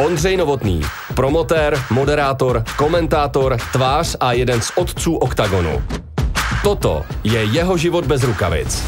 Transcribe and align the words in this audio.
Ondřej 0.00 0.36
Novotný, 0.36 0.82
promotér, 1.14 1.78
moderátor, 1.90 2.64
komentátor, 2.76 3.56
tvář 3.72 4.16
a 4.20 4.32
jeden 4.32 4.60
z 4.60 4.72
otců 4.76 5.16
OKTAGONu. 5.16 5.82
Toto 6.62 7.04
je 7.24 7.44
jeho 7.44 7.76
život 7.76 8.06
bez 8.06 8.22
rukavic. 8.22 8.82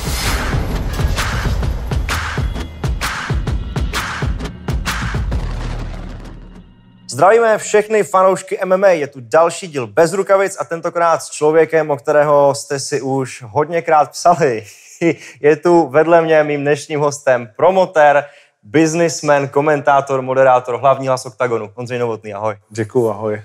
Zdravíme 7.10 7.58
všechny 7.58 8.02
fanoušky 8.02 8.58
MMA, 8.64 8.88
je 8.88 9.06
tu 9.06 9.18
další 9.22 9.68
díl 9.68 9.86
bez 9.86 10.12
rukavic 10.12 10.56
a 10.60 10.64
tentokrát 10.64 11.22
s 11.22 11.30
člověkem, 11.30 11.90
o 11.90 11.96
kterého 11.96 12.54
jste 12.54 12.78
si 12.78 13.00
už 13.00 13.44
hodněkrát 13.46 14.10
psali. 14.10 14.64
Je 15.40 15.56
tu 15.56 15.88
vedle 15.88 16.22
mě 16.22 16.44
mým 16.44 16.60
dnešním 16.60 17.00
hostem 17.00 17.48
promotér, 17.56 18.24
businessman, 18.62 19.48
komentátor, 19.48 20.22
moderátor, 20.22 20.80
hlavní 20.80 21.08
hlas 21.08 21.26
OKTAGONu. 21.26 21.70
Ondřej 21.74 21.98
Novotný, 21.98 22.34
ahoj. 22.34 22.54
Děkuju, 22.70 23.10
ahoj. 23.10 23.42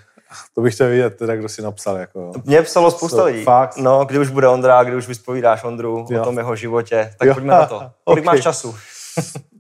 To 0.55 0.61
bych 0.61 0.73
chtěl 0.73 0.89
vidět, 0.89 1.09
teda, 1.17 1.35
kdo 1.35 1.49
si 1.49 1.61
napsal. 1.61 1.97
Jako, 1.97 2.31
Mě 2.45 2.61
psalo 2.61 2.91
spousta 2.91 3.17
So, 3.17 3.25
lidí. 3.31 3.43
fakt? 3.43 3.77
No, 3.77 4.05
kdy 4.05 4.19
už 4.19 4.29
bude 4.29 4.47
Ondra, 4.47 4.83
kdy 4.83 4.95
už 4.95 5.07
vyspovídáš 5.07 5.63
Ondru 5.63 6.05
Jo. 6.09 6.21
o 6.21 6.23
tom 6.25 6.37
jeho 6.37 6.55
životě. 6.55 7.13
Tak 7.17 7.27
Jo. 7.27 7.33
pojďme 7.33 7.53
na 7.53 7.65
to. 7.65 7.91
Kolik 8.03 8.23
Ok. 8.23 8.25
máš 8.25 8.39
času? 8.41 8.75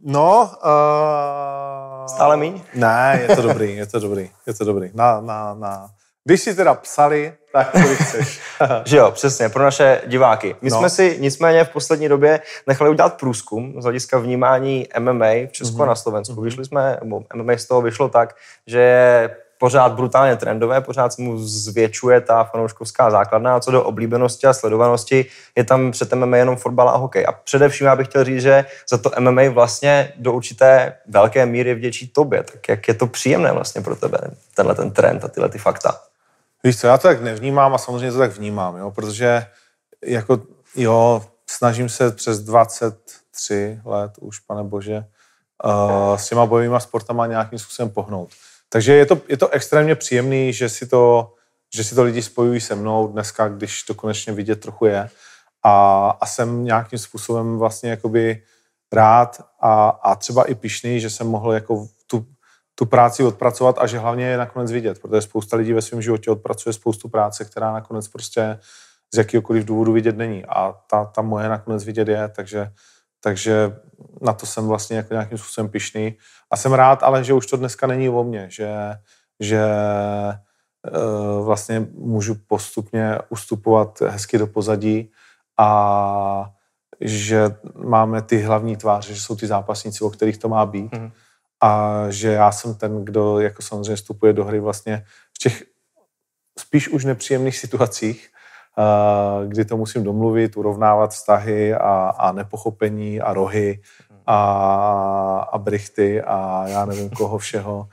No, 0.03 0.51
uh... 0.63 2.07
Stále 2.07 2.37
míň? 2.37 2.61
Ne, 2.75 3.19
je 3.27 3.35
to 3.35 3.41
dobrý, 3.41 3.75
je 3.75 3.85
to 3.85 3.99
dobrý, 3.99 4.29
je 4.47 4.53
to 4.53 4.63
dobrý. 4.65 4.91
Na, 4.93 5.21
na, 5.21 5.53
na. 5.53 5.87
Když 6.23 6.41
si 6.41 6.55
teda 6.55 6.73
psali, 6.73 7.33
tak 7.63 7.71
kolik 7.71 7.99
chceš. 8.01 8.39
Že 8.85 8.97
jo, 8.97 9.11
přesně, 9.11 9.49
pro 9.49 9.63
naše 9.63 10.01
diváky. 10.07 10.55
My 10.61 10.69
No. 10.69 10.77
jsme 10.77 10.89
si 10.89 11.17
nicméně 11.19 11.63
v 11.63 11.69
poslední 11.69 12.09
době 12.09 12.39
nechali 12.67 12.89
udělat 12.89 13.13
průzkum 13.19 13.73
z 13.81 13.83
hlediska 13.83 14.17
vnímání 14.19 14.87
MMA 14.99 15.25
v 15.25 15.51
Česku 15.51 15.75
a 15.75 15.79
Mhm. 15.79 15.87
na 15.87 15.95
Slovensku. 15.95 16.41
Vyšli 16.41 16.65
jsme, 16.65 16.97
nebo 17.03 17.23
MMA 17.35 17.53
z 17.57 17.65
toho 17.65 17.81
vyšlo 17.81 18.09
tak, 18.09 18.35
že 18.67 18.79
je 18.79 19.35
pořád 19.59 19.91
brutálně 19.91 20.35
trendové, 20.35 20.81
pořád 20.81 21.13
se 21.13 21.21
mu 21.21 21.37
zvětšuje 21.37 22.21
ta 22.21 22.43
fanouškovská 22.43 23.11
základna 23.11 23.55
a 23.55 23.59
co 23.59 23.71
do 23.71 23.83
oblíbenosti 23.83 24.47
a 24.47 24.53
sledovanosti 24.53 25.25
je 25.55 25.63
tam 25.63 25.91
před 25.91 26.13
MMA 26.13 26.37
jenom 26.37 26.55
fotbal 26.55 26.89
a 26.89 26.97
hokej. 26.97 27.25
A 27.27 27.31
především 27.31 27.87
já 27.87 27.95
bych 27.95 28.07
chtěl 28.07 28.23
říct, 28.23 28.41
že 28.41 28.65
za 28.89 28.97
to 28.97 29.11
MMA 29.19 29.41
vlastně 29.49 30.13
do 30.17 30.33
určité 30.33 30.93
velké 31.07 31.45
míry 31.45 31.73
vděčí 31.75 32.07
tobě. 32.07 32.43
Tak 32.43 32.69
jak 32.69 32.87
je 32.87 32.93
to 32.93 33.07
příjemné 33.07 33.51
vlastně 33.51 33.81
pro 33.81 33.95
tebe, 33.95 34.17
tenhle 34.55 34.75
ten 34.75 34.91
trend 34.91 35.25
a 35.25 35.27
tyhle 35.27 35.49
ty 35.49 35.57
fakta? 35.57 35.99
Víš 36.63 36.79
co, 36.79 36.87
já 36.87 36.97
to 36.97 37.07
tak 37.07 37.21
nevnímám 37.21 37.73
a 37.73 37.77
samozřejmě 37.77 38.11
to 38.11 38.17
tak 38.17 38.31
vnímám, 38.31 38.77
jo, 38.77 38.91
protože 38.91 39.45
jako, 40.05 40.41
jo, 40.75 41.25
snažím 41.49 41.89
se 41.89 42.11
přes 42.11 42.39
23 42.39 43.81
let 43.85 44.11
už, 44.21 44.39
pane 44.39 44.63
bože, 44.63 45.05
uh, 45.65 46.15
s 46.17 46.29
těma 46.29 46.45
bojovými 46.45 46.75
sportama 46.79 47.27
nějakým 47.27 47.59
způsobem 47.59 47.89
pohnout. 47.89 48.29
Takže 48.69 48.93
je 48.93 49.05
to, 49.05 49.21
je 49.27 49.37
to 49.37 49.49
extrémně 49.49 49.95
příjemný, 49.95 50.53
že 50.53 50.69
si 50.69 50.87
to, 50.87 51.33
že 51.75 51.83
si 51.83 51.95
to 51.95 52.03
lidi 52.03 52.21
spojují 52.21 52.61
se 52.61 52.75
mnou 52.75 53.07
dneska, 53.07 53.47
když 53.47 53.83
to 53.83 53.93
konečně 53.93 54.33
vidět 54.33 54.55
trochu 54.59 54.85
je. 54.85 55.09
A, 55.63 56.09
a 56.21 56.25
jsem 56.25 56.63
nějakým 56.63 56.99
způsobem 56.99 57.57
vlastně 57.57 57.89
jakoby 57.89 58.43
rád 58.93 59.41
a, 59.61 59.89
a 59.89 60.15
třeba 60.15 60.43
i 60.43 60.55
pišný, 60.55 60.99
že 60.99 61.09
jsem 61.09 61.27
mohl 61.27 61.53
jako 61.53 61.87
tu, 62.79 62.85
práci 62.85 63.23
odpracovat 63.23 63.75
a 63.79 63.87
že 63.87 63.99
hlavně 63.99 64.25
je 64.25 64.37
nakonec 64.37 64.71
vidět, 64.71 65.01
protože 65.01 65.21
spousta 65.21 65.57
lidí 65.57 65.73
ve 65.73 65.81
svém 65.81 66.01
životě 66.01 66.31
odpracuje 66.31 66.73
spoustu 66.73 67.09
práce, 67.09 67.45
která 67.45 67.73
nakonec 67.73 68.07
prostě 68.07 68.59
z 69.13 69.17
jakýkoliv 69.17 69.65
důvodu 69.65 69.93
vidět 69.93 70.17
není. 70.17 70.45
A 70.45 70.71
ta, 70.89 71.05
ta 71.05 71.21
moje 71.21 71.49
nakonec 71.49 71.83
vidět 71.83 72.07
je, 72.07 72.29
takže, 72.35 72.71
takže 73.23 73.75
na 74.21 74.33
to 74.33 74.45
jsem 74.45 74.67
vlastně 74.67 74.97
jako 74.97 75.13
nějakým 75.13 75.37
způsobem 75.37 75.69
pišný. 75.69 76.17
A 76.51 76.57
jsem 76.57 76.73
rád, 76.73 77.03
ale 77.03 77.23
že 77.23 77.33
už 77.33 77.45
to 77.45 77.57
dneska 77.57 77.87
není 77.87 78.09
o 78.09 78.23
mně, 78.23 78.47
že, 78.51 78.69
že 79.39 79.63
eh, 80.87 81.41
vlastně 81.43 81.87
můžu 81.93 82.35
postupně 82.47 83.17
ustupovat 83.29 84.01
hezky 84.01 84.37
do 84.37 84.47
pozadí 84.47 85.11
a 85.57 86.49
že 87.01 87.55
máme 87.75 88.21
ty 88.21 88.41
hlavní 88.41 88.77
tváře, 88.77 89.13
že 89.13 89.21
jsou 89.21 89.35
ty 89.35 89.47
zápasníci, 89.47 90.03
o 90.03 90.09
kterých 90.09 90.37
to 90.37 90.49
má 90.49 90.65
být. 90.65 90.91
Mhm. 90.91 91.11
A 91.61 92.03
že 92.09 92.31
já 92.31 92.51
jsem 92.51 92.75
ten, 92.75 93.05
kdo 93.05 93.39
jako 93.39 93.61
samozřejmě 93.61 93.95
vstupuje 93.95 94.33
do 94.33 94.45
hry 94.45 94.59
vlastně 94.59 95.05
v 95.33 95.39
těch 95.39 95.63
spíš 96.59 96.89
už 96.89 97.05
nepříjemných 97.05 97.57
situacích, 97.57 98.29
eh, 98.77 99.47
kdy 99.47 99.65
to 99.65 99.77
musím 99.77 100.03
domluvit, 100.03 100.57
urovnávat 100.57 101.11
vztahy 101.11 101.73
a, 101.73 102.13
a 102.17 102.31
nepochopení 102.31 103.21
a 103.21 103.33
rohy 103.33 103.81
a, 104.25 105.47
a 105.51 105.57
brichty 105.57 106.21
a 106.21 106.63
já 106.67 106.85
nevím 106.85 107.09
koho 107.09 107.37
všeho, 107.45 107.89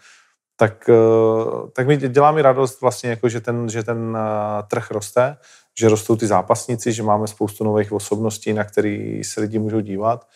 tak, 0.57 0.89
eh, 0.89 1.71
tak 1.73 1.87
mi 1.87 1.97
dělá 1.97 2.33
mi 2.33 2.43
radost 2.43 2.81
vlastně, 2.81 3.11
jako, 3.11 3.29
že 3.29 3.41
ten, 3.41 3.69
že 3.69 3.83
ten 3.83 4.19
eh, 4.21 4.63
trh 4.63 4.91
roste, 4.91 5.37
že 5.79 5.89
rostou 5.89 6.17
ty 6.17 6.27
zápasníci, 6.27 6.93
že 6.93 7.03
máme 7.03 7.27
spoustu 7.27 7.65
nových 7.65 7.93
osobností, 7.93 8.53
na 8.53 8.65
který 8.65 9.25
se 9.25 9.41
lidi 9.41 9.59
můžou 9.59 9.81
dívat 9.81 10.29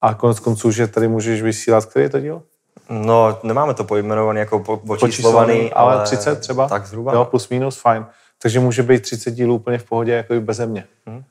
a 0.00 0.14
konec 0.14 0.40
konců, 0.40 0.70
že 0.70 0.86
tady 0.86 1.08
můžeš 1.08 1.42
vysílat, 1.42 1.86
který 1.86 2.02
je 2.02 2.10
to 2.10 2.20
díl? 2.20 2.42
No, 2.90 3.38
nemáme 3.42 3.74
to 3.74 3.84
pojmenovaný 3.84 4.38
jako 4.38 4.58
po, 4.58 4.76
počíslovaný, 4.76 5.72
ale 5.72 6.02
30 6.04 6.40
třeba? 6.40 6.68
Tak 6.68 6.86
zhruba. 6.86 7.12
Jo, 7.14 7.24
plus 7.24 7.48
minus, 7.48 7.76
fajn. 7.80 8.06
Takže 8.42 8.60
může 8.60 8.82
být 8.82 9.02
30 9.02 9.30
dílů 9.30 9.54
úplně 9.54 9.78
v 9.78 9.84
pohodě, 9.84 10.12
jako 10.12 10.34
i 10.34 10.40
beze 10.40 10.66
mě. 10.66 10.84
Mhm. 11.06 11.22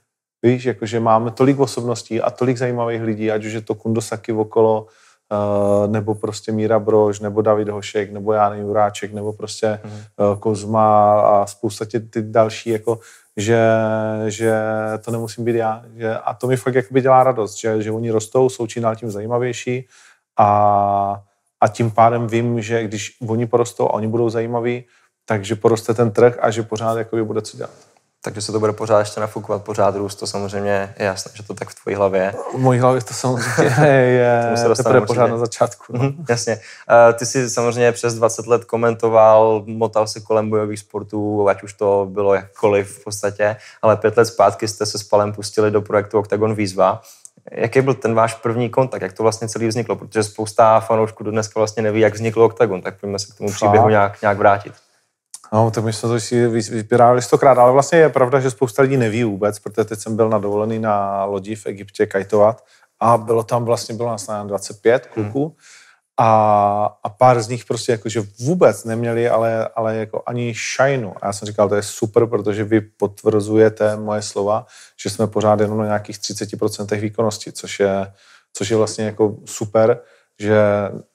Víš, 0.43 0.65
jakože 0.65 0.99
máme 0.99 1.31
tolik 1.31 1.59
osobností 1.59 2.21
a 2.21 2.29
tolik 2.29 2.57
zajímavých 2.57 3.01
lidí, 3.01 3.31
ať 3.31 3.45
už 3.45 3.53
je 3.53 3.61
to 3.61 3.75
Kundosaki 3.75 4.31
okolo, 4.33 4.87
uh, 5.31 5.91
nebo 5.91 6.15
prostě 6.15 6.51
Míra 6.51 6.79
Brož, 6.79 7.19
nebo 7.19 7.41
David 7.41 7.69
Hošek, 7.69 8.11
nebo 8.11 8.33
Jan 8.33 8.59
Juráček, 8.59 9.13
nebo 9.13 9.33
prostě 9.33 9.79
Mhm. 9.83 9.93
uh, 10.17 10.37
Kozma 10.39 11.19
a 11.21 11.45
spousta 11.45 11.85
tě, 11.85 11.99
ty 11.99 12.21
další, 12.21 12.69
jako, 12.69 12.99
že, 13.37 13.59
že 14.27 14.53
to 15.01 15.11
nemusím 15.11 15.45
být 15.45 15.55
já. 15.55 15.83
Že, 15.95 16.15
a 16.17 16.33
to 16.33 16.47
mi 16.47 16.57
fakt 16.57 16.75
jakoby 16.75 17.01
dělá 17.01 17.23
radost, 17.23 17.55
že, 17.55 17.81
že 17.81 17.91
oni 17.91 18.11
rostou, 18.11 18.49
jsou 18.49 18.67
čím 18.67 18.83
dál 18.83 18.95
tím 18.95 19.11
zajímavější 19.11 19.87
a, 20.37 21.21
a 21.63 21.68
tím 21.68 21.91
pádem 21.91 22.28
vím, 22.28 22.62
že 22.62 22.84
když 22.84 23.12
oni 23.28 23.47
porostou 23.47 23.88
a 23.88 23.94
oni 23.94 24.07
budou 24.07 24.29
zajímaví, 24.29 24.84
takže 25.25 25.56
poroste 25.56 25.94
ten 25.94 26.12
trh 26.12 26.38
a 26.41 26.51
že 26.51 26.63
pořád 26.63 26.97
jakoby 26.97 27.24
bude 27.24 27.41
co 27.41 27.57
dělat. 27.57 27.72
Takže 28.25 28.41
se 28.41 28.51
to 28.51 28.59
bude 28.59 28.74
pořád 28.74 29.00
ještě 29.00 29.19
nafukovat, 29.19 29.63
pořád 29.63 29.96
růst, 29.96 30.16
to 30.16 30.28
samozřejmě 30.28 30.96
je 31.00 31.06
jasné, 31.06 31.31
že 31.35 31.44
to 31.44 31.53
tak 31.53 31.69
v 31.69 31.75
tvojí 31.84 31.96
hlavě 31.96 32.22
je. 32.22 32.34
V 32.53 32.57
mojí 32.57 32.79
hlavě 32.79 33.01
to 33.01 33.13
samozřejmě 33.13 33.85
je 33.88 34.44
dostaneme 34.50 34.75
teprve 34.75 35.00
určitě. 35.00 35.07
pořád 35.07 35.28
na 35.28 35.38
začátku. 35.38 35.97
No. 35.97 36.12
Jasně. 36.29 36.59
Eh, 37.09 37.13
Ty 37.13 37.25
jsi 37.25 37.50
samozřejmě 37.50 37.91
přes 37.91 38.13
20 38.13 38.47
let 38.47 38.66
komentoval, 38.66 39.63
motal 39.68 40.07
se 40.07 40.19
kolem 40.19 40.50
bojových 40.50 40.80
sportů, 40.80 41.50
ať 41.50 41.63
už 41.63 41.74
to 41.74 42.07
bylo 42.09 42.34
jakkoliv 42.34 43.00
v 43.00 43.03
podstatě, 43.03 43.56
ale 43.81 43.97
pět 43.97 44.18
let 44.18 44.25
zpátky 44.25 44.68
jste 44.68 44.85
se 44.85 45.00
s 45.00 45.03
Palem 45.03 45.34
pustili 45.34 45.72
do 45.72 45.81
projektu 45.81 46.19
Octagon 46.19 46.56
Výzva. 46.56 47.01
Jaký 47.51 47.81
byl 47.81 47.94
ten 47.94 48.13
váš 48.13 48.33
první 48.33 48.69
kontakt? 48.69 49.01
Jak 49.01 49.13
to 49.13 49.23
vlastně 49.23 49.47
celý 49.47 49.67
vzniklo? 49.67 49.95
Protože 49.95 50.23
spousta 50.23 50.79
fanoušků 50.79 51.23
do 51.23 51.31
dneska 51.31 51.59
vlastně 51.59 51.83
neví, 51.83 51.99
jak 51.99 52.13
vznikl 52.13 52.41
Octagon, 52.44 52.81
tak 52.81 52.99
pojďme 52.99 53.19
se 53.19 53.33
k 53.33 53.38
tomu 53.38 53.51
příběhu 53.51 53.89
nějak, 53.89 54.21
nějak 54.21 54.38
vrátit. 54.38 54.73
No, 55.53 55.71
tak 55.71 55.83
my 55.83 55.94
jsme 55.94 56.09
to 56.09 56.19
si 56.19 56.47
vy- 56.47 56.61
vypírali 56.61 57.21
stokrát, 57.21 57.57
ale 57.57 57.71
vlastně 57.71 57.99
je 57.99 58.09
pravda, 58.09 58.39
že 58.39 58.51
spousta 58.51 58.81
lidí 58.81 58.97
neví 58.97 59.23
vůbec, 59.23 59.59
protože 59.59 59.85
teď 59.85 59.99
jsem 59.99 60.16
byl 60.16 60.29
na 60.29 60.38
dovolený 60.38 60.79
na 60.79 61.25
lodi 61.25 61.55
v 61.55 61.66
Egyptě 61.66 62.05
kajtovat 62.05 62.63
a 62.99 63.17
bylo 63.17 63.44
tam 63.44 63.65
vlastně, 63.65 63.95
bylo 63.95 64.09
nás 64.09 64.27
na 64.27 64.44
25 64.44 65.07
kluků 65.07 65.55
a, 66.18 67.00
a 67.03 67.09
pár 67.09 67.41
z 67.41 67.47
nich 67.47 67.66
prostě 67.66 67.91
jakože 67.91 68.22
vůbec 68.40 68.84
neměli, 68.84 69.29
ale, 69.29 69.68
ale 69.75 69.96
jako 69.96 70.24
ani 70.25 70.53
šajnu. 70.56 71.13
A 71.22 71.28
já 71.28 71.34
jsem 71.34 71.46
říkal, 71.46 71.69
to 71.69 71.75
je 71.75 71.84
super, 71.84 72.25
protože 72.25 72.63
vy 72.63 72.81
potvrzujete 72.81 73.97
moje 73.97 74.22
slova, 74.22 74.66
že 75.01 75.09
jsme 75.09 75.28
pořád 75.28 75.59
jenom 75.59 75.78
na 75.78 75.85
nějakých 75.85 76.18
30% 76.18 77.00
výkonnosti, 77.00 77.51
což 77.51 77.79
je, 77.79 78.13
což 78.53 78.69
je 78.69 78.78
vlastně 78.78 79.06
jako 79.06 79.38
super, 79.46 80.01
že 80.40 80.62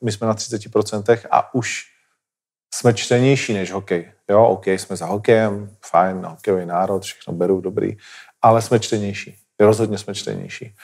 my 0.05 0.13
jsme 0.13 0.27
na 0.27 0.35
30% 0.35 1.19
a 1.31 1.55
už 1.55 1.85
jsme 2.75 2.95
čtenější 2.95 3.55
než 3.55 3.73
hokej. 3.73 4.13
Jo, 4.31 4.45
OK, 4.45 4.67
jsme 4.67 4.97
za 4.97 5.07
hokejem, 5.07 5.77
fajn, 5.87 6.27
hokejový 6.27 6.67
národ, 6.67 7.03
všechno 7.03 7.33
beru, 7.33 7.61
dobrý, 7.61 7.97
ale 8.43 8.63
jsme 8.63 8.81
čtenější. 8.81 9.37
Rozhodně 9.61 9.99
jsme 9.99 10.15
čtenější. 10.15 10.75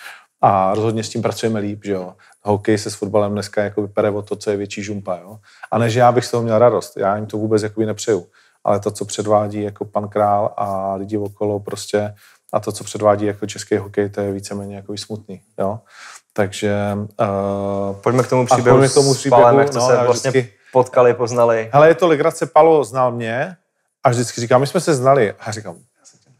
A 0.46 0.74
rozhodně 0.74 1.04
s 1.04 1.08
tím 1.08 1.22
pracujeme 1.22 1.60
líp, 1.60 1.80
že 1.84 1.92
jo. 1.92 2.14
Hokej 2.42 2.78
se 2.78 2.90
s 2.90 2.94
fotbalem 2.94 3.32
dneska 3.32 3.64
jako 3.64 3.82
vypere 3.82 4.10
o 4.10 4.22
to, 4.22 4.36
co 4.36 4.50
je 4.50 4.56
větší 4.56 4.82
žumpa, 4.82 5.18
jo. 5.22 5.38
A 5.70 5.78
ne, 5.78 5.90
že 5.90 6.00
já 6.00 6.12
bych 6.12 6.24
z 6.24 6.30
toho 6.30 6.42
měl 6.42 6.58
radost, 6.58 6.96
já 6.96 7.16
jim 7.16 7.26
to 7.26 7.36
vůbec 7.36 7.62
jakoby 7.62 7.86
nepřeju. 7.86 8.26
Ale 8.64 8.80
to, 8.80 8.90
co 8.90 9.04
předvádí 9.04 9.62
jako 9.62 9.84
pan 9.84 10.08
Král 10.08 10.54
a 10.56 10.94
lidi 10.94 11.18
okolo 11.18 11.60
prostě 11.60 12.14
a 12.52 12.60
to, 12.60 12.72
co 12.72 12.84
předvádí 12.84 13.26
jako 13.26 13.46
český 13.46 13.76
hokej, 13.76 14.08
to 14.08 14.20
je 14.20 14.32
víceméně 14.32 14.76
jako 14.76 14.96
smutný, 14.96 15.40
jo. 15.58 15.80
Takže 16.32 16.74
uh, 16.94 17.96
Pojďme 17.96 18.22
k 18.22 18.28
tomu 18.28 18.46
příběhu, 18.46 18.78
pojďme 18.78 18.88
k 18.88 18.94
tomu 18.94 19.14
s 19.14 19.18
příběhu, 19.18 19.42
Palem, 19.42 19.58
jak 19.58 19.68
jste 19.68 19.78
no, 19.78 19.86
se 19.86 19.96
vlastně 19.96 20.30
vždycky- 20.30 20.52
potkali, 20.72 21.14
poznali. 21.14 21.70
Hele, 21.72 21.88
je 21.88 21.94
to 21.94 22.08
legrace, 22.08 22.46
Palo 22.46 22.84
znal 22.84 23.12
mě 23.12 23.56
a 24.04 24.10
vždycky 24.10 24.40
říká, 24.40 24.58
my 24.58 24.66
jsme 24.66 24.80
se 24.80 24.94
znali. 24.94 25.32
A 25.32 25.36
já 25.46 25.52
říkám, 25.52 25.74
já 25.74 26.04
se 26.04 26.16
tě. 26.16 26.30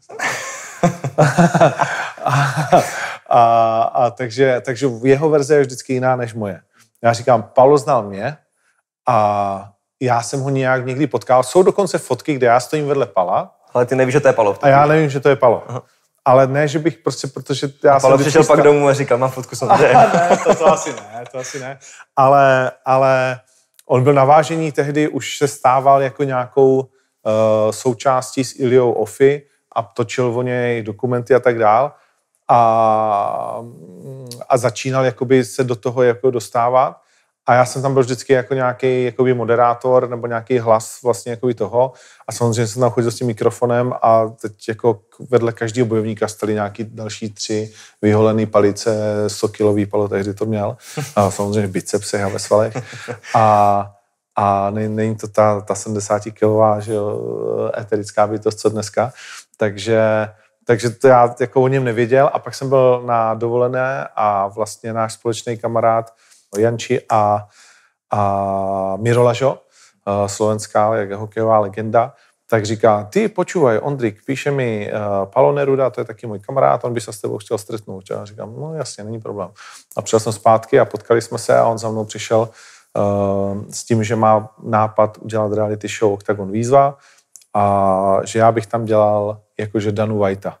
A, 3.35 3.39
a, 3.39 3.81
a 3.81 4.09
takže, 4.09 4.61
takže 4.65 4.87
jeho 5.03 5.29
verze 5.29 5.55
je 5.55 5.61
vždycky 5.61 5.93
jiná 5.93 6.15
než 6.15 6.33
moje. 6.33 6.61
Já 7.01 7.13
říkám, 7.13 7.43
Paulo 7.43 7.77
znal 7.77 8.03
mě 8.03 8.37
A 9.07 9.69
já 10.01 10.21
jsem 10.21 10.39
ho 10.39 10.49
nějak 10.49 10.85
někdy 10.85 11.07
potkal. 11.07 11.43
Jsou 11.43 11.63
dokonce 11.63 11.97
fotky, 11.97 12.33
kde 12.33 12.47
já 12.47 12.59
stojím 12.59 12.87
vedle 12.87 13.05
Pala. 13.05 13.55
Ale 13.73 13.85
ty 13.85 13.95
nevíš, 13.95 14.13
že 14.13 14.19
to 14.19 14.27
je 14.27 14.33
Palo. 14.33 14.57
A 14.61 14.67
já 14.67 14.85
nevím, 14.85 15.09
že 15.09 15.19
to 15.19 15.29
je 15.29 15.35
Palo. 15.35 15.63
Aha. 15.67 15.83
Ale 16.25 16.47
ne, 16.47 16.67
že 16.67 16.79
bych 16.79 16.97
prostě, 16.97 17.27
protože 17.27 17.69
já 17.83 17.99
Palo 17.99 18.17
přišel 18.17 18.43
pak 18.43 18.61
domů 18.61 18.87
a 18.87 18.93
říkal, 18.93 19.17
mám 19.17 19.31
fotku 19.31 19.55
samozřejmě. 19.55 19.93
ne, 19.93 20.37
to, 20.43 20.55
to 20.55 20.67
asi 20.67 20.93
ne, 20.93 21.23
to 21.31 21.37
asi 21.37 21.59
ne. 21.59 21.79
Ale, 22.15 22.71
ale 22.85 23.39
on 23.85 24.03
byl 24.03 24.13
na 24.13 24.23
vážení 24.23 24.71
tehdy, 24.71 25.07
už 25.07 25.37
se 25.37 25.47
stával 25.47 26.01
jako 26.01 26.23
nějakou 26.23 26.79
uh, 26.79 26.85
součástí 27.71 28.43
s 28.43 28.59
Iliou 28.59 28.91
Ofy 28.91 29.47
a 29.75 29.83
točil 29.83 30.39
o 30.39 30.41
něj 30.41 30.83
dokumenty 30.83 31.35
a 31.35 31.39
tak 31.39 31.59
dál. 31.59 31.93
A, 32.47 33.61
a 34.49 34.57
začínal 34.57 35.05
jakoby 35.05 35.45
se 35.45 35.63
do 35.63 35.75
toho 35.75 36.03
jako 36.03 36.31
dostávat. 36.31 37.01
A 37.47 37.53
já 37.53 37.65
jsem 37.65 37.81
tam 37.81 37.93
byl 37.93 38.03
vždycky 38.03 38.33
jako 38.33 38.53
nějaký 38.53 39.03
jakoby 39.03 39.33
moderátor 39.33 40.09
nebo 40.09 40.27
nějaký 40.27 40.59
hlas 40.59 40.99
vlastně 41.03 41.31
jakoby 41.31 41.53
toho. 41.53 41.93
A 42.27 42.31
samozřejmě 42.31 42.67
jsem 42.67 42.79
tam 42.79 42.91
chodil 42.91 43.11
s 43.11 43.15
tím 43.15 43.27
mikrofonem 43.27 43.93
a 44.01 44.27
teď 44.41 44.67
jako 44.67 44.99
vedle 45.29 45.51
každého 45.51 45.85
bojovníka 45.85 46.27
stali 46.27 46.53
nějaký 46.53 46.83
další 46.83 47.29
tři 47.29 47.73
vyholený 48.01 48.45
palice, 48.45 49.23
sokilový 49.27 49.85
palo, 49.85 50.07
tehdy 50.07 50.33
to 50.33 50.45
měl. 50.45 50.77
A 51.15 51.31
samozřejmě 51.31 51.67
bicepsy 51.67 52.21
a 52.21 52.27
ve 52.27 52.39
svalech. 52.39 52.73
A, 53.35 53.91
a 54.35 54.69
není 54.69 55.15
to 55.15 55.27
ta, 55.27 55.61
ta 55.61 55.75
70 55.75 56.23
kilová 56.33 56.79
že 56.79 56.93
jo, 56.93 57.71
eterická 57.77 58.27
bytost, 58.27 58.59
co 58.59 58.69
dneska. 58.69 59.13
Takže, 59.57 60.27
takže 60.65 60.89
to 60.89 61.07
já 61.07 61.35
jako 61.39 61.61
o 61.61 61.67
něm 61.67 61.83
nevěděl. 61.83 62.29
A 62.33 62.39
pak 62.39 62.55
jsem 62.55 62.69
byl 62.69 63.01
na 63.05 63.33
dovolené 63.33 64.07
a 64.15 64.47
vlastně 64.47 64.93
náš 64.93 65.13
společný 65.13 65.57
kamarád 65.57 66.13
Janči 66.57 67.01
a, 67.09 67.47
a 68.11 68.97
Mirolažo, 68.99 69.61
eh, 70.07 70.29
slovenská 70.29 70.91
hokejová 71.15 71.59
legenda, 71.59 72.13
tak 72.49 72.65
říká, 72.65 73.03
ty 73.03 73.27
počúvaj, 73.27 73.79
Ondrik, 73.83 74.25
píše 74.25 74.51
mi 74.51 74.91
uh, 74.91 75.25
Palo 75.25 75.51
Neruda, 75.51 75.89
to 75.89 76.01
je 76.01 76.05
taky 76.05 76.27
můj 76.27 76.39
kamarád, 76.39 76.83
on 76.83 76.93
by 76.93 77.01
se 77.01 77.13
s 77.13 77.21
tebou 77.21 77.37
chtěl 77.37 77.57
stretnout. 77.57 78.11
A 78.11 78.25
říkám, 78.25 78.55
no 78.59 78.73
jasně, 78.73 79.03
není 79.03 79.19
problém. 79.19 79.49
A 79.97 80.01
přišel 80.01 80.19
jsem 80.19 80.33
zpátky 80.33 80.79
a 80.79 80.85
potkali 80.85 81.21
jsme 81.21 81.37
se 81.37 81.57
a 81.57 81.67
on 81.67 81.77
za 81.77 81.89
mnou 81.89 82.05
přišel 82.05 82.39
uh, 82.39 83.63
s 83.69 83.83
tím, 83.83 84.03
že 84.03 84.15
má 84.15 84.49
nápad 84.63 85.17
udělat 85.21 85.53
reality 85.53 85.87
show 85.87 86.13
Octagon 86.13 86.51
Výzva 86.51 86.97
a 87.53 88.19
že 88.23 88.39
já 88.39 88.51
bych 88.51 88.67
tam 88.67 88.85
dělal 88.85 89.41
jakože 89.59 89.91
Danu 89.91 90.19
Whitea 90.19 90.57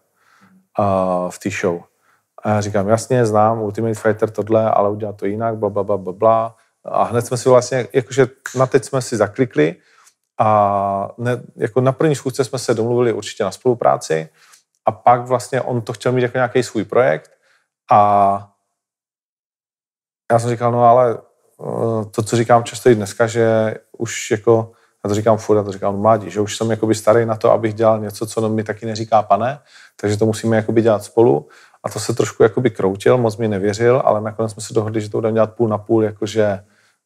v 1.29 1.39
té 1.39 1.49
show. 1.49 1.81
A 2.43 2.49
já 2.49 2.61
říkám, 2.61 2.89
jasně, 2.89 3.25
znám 3.25 3.61
Ultimate 3.61 3.95
Fighter 3.95 4.29
tohle, 4.29 4.71
ale 4.71 4.89
udělat 4.89 5.17
to 5.17 5.25
jinak, 5.25 5.57
bla, 5.57 5.69
bla, 5.69 5.83
bla, 5.83 5.97
bla, 5.97 6.13
bla. 6.13 6.55
A 6.85 7.03
hned 7.03 7.21
jsme 7.21 7.37
si 7.37 7.49
vlastně, 7.49 7.87
jakože 7.93 8.27
na 8.55 8.65
teď 8.65 8.83
jsme 8.83 9.01
si 9.01 9.17
zaklikli 9.17 9.75
a 10.39 11.09
ne, 11.17 11.43
jako 11.55 11.81
na 11.81 11.91
první 11.91 12.15
schůzce 12.15 12.43
jsme 12.43 12.59
se 12.59 12.73
domluvili 12.73 13.13
určitě 13.13 13.43
na 13.43 13.51
spolupráci 13.51 14.29
a 14.85 14.91
pak 14.91 15.21
vlastně 15.21 15.61
on 15.61 15.81
to 15.81 15.93
chtěl 15.93 16.11
mít 16.11 16.21
jako 16.21 16.37
nějaký 16.37 16.63
svůj 16.63 16.85
projekt 16.85 17.31
a 17.91 18.51
já 20.31 20.39
jsem 20.39 20.49
říkal, 20.49 20.71
no 20.71 20.83
ale 20.83 21.17
eh, 21.17 22.05
to, 22.05 22.23
co 22.23 22.35
říkám 22.35 22.63
často 22.63 22.89
i 22.89 22.95
dneska, 22.95 23.27
že 23.27 23.75
už 23.97 24.31
jako, 24.31 24.71
já 25.05 25.09
to 25.09 25.15
říkám 25.15 25.37
furt, 25.37 25.57
já 25.57 25.63
to 25.63 25.71
říkám 25.71 26.01
mladí, 26.01 26.29
že 26.29 26.41
už 26.41 26.57
jsem 26.57 26.71
jakoby 26.71 26.95
starý 26.95 27.25
na 27.25 27.35
to, 27.35 27.51
abych 27.51 27.73
dělal 27.73 27.99
něco, 27.99 28.27
co 28.27 28.49
mi 28.49 28.63
taky 28.63 28.85
neříká 28.85 29.21
pane, 29.21 29.59
takže 30.01 30.17
to 30.17 30.25
musíme 30.25 30.55
jakoby 30.55 30.81
dělat 30.81 31.03
spolu 31.03 31.47
a 31.83 31.89
to 31.89 31.99
se 31.99 32.13
trošku 32.13 32.43
jakoby 32.43 32.69
kroutil, 32.69 33.17
moc 33.17 33.37
mi 33.37 33.47
nevěřil, 33.47 34.01
ale 34.05 34.21
nakonec 34.21 34.51
jsme 34.51 34.61
se 34.61 34.73
dohodli, 34.73 35.01
že 35.01 35.09
to 35.09 35.17
budeme 35.17 35.33
dělat 35.33 35.53
půl 35.53 35.67
na 35.67 35.77
půl, 35.77 36.03
jakože 36.03 36.59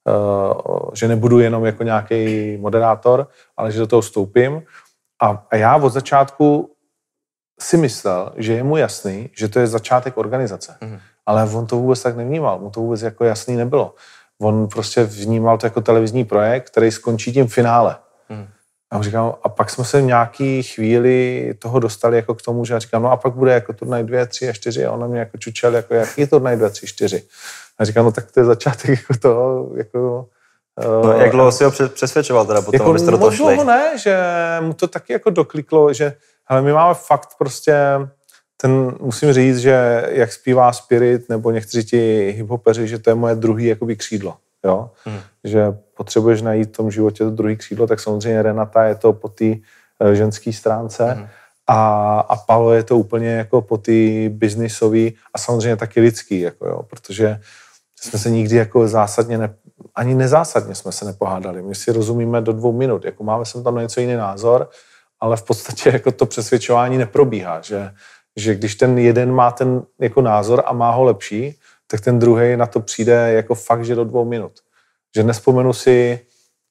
uh, 0.07 0.89
že 0.93 1.07
nebudu 1.07 1.39
jenom 1.39 1.65
jako 1.65 1.83
nějaký 1.83 2.57
moderátor, 2.57 3.27
ale 3.57 3.71
že 3.71 3.79
do 3.79 3.87
toho 3.87 4.01
vstoupím. 4.01 4.63
A, 5.21 5.45
a 5.51 5.55
já 5.55 5.75
od 5.75 5.89
začátku 5.89 6.75
si 7.59 7.77
myslel, 7.77 8.31
že 8.35 8.53
je 8.53 8.63
mu 8.63 8.77
jasný, 8.77 9.29
že 9.37 9.47
to 9.47 9.59
je 9.59 9.67
začátek 9.67 10.17
organizace. 10.17 10.77
Mm. 10.81 10.99
Ale 11.25 11.43
on 11.43 11.65
to 11.65 11.75
vůbec 11.75 12.01
tak 12.01 12.17
nevnímal, 12.17 12.59
mu 12.59 12.69
to 12.69 12.79
vůbec 12.79 13.01
jako 13.01 13.23
jasný 13.23 13.55
nebylo. 13.55 13.95
On 14.41 14.67
prostě 14.67 15.03
vnímal 15.03 15.57
to 15.57 15.65
jako 15.65 15.81
televizní 15.81 16.25
projekt, 16.25 16.69
který 16.69 16.91
skončí 16.91 17.33
tím 17.33 17.47
finále. 17.47 17.95
Mm. 18.29 18.47
A 18.91 18.97
on 18.97 19.03
říkal, 19.03 19.39
a 19.43 19.49
pak 19.49 19.69
jsme 19.69 19.85
se 19.85 20.01
v 20.01 20.03
nějaký 20.03 20.63
chvíli 20.63 21.53
toho 21.59 21.79
dostali 21.79 22.15
jako 22.15 22.35
k 22.35 22.41
tomu, 22.41 22.65
že 22.65 22.73
já 22.73 22.79
říkám, 22.79 23.03
no 23.03 23.11
a 23.11 23.17
pak 23.17 23.33
bude 23.33 23.53
jako 23.53 23.73
turnaj 23.73 24.03
2, 24.03 24.25
3 24.25 24.49
a 24.49 24.53
4 24.53 24.85
a 24.85 24.91
on 24.91 24.99
na 24.99 25.07
mě 25.07 25.19
jako 25.19 25.37
čučel, 25.37 25.75
jako 25.75 25.93
jaký 25.93 26.27
turnaj 26.27 26.57
2, 26.57 26.69
3, 26.69 26.87
4. 26.87 27.23
A 27.77 27.85
říkám, 27.85 28.05
no 28.05 28.11
tak 28.11 28.31
to 28.31 28.39
je 28.39 28.45
začátek 28.45 28.89
jako 28.89 29.13
toho, 29.21 29.69
jako 29.75 30.27
No, 31.03 31.13
jak 31.13 31.31
dlouho 31.31 31.51
si 31.51 31.63
ho 31.63 31.71
přesvědčoval 31.93 32.45
teda 32.45 32.61
potom, 32.61 32.73
jako 32.73 32.89
abyste 32.89 33.11
do 33.11 33.17
toho 33.17 33.31
šli? 33.31 33.37
dlouho 33.37 33.63
ne, 33.63 33.97
že 33.97 34.17
mu 34.59 34.73
to 34.73 34.87
taky 34.87 35.13
jako 35.13 35.29
dokliklo, 35.29 35.93
že 35.93 36.13
ale 36.47 36.61
my 36.61 36.73
máme 36.73 36.93
fakt 36.93 37.29
prostě 37.37 37.75
ten, 38.61 38.95
musím 38.99 39.33
říct, 39.33 39.57
že 39.57 40.05
jak 40.09 40.33
zpívá 40.33 40.73
Spirit 40.73 41.29
nebo 41.29 41.51
někteří 41.51 41.85
ti 41.85 42.31
hiphopeři, 42.37 42.87
že 42.87 42.99
to 42.99 43.09
je 43.09 43.15
moje 43.15 43.35
druhý 43.35 43.65
jakoby 43.65 43.95
křídlo, 43.95 44.37
jo? 44.65 44.91
Hmm. 45.05 45.19
Že 45.43 45.65
potřebuješ 45.97 46.41
najít 46.41 46.69
v 46.69 46.77
tom 46.77 46.91
životě 46.91 47.23
to 47.23 47.29
druhý 47.29 47.55
křídlo, 47.55 47.87
tak 47.87 47.99
samozřejmě 47.99 48.41
Renata 48.41 48.83
je 48.83 48.95
to 48.95 49.13
po 49.13 49.29
té 49.29 49.45
eh, 49.99 50.15
ženské 50.15 50.53
stránce 50.53 51.11
hmm. 51.11 51.27
a, 51.67 52.19
a 52.19 52.35
Palo 52.35 52.73
je 52.73 52.83
to 52.83 52.97
úplně 52.97 53.29
jako 53.29 53.61
po 53.61 53.77
té 53.77 54.29
biznisové 54.29 55.07
a 55.33 55.37
samozřejmě 55.37 55.75
taky 55.75 56.01
lidský, 56.01 56.39
jako 56.39 56.67
jo, 56.67 56.83
protože 56.83 57.39
jsme 57.95 58.19
se 58.19 58.29
nikdy 58.29 58.55
jako 58.55 58.87
zásadně, 58.87 59.37
ne, 59.37 59.53
ani 59.95 60.15
nezásadně 60.15 60.75
jsme 60.75 60.91
se 60.91 61.05
nepohádali. 61.05 61.61
My 61.61 61.75
si 61.75 61.91
rozumíme 61.91 62.41
do 62.41 62.53
dvou 62.53 62.71
minut, 62.71 63.05
jako 63.05 63.23
máme 63.23 63.45
sem 63.45 63.63
tam 63.63 63.75
na 63.75 63.81
něco 63.81 64.01
jiný 64.01 64.15
názor, 64.15 64.69
ale 65.19 65.37
v 65.37 65.43
podstatě 65.43 65.89
jako 65.89 66.11
to 66.11 66.25
přesvědčování 66.25 66.97
neprobíhá, 66.97 67.61
že, 67.61 67.91
že 68.39 68.55
když 68.55 68.75
ten 68.75 68.97
jeden 68.97 69.31
má 69.31 69.51
ten 69.51 69.81
jako 69.99 70.21
názor 70.21 70.63
a 70.65 70.73
má 70.73 70.91
ho 70.91 71.03
lepší, 71.03 71.55
tak 71.87 72.01
ten 72.01 72.19
druhý 72.19 72.57
na 72.57 72.65
to 72.65 72.79
přijde 72.79 73.33
jako 73.33 73.55
fakt, 73.55 73.85
že 73.85 73.95
do 73.95 74.03
dvou 74.03 74.25
minut. 74.25 74.51
Že 75.15 75.23
nespomenu 75.23 75.73
si, 75.73 76.19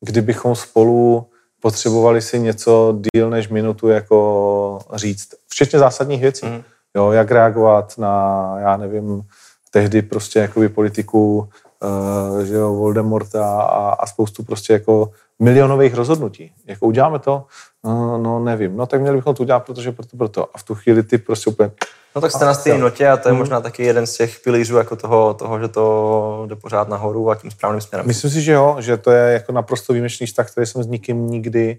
kdybychom 0.01 0.55
spolu 0.55 1.27
potřebovali 1.61 2.23
si 2.23 2.41
něco 2.41 2.99
díl 3.15 3.31
než 3.31 3.49
minutu 3.49 3.89
jako 3.89 4.79
říct. 4.95 5.29
Včetně 5.49 5.79
zásadních 5.79 6.21
věcí. 6.21 6.47
Mm. 6.47 6.63
Jo, 6.97 7.11
jak 7.11 7.31
reagovat 7.31 7.99
na, 7.99 8.55
já 8.59 8.77
nevím, 8.77 9.23
tehdy 9.71 10.03
prostě 10.03 10.39
jakoby 10.39 10.69
politiku, 10.69 11.49
uh, 11.83 12.41
že 12.41 12.55
jo, 12.55 12.75
Voldemorta 12.75 13.61
a, 13.61 13.91
a 13.91 14.07
spoustu 14.07 14.43
prostě 14.43 14.73
jako 14.73 15.13
milionových 15.43 15.95
rozhodnutí. 15.95 16.53
Jako 16.67 16.87
uděláme 16.87 17.19
to? 17.19 17.45
No, 17.85 18.19
no 18.19 18.45
nevím. 18.45 18.77
No 18.77 18.87
tak 18.87 19.01
měli 19.01 19.17
bychom 19.17 19.35
to 19.35 19.43
udělat, 19.43 19.61
protože 19.61 19.93
proto, 19.93 20.17
proto. 20.17 20.47
A 20.55 20.59
v 20.59 20.63
tu 20.63 20.75
chvíli 20.75 21.03
ty 21.03 21.19
prostě 21.19 21.51
úplně... 21.51 21.71
No 22.15 22.21
tak 22.21 22.33
jste 22.33 22.45
na 22.45 22.55
stejné 22.55 22.81
notě 22.81 23.09
a 23.09 23.17
to 23.17 23.29
je 23.29 23.31
hmm. 23.31 23.39
možná 23.39 23.61
taky 23.61 23.85
jeden 23.85 24.07
z 24.07 24.17
těch 24.17 24.41
pilířů 24.41 24.77
jako 24.77 24.97
toho, 24.97 25.35
toho, 25.35 25.61
že 25.61 25.69
to 25.69 26.45
jde 26.49 26.57
pořád 26.57 26.89
nahoru 26.89 27.31
a 27.31 27.35
tím 27.35 27.51
správným 27.51 27.81
směrem. 27.81 28.07
Myslím 28.07 28.31
si, 28.31 28.43
že 28.43 28.53
jo, 28.53 28.77
že 28.81 28.97
to 28.97 29.11
je 29.11 29.33
jako 29.33 29.53
naprosto 29.53 29.93
výjimečný 29.93 30.27
vztah, 30.27 30.51
který 30.51 30.67
jsem 30.67 30.83
s 30.83 30.87
nikým 30.87 31.27
nikdy 31.27 31.79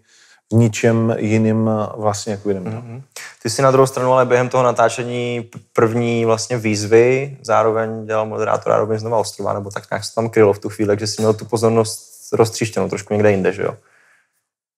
v 0.51 0.55
ničem 0.55 1.15
jiným 1.17 1.69
vlastně 1.98 2.31
jako 2.31 2.50
jiným. 2.50 2.63
Mm-hmm. 2.63 3.01
Ty 3.43 3.50
jsi 3.50 3.62
na 3.62 3.72
druhou 3.72 3.88
stranu 3.88 4.13
ale 4.13 4.25
během 4.25 4.50
toho 4.50 4.63
natáčení 4.63 5.50
první 5.74 6.25
vlastně 6.25 6.57
výzvy, 6.57 7.38
zároveň 7.41 8.05
dělal 8.05 8.25
moderátora 8.25 8.77
Robin 8.77 9.00
znova 9.00 9.17
ostrova, 9.17 9.53
nebo 9.53 9.69
tak 9.69 9.83
nějak 9.91 10.05
se 10.05 10.15
tam 10.15 10.29
krylo 10.29 10.53
v 10.53 10.60
tu 10.60 10.69
chvíli, 10.69 10.98
že 11.00 11.07
jsi 11.07 11.22
měl 11.22 11.33
tu 11.33 11.45
pozornost 11.45 12.08
roztříštěnou 12.33 12.89
trošku 12.89 13.13
někde 13.13 13.31
jinde, 13.31 13.53
že 13.53 13.63
jo? 13.63 13.77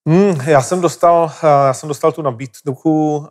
Hmm, 0.07 0.35
já 0.47 0.61
jsem 0.61 0.81
dostal, 0.81 1.31
eh, 1.43 1.47
já 1.47 1.73
jsem 1.73 1.87
dostal 1.87 2.11
tu 2.11 2.21
nabídku, 2.21 3.17
uh, 3.17 3.25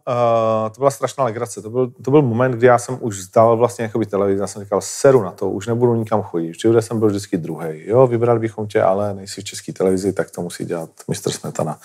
to 0.75 0.79
byla 0.79 0.91
strašná 0.91 1.25
legrace. 1.25 1.63
To 1.63 1.71
byl, 1.71 1.91
to 1.91 2.11
byl 2.11 2.23
moment, 2.23 2.53
kdy 2.53 2.67
já 2.67 2.79
jsem 2.79 2.99
už 3.01 3.21
zdal 3.21 3.57
vlastně 3.57 3.83
jakoby 3.83 4.07
televizi. 4.07 4.41
Já 4.41 4.47
jsem 4.47 4.63
říkal, 4.63 4.81
seru 4.81 5.23
na 5.23 5.33
to, 5.33 5.51
už 5.51 5.67
nebudu 5.67 5.95
nikam 5.95 6.23
chodit. 6.23 6.53
Všude 6.53 6.83
jsem 6.83 6.99
byl 6.99 7.09
vždycky 7.09 7.39
druhý. 7.39 7.87
Jo, 7.87 8.07
vybrali 8.07 8.41
bychom 8.41 8.67
tě, 8.67 8.83
ale 8.83 9.15
nejsi 9.15 9.41
v 9.41 9.45
české 9.45 9.73
televizi, 9.73 10.13
tak 10.13 10.31
to 10.31 10.43
musí 10.43 10.65
dělat 10.65 10.91
mistr 11.09 11.31
Smetana. 11.31 11.79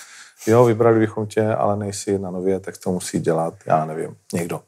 Jo, 0.48 0.66
vybrali 0.66 1.00
bychom 1.00 1.28
tě, 1.28 1.48
ale 1.48 1.78
nejsi 1.78 2.20
na 2.20 2.32
nově, 2.32 2.60
tak 2.60 2.78
to 2.78 2.92
musí 2.92 3.20
dělat, 3.20 3.54
já 3.66 3.86
nevím, 3.86 4.16
někdo. 4.34 4.62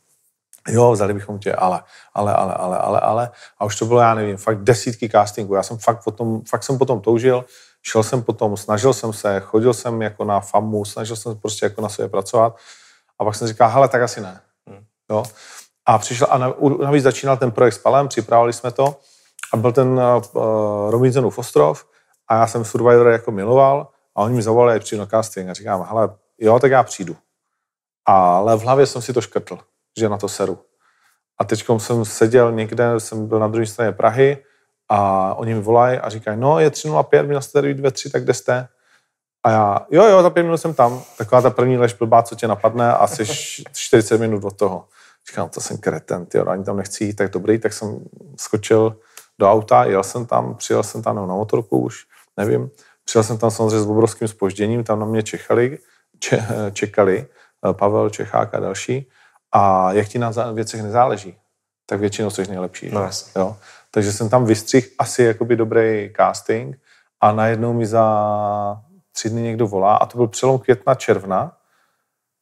Jo, 0.67 0.91
vzali 0.91 1.13
bychom 1.13 1.39
tě, 1.39 1.53
ale, 1.53 1.83
ale, 2.13 2.33
ale, 2.33 2.53
ale, 2.53 2.77
ale, 2.77 2.99
ale. 2.99 3.31
A 3.59 3.65
už 3.65 3.75
to 3.75 3.85
bylo, 3.85 3.99
já 3.99 4.13
nevím, 4.13 4.37
fakt 4.37 4.63
desítky 4.63 5.09
castingů. 5.09 5.55
Já 5.55 5.63
jsem 5.63 5.77
fakt 5.77 6.03
potom, 6.03 6.41
fakt 6.49 6.63
jsem 6.63 6.77
potom 6.77 7.01
toužil, 7.01 7.45
šel 7.81 8.03
jsem 8.03 8.23
potom, 8.23 8.57
snažil 8.57 8.93
jsem 8.93 9.13
se, 9.13 9.39
chodil 9.39 9.73
jsem 9.73 10.01
jako 10.01 10.25
na 10.25 10.39
FAMu, 10.39 10.85
snažil 10.85 11.15
jsem 11.15 11.35
prostě 11.35 11.65
jako 11.65 11.81
na 11.81 11.89
sebe 11.89 12.09
pracovat. 12.09 12.55
A 13.19 13.23
pak 13.23 13.35
jsem 13.35 13.47
říkal, 13.47 13.69
hele, 13.69 13.87
tak 13.87 14.01
asi 14.01 14.21
ne. 14.21 14.41
Hmm. 14.67 14.83
Jo. 15.09 15.23
A 15.85 15.97
přišel, 15.97 16.27
a 16.29 16.37
navíc 16.83 17.03
začínal 17.03 17.37
ten 17.37 17.51
projekt 17.51 17.73
s 17.73 17.77
Palem, 17.77 18.07
připravili 18.07 18.53
jsme 18.53 18.71
to 18.71 18.95
a 19.53 19.57
byl 19.57 19.71
ten 19.71 19.87
uh, 19.87 20.91
Robinsonův 20.91 21.37
ostrov 21.37 21.85
a 22.27 22.35
já 22.35 22.47
jsem 22.47 22.65
Survivor 22.65 23.07
jako 23.07 23.31
miloval 23.31 23.87
a 24.15 24.21
oni 24.21 24.35
mi 24.35 24.41
zavolali, 24.41 24.79
přijdu 24.79 24.99
na 24.99 25.05
casting 25.05 25.49
a 25.49 25.53
říkám, 25.53 25.85
hele, 25.89 26.09
jo, 26.37 26.59
tak 26.59 26.71
já 26.71 26.83
přijdu. 26.83 27.15
Ale 28.05 28.57
v 28.57 28.61
hlavě 28.61 28.85
jsem 28.85 29.01
si 29.01 29.13
to 29.13 29.21
škrtl, 29.21 29.59
že 29.97 30.09
na 30.09 30.17
to 30.17 30.29
seru. 30.29 30.59
A 31.39 31.43
teď 31.43 31.65
jsem 31.77 32.05
seděl 32.05 32.51
někde, 32.51 32.99
jsem 32.99 33.27
byl 33.27 33.39
na 33.39 33.47
druhé 33.47 33.65
straně 33.65 33.91
Prahy 33.91 34.37
A 34.89 35.33
oni 35.35 35.53
mi 35.53 35.61
volají 35.61 35.97
a 35.99 36.09
říkají, 36.09 36.39
no 36.39 36.59
je 36.59 36.69
3.05, 36.69 37.27
měl 37.27 37.41
jste 37.41 37.53
tady 37.53 37.73
2.3, 37.73 38.11
tak 38.11 38.23
kde 38.23 38.33
jste? 38.33 38.67
A 39.43 39.51
já, 39.51 39.85
jo, 39.91 40.05
jo, 40.05 40.21
za 40.21 40.29
pět 40.29 40.43
minut 40.43 40.57
jsem 40.57 40.73
tam. 40.73 41.01
Taková 41.17 41.41
ta 41.41 41.49
první 41.49 41.77
lež 41.77 41.93
blbá, 41.93 42.23
co 42.23 42.35
tě 42.35 42.47
napadne, 42.47 42.93
asi 42.93 43.25
40 43.73 44.17
minut 44.17 44.43
od 44.43 44.57
toho. 44.57 44.87
Říkám, 45.29 45.49
to 45.49 45.61
jsem 45.61 45.77
kreten, 45.77 46.25
ty, 46.25 46.39
ani 46.39 46.63
tam 46.63 46.77
nechci 46.77 47.03
jít, 47.03 47.13
tak 47.13 47.31
dobrý, 47.31 47.59
tak 47.59 47.73
jsem 47.73 47.99
skočil 48.37 48.99
do 49.39 49.51
auta, 49.51 49.85
jel 49.85 50.03
jsem 50.03 50.25
tam, 50.25 50.55
přijel 50.55 50.83
jsem 50.83 51.01
tam 51.03 51.15
na 51.15 51.35
motorku 51.35 51.79
už, 51.79 52.05
nevím. 52.37 52.69
Přijel 53.05 53.23
jsem 53.23 53.37
tam 53.37 53.51
samozřejmě 53.51 53.79
s 53.79 53.87
obrovským 53.87 54.27
spožděním, 54.27 54.83
tam 54.83 54.99
na 54.99 55.05
mě 55.05 55.23
čekali, 55.23 55.77
če, 56.19 56.47
čekali 56.73 57.27
Pavel 57.73 58.09
Čechák 58.09 58.53
a 58.53 58.59
další. 58.59 59.09
A 59.51 59.93
jak 59.93 60.07
ti 60.07 60.19
na 60.19 60.31
věcech 60.53 60.83
nezáleží, 60.83 61.37
tak 61.85 61.99
většinou 61.99 62.29
jsi 62.29 62.47
nejlepší. 62.47 62.89
No, 62.91 63.09
jo? 63.35 63.57
Takže 63.91 64.13
jsem 64.13 64.29
tam 64.29 64.45
vystřihl 64.45 64.87
asi 64.99 65.23
jakoby 65.23 65.55
dobrý 65.55 66.13
casting 66.17 66.79
a 67.21 67.31
najednou 67.31 67.73
mi 67.73 67.85
za 67.85 68.81
tři 69.11 69.29
dny 69.29 69.41
někdo 69.41 69.67
volá 69.67 69.95
a 69.95 70.05
to 70.05 70.17
byl 70.17 70.27
přelom 70.27 70.59
května, 70.59 70.95
června. 70.95 71.57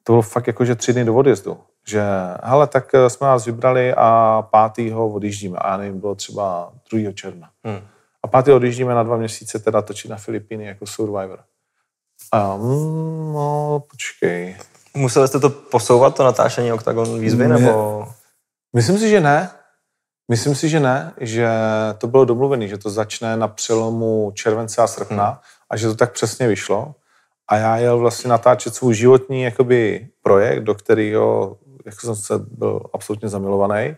To 0.03 0.13
bylo 0.13 0.21
fakt 0.21 0.47
jako, 0.47 0.65
že 0.65 0.75
tři 0.75 0.93
dny 0.93 1.05
do 1.05 1.15
odjezdu. 1.15 1.59
Že, 1.87 2.03
hele, 2.43 2.67
tak 2.67 2.95
eh, 2.95 3.09
jsme 3.09 3.27
vás 3.27 3.45
vybrali 3.45 3.93
a 3.93 4.41
pátýho 4.51 5.09
odjíždíme. 5.09 5.57
A 5.57 5.71
já 5.71 5.77
nevím, 5.77 5.99
bylo 5.99 6.15
třeba 6.15 6.73
2. 6.91 7.11
června. 7.11 7.49
Hmm. 7.63 7.79
A 8.23 8.27
pátýho 8.27 8.57
odjíždíme 8.57 8.93
na 8.93 9.03
dva 9.03 9.17
měsíce 9.17 9.59
teda 9.59 9.81
točit 9.81 10.11
na 10.11 10.17
Filipíny 10.17 10.65
jako 10.65 10.85
Survivor. 10.85 11.39
A 12.31 12.55
mm, 12.55 13.33
no, 13.33 13.83
počkej. 13.91 14.57
Museli 14.95 15.27
jste 15.27 15.39
to 15.39 15.49
posouvat, 15.49 16.15
to 16.15 16.23
natáčení 16.23 16.73
Octagon 16.73 17.19
výzvy, 17.19 17.47
nebo? 17.47 18.07
Myslím 18.75 18.97
si, 18.97 19.09
že 19.09 19.21
ne. 19.21 19.49
Myslím 20.31 20.55
si, 20.55 20.69
že 20.69 20.79
ne, 20.79 21.13
že 21.17 21.49
to 21.97 22.07
bylo 22.07 22.25
domluvené, 22.25 22.67
že 22.67 22.77
to 22.77 22.89
začne 22.89 23.37
na 23.37 23.47
přelomu 23.47 24.31
července 24.33 24.81
a 24.81 24.87
srpna 24.87 25.25
hmm. 25.25 25.37
a 25.69 25.77
že 25.77 25.87
to 25.87 25.95
tak 25.95 26.11
přesně 26.11 26.47
vyšlo. 26.47 26.95
A 27.47 27.57
já 27.57 27.77
jel 27.77 27.97
vlastně 27.97 28.29
natáčet 28.29 28.75
svůj 28.75 28.93
životní 28.93 29.41
jakoby, 29.41 30.07
projekt, 30.21 30.63
do 30.63 30.75
kterého 30.75 31.57
jako 31.85 31.99
jsem 32.01 32.15
se 32.15 32.33
byl 32.37 32.81
absolutně 32.93 33.29
zamilovaný. 33.29 33.95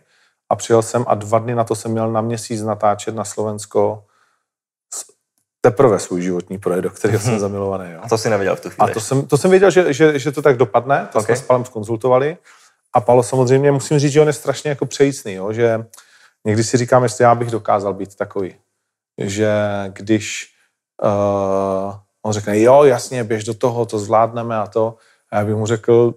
A 0.50 0.56
přijel 0.56 0.82
jsem 0.82 1.04
a 1.08 1.14
dva 1.14 1.38
dny 1.38 1.54
na 1.54 1.64
to 1.64 1.74
jsem 1.74 1.90
měl 1.90 2.12
na 2.12 2.20
měsíc 2.20 2.62
natáčet 2.62 3.14
na 3.14 3.24
Slovensko 3.24 4.04
teprve 5.60 5.98
svůj 5.98 6.22
životní 6.22 6.58
projekt, 6.58 6.82
do 6.82 6.90
kterého 6.90 7.20
jsem 7.20 7.30
hmm. 7.30 7.40
zamilovaný. 7.40 7.92
Jo. 7.92 8.00
A 8.02 8.08
to 8.08 8.18
si 8.18 8.30
nevěděl 8.30 8.56
v 8.56 8.60
tu 8.60 8.70
chvíli? 8.70 8.90
A 8.90 8.94
to 8.94 9.00
jsem, 9.00 9.26
to 9.26 9.36
jsem 9.36 9.50
věděl, 9.50 9.70
že, 9.70 9.92
že, 9.92 10.18
že 10.18 10.32
to 10.32 10.42
tak 10.42 10.56
dopadne, 10.56 11.08
to 11.12 11.18
okay. 11.18 11.36
jsme 11.36 11.44
s 11.44 11.46
Palem 11.46 11.64
skonzultovali. 11.64 12.36
A 12.92 13.00
Palo 13.00 13.22
samozřejmě, 13.22 13.72
musím 13.72 13.98
říct, 13.98 14.12
že 14.12 14.20
on 14.20 14.26
je 14.26 14.32
strašně 14.32 14.70
jako 14.70 14.86
přejícný, 14.86 15.34
jo, 15.34 15.52
že 15.52 15.84
někdy 16.44 16.64
si 16.64 16.76
říkám, 16.76 17.02
jestli 17.02 17.24
já 17.24 17.34
bych 17.34 17.50
dokázal 17.50 17.94
být 17.94 18.14
takový, 18.14 18.54
že 19.18 19.52
když 19.88 20.54
uh, 21.04 21.94
on 22.22 22.32
řekne, 22.32 22.60
jo, 22.60 22.84
jasně, 22.84 23.24
běž 23.24 23.44
do 23.44 23.54
toho, 23.54 23.86
to 23.86 23.98
zvládneme 23.98 24.56
a 24.56 24.66
to, 24.66 24.96
a 25.30 25.38
já 25.38 25.44
bych 25.44 25.54
mu 25.54 25.66
řekl, 25.66 26.14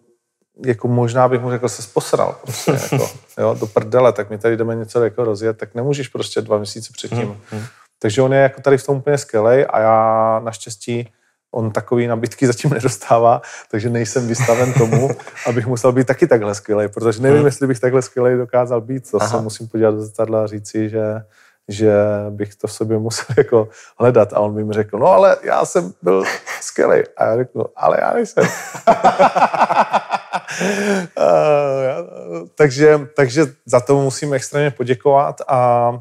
jako 0.66 0.88
možná 0.88 1.28
bych 1.28 1.42
mu 1.42 1.52
řekl, 1.52 1.70
se 1.70 1.84
posral, 1.94 2.40
prostě, 2.42 2.72
jako, 2.92 3.10
jo, 3.38 3.56
do 3.60 3.68
prdele, 3.68 4.14
tak 4.14 4.30
my 4.30 4.38
tady 4.38 4.58
jdeme 4.58 4.76
něco 4.76 5.04
jako 5.04 5.24
rozjet, 5.24 5.58
tak 5.58 5.76
nemůžeš 5.76 6.08
prostě 6.08 6.42
dva 6.42 6.58
měsíce 6.58 6.94
předtím. 6.94 7.20
Hmm, 7.20 7.38
hmm. 7.52 7.66
Takže 8.02 8.22
on 8.22 8.34
je 8.34 8.40
jako 8.40 8.62
tady 8.62 8.78
v 8.78 8.86
tom 8.86 8.98
úplně 8.98 9.18
skvělej 9.18 9.66
a 9.70 9.80
já 9.80 10.40
naštěstí 10.44 11.10
on 11.52 11.72
takový 11.72 12.08
nabídky 12.08 12.48
zatím 12.48 12.70
nedostává, 12.70 13.42
takže 13.72 13.90
nejsem 13.90 14.28
vystaven 14.28 14.74
tomu, 14.74 15.10
abych 15.48 15.68
musel 15.68 15.92
být 15.92 16.08
taky 16.08 16.28
takhle 16.28 16.56
skvělý, 16.56 16.88
protože 16.88 17.22
nevím, 17.22 17.38
hmm. 17.38 17.46
jestli 17.46 17.68
bych 17.68 17.80
takhle 17.80 18.02
skvělý 18.02 18.38
dokázal 18.38 18.82
být. 18.82 19.12
To 19.12 19.22
Aha. 19.22 19.30
se 19.30 19.42
musím 19.42 19.68
podívat 19.68 19.92
do 19.92 20.02
zrcadla 20.02 20.44
a 20.44 20.48
říci, 20.48 20.90
že, 20.90 21.04
že 21.68 21.94
bych 22.30 22.56
to 22.56 22.68
v 22.68 22.74
sobě 22.74 22.98
musel 22.98 23.26
jako 23.38 23.70
hledat. 24.00 24.34
A 24.34 24.40
on 24.40 24.56
by 24.56 24.64
mi 24.64 24.74
řekl, 24.74 25.00
no 25.00 25.08
ale 25.08 25.38
já 25.44 25.66
jsem 25.66 25.94
byl 26.02 26.24
skvělý. 26.62 27.04
A 27.18 27.26
já 27.26 27.38
řeknu, 27.38 27.66
ale 27.76 27.98
já 28.02 28.14
nejsem. 28.14 28.46
takže, 32.56 33.00
takže 33.16 33.46
za 33.66 33.80
to 33.80 34.02
musím 34.02 34.34
extrémně 34.34 34.72
poděkovat 34.72 35.42
a, 35.48 35.92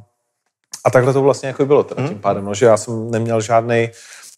a 0.85 0.91
takhle 0.91 1.13
to 1.13 1.23
vlastně 1.23 1.47
jako 1.47 1.67
bylo 1.67 1.83
teda 1.83 2.03
tím 2.03 2.13
hmm. 2.13 2.23
pádem, 2.23 2.45
no, 2.45 2.55
že 2.55 2.67
já 2.67 2.77
jsem 2.77 3.11
neměl 3.11 3.41
žádný 3.41 3.91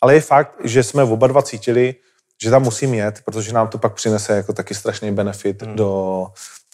ale 0.03 0.15
je 0.15 0.21
fakt, 0.21 0.53
že 0.65 0.83
jsme 0.83 1.03
oba 1.03 1.27
dva 1.27 1.43
cítili, 1.43 1.95
že 2.43 2.51
tam 2.51 2.63
musím 2.63 2.95
jet, 2.95 3.21
protože 3.25 3.53
nám 3.53 3.69
to 3.69 3.79
pak 3.79 3.95
přinese 3.95 4.37
jako 4.37 4.53
taky 4.53 4.75
strašný 4.75 5.13
benefit 5.13 5.63
hmm. 5.63 5.77
do, 5.77 6.27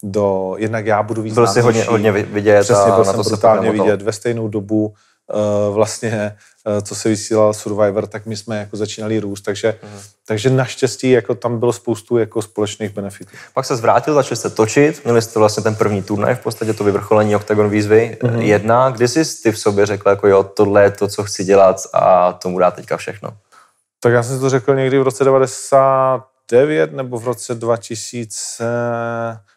do, 0.02 0.54
jednak 0.58 0.86
já 0.86 1.02
budu 1.02 1.22
víc 1.22 1.34
Byl 1.34 1.46
si 1.46 1.60
hodně, 1.60 1.84
hodně 1.84 2.12
vidět 2.12 2.60
Přesně, 2.60 2.92
byl 2.92 3.04
jsem 3.04 3.22
brutálně 3.22 3.70
vidět 3.70 4.02
ve 4.02 4.12
stejnou 4.12 4.48
dobu 4.48 4.94
vlastně, 5.72 6.36
uh, 6.66 6.80
co 6.82 6.94
se 6.94 7.08
vysílal 7.08 7.54
Survivor, 7.54 8.06
tak 8.06 8.26
my 8.26 8.36
jsme 8.36 8.58
jako 8.58 8.76
začínali 8.76 9.20
růst, 9.20 9.40
takže, 9.40 9.74
hmm. 9.82 10.00
takže 10.26 10.50
naštěstí 10.50 11.10
jako 11.10 11.34
tam 11.34 11.58
bylo 11.58 11.72
spoustu 11.72 12.18
jako 12.18 12.42
společných 12.42 12.90
benefitů. 12.90 13.30
Pak 13.54 13.64
se 13.64 13.76
zvrátil, 13.76 14.14
začali 14.14 14.36
jste 14.36 14.50
točit, 14.50 15.04
měli 15.04 15.22
jste 15.22 15.38
vlastně 15.38 15.62
ten 15.62 15.74
první 15.74 16.02
turnaj, 16.02 16.34
v 16.34 16.40
podstatě 16.40 16.72
to 16.72 16.84
vyvrcholení 16.84 17.36
Octagon 17.36 17.70
výzvy 17.70 18.18
hmm. 18.22 18.40
jedna. 18.40 18.90
Kdy 18.90 19.08
jsi 19.08 19.42
ty 19.42 19.52
v 19.52 19.58
sobě 19.58 19.86
řekl, 19.86 20.08
jako 20.08 20.28
jo, 20.28 20.42
tohle 20.42 20.82
je 20.82 20.90
to, 20.90 21.08
co 21.08 21.24
chci 21.24 21.44
dělat 21.44 21.76
a 21.92 22.32
tomu 22.32 22.58
dá 22.58 22.70
teďka 22.70 22.96
všechno? 22.96 23.30
Tak 24.00 24.12
já 24.12 24.22
jsem 24.22 24.34
si 24.34 24.40
to 24.40 24.50
řekl 24.50 24.74
někdy 24.74 24.98
v 24.98 25.02
roce 25.02 25.24
99 25.24 26.92
nebo 26.92 27.18
v 27.18 27.24
roce 27.24 27.54
2000. 27.54 28.64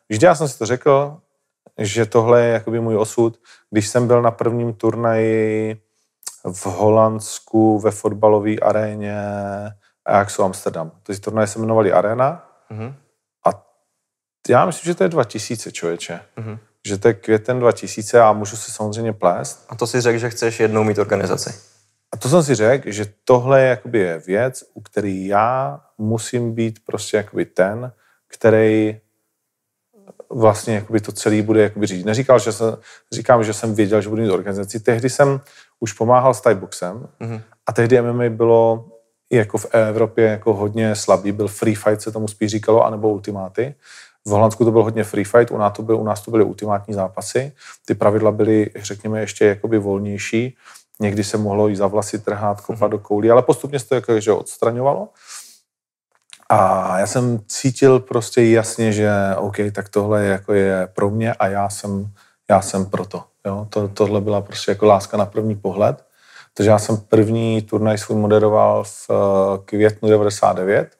Vždy 0.09 0.25
já 0.25 0.35
jsem 0.35 0.47
si 0.47 0.57
to 0.57 0.65
řekl, 0.65 1.17
že 1.77 2.05
tohle 2.05 2.41
je 2.41 2.53
jakoby 2.53 2.79
můj 2.79 2.97
osud. 2.97 3.39
Když 3.69 3.87
jsem 3.87 4.07
byl 4.07 4.21
na 4.21 4.31
prvním 4.31 4.73
turnaji 4.73 5.81
v 6.53 6.65
Holandsku 6.65 7.79
ve 7.79 7.91
fotbalové 7.91 8.55
aréně 8.55 9.15
Ajaxu 10.05 10.43
Amsterdam. 10.43 10.91
Ty 11.03 11.19
turnaje 11.19 11.47
se 11.47 11.59
jmenovaly 11.59 11.91
Arena 11.91 12.49
mm-hmm. 12.71 12.93
a 13.47 13.63
já 14.49 14.65
myslím, 14.65 14.91
že 14.91 14.95
to 14.95 15.03
je 15.03 15.09
2000, 15.09 15.71
člověče. 15.71 16.19
Mm-hmm. 16.37 16.59
Že 16.87 16.97
to 16.97 17.07
je 17.07 17.13
květen 17.13 17.59
2000 17.59 18.21
a 18.21 18.33
můžu 18.33 18.57
se 18.57 18.71
samozřejmě 18.71 19.13
plést. 19.13 19.65
A 19.69 19.75
to 19.75 19.87
si 19.87 20.01
řekl, 20.01 20.19
že 20.19 20.29
chceš 20.29 20.59
jednou 20.59 20.83
mít 20.83 20.97
organizaci. 20.97 21.53
A 22.11 22.17
to 22.17 22.29
jsem 22.29 22.43
si 22.43 22.55
řekl, 22.55 22.91
že 22.91 23.05
tohle 23.23 23.61
je, 23.61 23.69
jakoby 23.69 24.21
věc, 24.27 24.63
u 24.73 24.81
který 24.81 25.27
já 25.27 25.81
musím 25.97 26.55
být 26.55 26.85
prostě 26.85 27.17
jakoby 27.17 27.45
ten, 27.45 27.91
který 28.27 28.99
vlastně 30.33 30.75
jakoby 30.75 30.99
to 30.99 31.11
celý 31.11 31.41
bude 31.41 31.61
jakoby 31.61 31.87
řídit. 31.87 32.05
Neříkal, 32.05 32.39
že 32.39 32.51
jsem, 32.51 32.77
říkám, 33.11 33.43
že 33.43 33.53
jsem 33.53 33.75
věděl, 33.75 34.01
že 34.01 34.09
budu 34.09 34.21
mít 34.21 34.31
organizaci. 34.31 34.79
Tehdy 34.79 35.09
jsem 35.09 35.41
už 35.79 35.93
pomáhal 35.93 36.33
s 36.33 36.41
Thaiboxem 36.41 37.07
mm-hmm. 37.21 37.41
a 37.67 37.73
tehdy 37.73 38.01
MMA 38.01 38.29
bylo 38.29 38.85
i 39.29 39.37
jako 39.37 39.57
v 39.57 39.65
Evropě 39.71 40.25
jako 40.25 40.53
hodně 40.53 40.95
slabý. 40.95 41.31
Byl 41.31 41.47
free 41.47 41.75
fight, 41.75 42.01
se 42.01 42.11
tomu 42.11 42.27
spíš 42.27 42.51
říkalo, 42.51 42.85
anebo 42.85 43.09
ultimáty. 43.09 43.75
V 44.25 44.29
Holandsku 44.29 44.65
to 44.65 44.71
byl 44.71 44.83
hodně 44.83 45.03
free 45.03 45.25
fight, 45.25 45.51
u 45.51 45.57
nás 45.57 45.73
to, 45.73 45.81
byl, 45.81 45.97
u 45.97 46.03
nás 46.03 46.21
to 46.21 46.31
byly 46.31 46.43
ultimátní 46.43 46.93
zápasy. 46.93 47.51
Ty 47.85 47.95
pravidla 47.95 48.31
byly, 48.31 48.69
řekněme, 48.75 49.19
ještě 49.19 49.45
jakoby 49.45 49.79
volnější. 49.79 50.55
Někdy 50.99 51.23
se 51.23 51.37
mohlo 51.37 51.69
i 51.69 51.75
za 51.75 51.87
vlasy 51.87 52.19
trhat, 52.19 52.61
kopat 52.61 52.79
mm-hmm. 52.79 52.89
do 52.89 52.99
koulí, 52.99 53.31
ale 53.31 53.41
postupně 53.41 53.79
se 53.79 53.87
to 53.87 53.95
jako, 53.95 54.19
že 54.19 54.31
odstraňovalo. 54.31 55.07
A 56.51 56.99
já 56.99 57.07
jsem 57.07 57.39
cítil 57.47 57.99
prostě 57.99 58.43
jasně, 58.43 58.91
že 58.93 59.11
OK, 59.37 59.55
tak 59.71 59.89
tohle 59.89 60.23
je, 60.23 60.29
jako 60.29 60.53
je 60.53 60.87
pro 60.93 61.09
mě 61.09 61.33
a 61.33 61.47
já 61.47 61.69
jsem, 61.69 62.11
já 62.49 62.61
jsem 62.61 62.85
pro 62.85 63.05
to. 63.05 63.23
Jo? 63.45 63.67
to. 63.69 63.87
Tohle 63.87 64.21
byla 64.21 64.41
prostě 64.41 64.71
jako 64.71 64.85
láska 64.85 65.17
na 65.17 65.25
první 65.25 65.55
pohled. 65.55 66.05
Takže 66.53 66.71
já 66.71 66.79
jsem 66.79 66.97
první 66.97 67.61
turnaj 67.61 67.97
svůj 67.97 68.17
moderoval 68.17 68.83
v 68.83 69.07
eh, 69.09 69.57
květnu 69.65 70.09
99, 70.09 70.97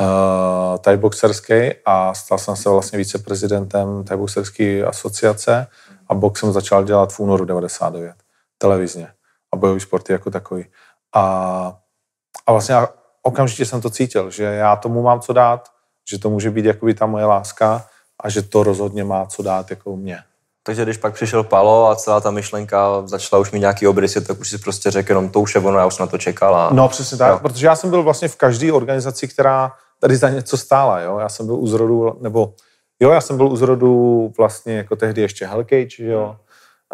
uh, 0.00 0.78
tajboxerský 0.78 1.70
a 1.84 2.14
stal 2.14 2.38
jsem 2.38 2.56
se 2.56 2.68
vlastně 2.68 2.98
viceprezidentem 2.98 4.04
tajboxerské 4.04 4.84
asociace 4.84 5.66
a 6.08 6.14
box 6.14 6.40
jsem 6.40 6.52
začal 6.52 6.84
dělat 6.84 7.12
v 7.12 7.20
únoru 7.20 7.44
99 7.44 8.14
televizně 8.58 9.08
a 9.52 9.56
bojový 9.56 9.80
sporty 9.80 10.12
jako 10.12 10.30
takový. 10.30 10.66
A, 11.14 11.22
a 12.46 12.52
vlastně 12.52 12.74
okamžitě 13.22 13.64
jsem 13.64 13.80
to 13.80 13.90
cítil, 13.90 14.30
že 14.30 14.44
já 14.44 14.76
tomu 14.76 15.02
mám 15.02 15.20
co 15.20 15.32
dát, 15.32 15.68
že 16.10 16.18
to 16.18 16.30
může 16.30 16.50
být 16.50 16.64
jakoby 16.64 16.94
ta 16.94 17.06
moje 17.06 17.24
láska 17.24 17.86
a 18.20 18.28
že 18.28 18.42
to 18.42 18.62
rozhodně 18.62 19.04
má 19.04 19.26
co 19.26 19.42
dát 19.42 19.70
jako 19.70 19.96
mě. 19.96 20.18
Takže 20.62 20.82
když 20.82 20.96
pak 20.96 21.14
přišel 21.14 21.42
Palo 21.44 21.90
a 21.90 21.96
celá 21.96 22.20
ta 22.20 22.30
myšlenka 22.30 23.06
začala 23.06 23.40
už 23.40 23.52
mít 23.52 23.60
nějaký 23.60 23.86
obrysy, 23.86 24.20
tak 24.20 24.40
už 24.40 24.50
si 24.50 24.58
prostě 24.58 24.90
řekl 24.90 25.10
jenom 25.10 25.28
to 25.28 25.40
už 25.40 25.54
je 25.54 25.60
ono, 25.60 25.78
já 25.78 25.86
už 25.86 25.98
na 25.98 26.06
to 26.06 26.18
čekal. 26.18 26.56
A... 26.56 26.70
No 26.72 26.88
přesně 26.88 27.18
tak, 27.18 27.32
jo. 27.32 27.38
protože 27.38 27.66
já 27.66 27.76
jsem 27.76 27.90
byl 27.90 28.02
vlastně 28.02 28.28
v 28.28 28.36
každé 28.36 28.72
organizaci, 28.72 29.28
která 29.28 29.72
tady 30.00 30.16
za 30.16 30.28
něco 30.28 30.56
stála. 30.56 31.00
Jo? 31.00 31.18
Já 31.18 31.28
jsem 31.28 31.46
byl 31.46 31.54
u 31.54 31.66
zrodu, 31.66 32.18
nebo 32.20 32.54
jo, 33.00 33.10
já 33.10 33.20
jsem 33.20 33.36
byl 33.36 33.46
u 33.46 33.56
zrodu 33.56 34.32
vlastně 34.38 34.76
jako 34.76 34.96
tehdy 34.96 35.22
ještě 35.22 35.46
Hellcage, 35.46 36.04
jo? 36.04 36.36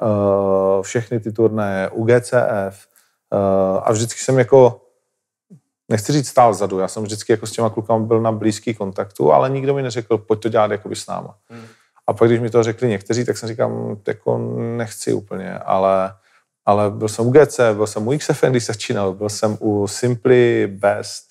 Uh, 0.02 0.82
všechny 0.82 1.20
ty 1.20 1.32
turné 1.32 1.90
u 1.92 2.04
GCF 2.04 2.86
uh, 3.32 3.80
a 3.82 3.92
vždycky 3.92 4.20
jsem 4.20 4.38
jako 4.38 4.80
nechci 5.88 6.12
říct 6.12 6.28
stál 6.28 6.54
zadu, 6.54 6.78
já 6.78 6.88
jsem 6.88 7.02
vždycky 7.02 7.32
jako 7.32 7.46
s 7.46 7.52
těma 7.52 7.70
klukama 7.70 8.04
byl 8.04 8.20
na 8.20 8.32
blízký 8.32 8.74
kontaktu, 8.74 9.32
ale 9.32 9.50
nikdo 9.50 9.74
mi 9.74 9.82
neřekl, 9.82 10.18
pojď 10.18 10.40
to 10.40 10.48
dělat 10.48 10.70
jakoby 10.70 10.96
s 10.96 11.06
náma. 11.06 11.34
Hmm. 11.48 11.66
A 12.06 12.12
pak, 12.12 12.28
když 12.28 12.40
mi 12.40 12.50
to 12.50 12.62
řekli 12.62 12.88
někteří, 12.88 13.24
tak 13.24 13.38
jsem 13.38 13.48
říkal, 13.48 13.96
jako 14.06 14.38
nechci 14.58 15.12
úplně, 15.12 15.58
ale, 15.58 16.14
ale 16.66 16.90
byl 16.90 17.08
jsem 17.08 17.26
u 17.26 17.30
GC, 17.30 17.60
byl 17.72 17.86
jsem 17.86 18.08
u 18.08 18.18
XFN, 18.18 18.50
když 18.50 18.64
se 18.64 18.72
začínal, 18.72 19.12
byl 19.12 19.28
jsem 19.28 19.56
u 19.60 19.86
Simply 19.88 20.66
Best, 20.66 21.26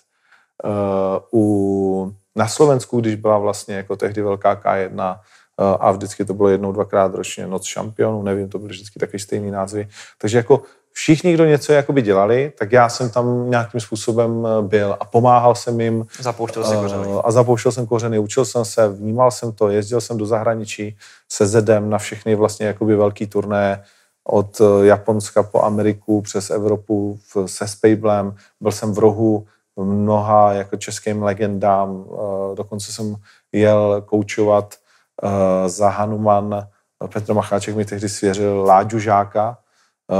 uh, 0.63 1.41
u, 1.41 2.15
na 2.35 2.47
Slovensku, 2.47 2.99
když 2.99 3.15
byla 3.15 3.37
vlastně 3.37 3.75
jako 3.75 3.95
tehdy 3.95 4.21
velká 4.21 4.55
K1 4.55 5.15
uh, 5.15 5.77
a 5.79 5.91
vždycky 5.91 6.25
to 6.25 6.33
bylo 6.33 6.49
jednou, 6.49 6.71
dvakrát 6.71 7.15
ročně 7.15 7.47
noc 7.47 7.65
šampionů, 7.65 8.23
nevím, 8.23 8.49
to 8.49 8.59
byly 8.59 8.71
vždycky 8.71 8.99
taky 8.99 9.19
stejný 9.19 9.51
názvy. 9.51 9.87
Takže 10.17 10.37
jako 10.37 10.61
všichni, 10.97 11.33
kdo 11.33 11.45
něco 11.45 11.73
jakoby 11.73 12.01
dělali, 12.01 12.53
tak 12.57 12.71
já 12.71 12.89
jsem 12.89 13.09
tam 13.09 13.49
nějakým 13.49 13.79
způsobem 13.79 14.47
eh, 14.47 14.61
byl 14.61 14.97
a 14.99 15.05
pomáhal 15.05 15.55
jsem 15.55 15.81
jim. 15.81 16.05
Zapouštěl 16.19 16.63
jsem 16.63 16.79
kořeny. 16.79 17.07
A 17.23 17.31
zapouštěl 17.31 17.71
jsem 17.71 17.87
kořeny, 17.87 18.19
učil 18.19 18.45
jsem 18.45 18.65
se, 18.65 18.89
vnímal 18.89 19.31
jsem 19.31 19.51
to, 19.51 19.69
jezdil 19.69 20.01
jsem 20.01 20.17
do 20.17 20.25
zahraničí 20.25 20.97
se 21.31 21.47
Zedem 21.47 21.89
na 21.89 21.97
všechny 21.97 22.35
vlastně 22.35 22.65
jakoby 22.65 22.95
velký 22.95 23.27
turné, 23.27 23.83
od 24.23 24.61
eh, 24.61 24.85
Japonska 24.85 25.43
po 25.43 25.61
Ameriku 25.61 26.21
přes 26.21 26.49
Evropu 26.49 27.19
se 27.45 27.67
Spablem. 27.67 28.35
Byl 28.61 28.71
jsem 28.71 28.93
v 28.93 28.99
rohu 28.99 29.45
mnoha 29.75 30.53
jako 30.53 30.77
českým 30.77 31.23
legendám, 31.23 32.05
eh, 32.07 32.55
dokonce 32.55 32.91
jsem 32.91 33.15
jel 33.51 34.01
koučovat 34.05 34.75
za 35.65 35.89
Hanuman. 35.89 36.67
Petr 37.13 37.33
Macháček 37.33 37.75
mi 37.75 37.85
tehdy 37.85 38.09
svěřil 38.09 38.63
Láďu 38.63 38.99
Žáka, 38.99 39.57
Eh, 39.57 39.64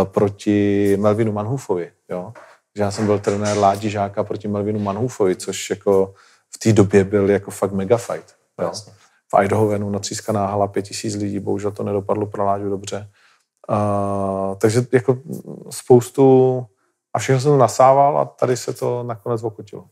proti 0.04 0.98
Melvinu 1.00 1.32
Manhufovi. 1.32 1.92
Jo? 2.10 2.34
Že 2.76 2.84
já 2.84 2.92
jsem 2.92 3.06
byl 3.06 3.20
trenér 3.20 3.58
Ládi 3.58 3.90
Žáka 3.90 4.24
proti 4.24 4.48
Melvinu 4.48 4.80
Manhufovi, 4.80 5.36
což 5.36 5.70
jako 5.70 6.14
v 6.56 6.58
té 6.58 6.74
době 6.74 7.04
byl 7.04 7.30
jako 7.30 7.52
fakt 7.52 7.72
mega 7.72 7.98
fight. 7.98 8.36
Jo? 8.62 8.72
V 9.34 9.40
Eidhovenu 9.40 9.90
natřískaná 9.90 10.48
hala 10.48 10.68
pět 10.68 10.82
tisíc 10.82 11.16
lidí, 11.16 11.40
bohužel 11.40 11.72
to 11.72 11.84
nedopadlo 11.84 12.26
pro 12.26 12.46
Láďu 12.46 12.70
dobře. 12.70 13.10
Uh, 13.70 14.56
takže 14.56 14.86
jako 14.92 15.18
spoustu 15.70 16.66
a 17.14 17.20
všechno 17.20 17.42
jsem 17.42 17.52
to 17.52 17.58
nasával 17.58 18.20
a 18.20 18.26
tady 18.26 18.58
se 18.58 18.74
to 18.74 19.04
nakonec 19.04 19.44
okutilo. 19.44 19.86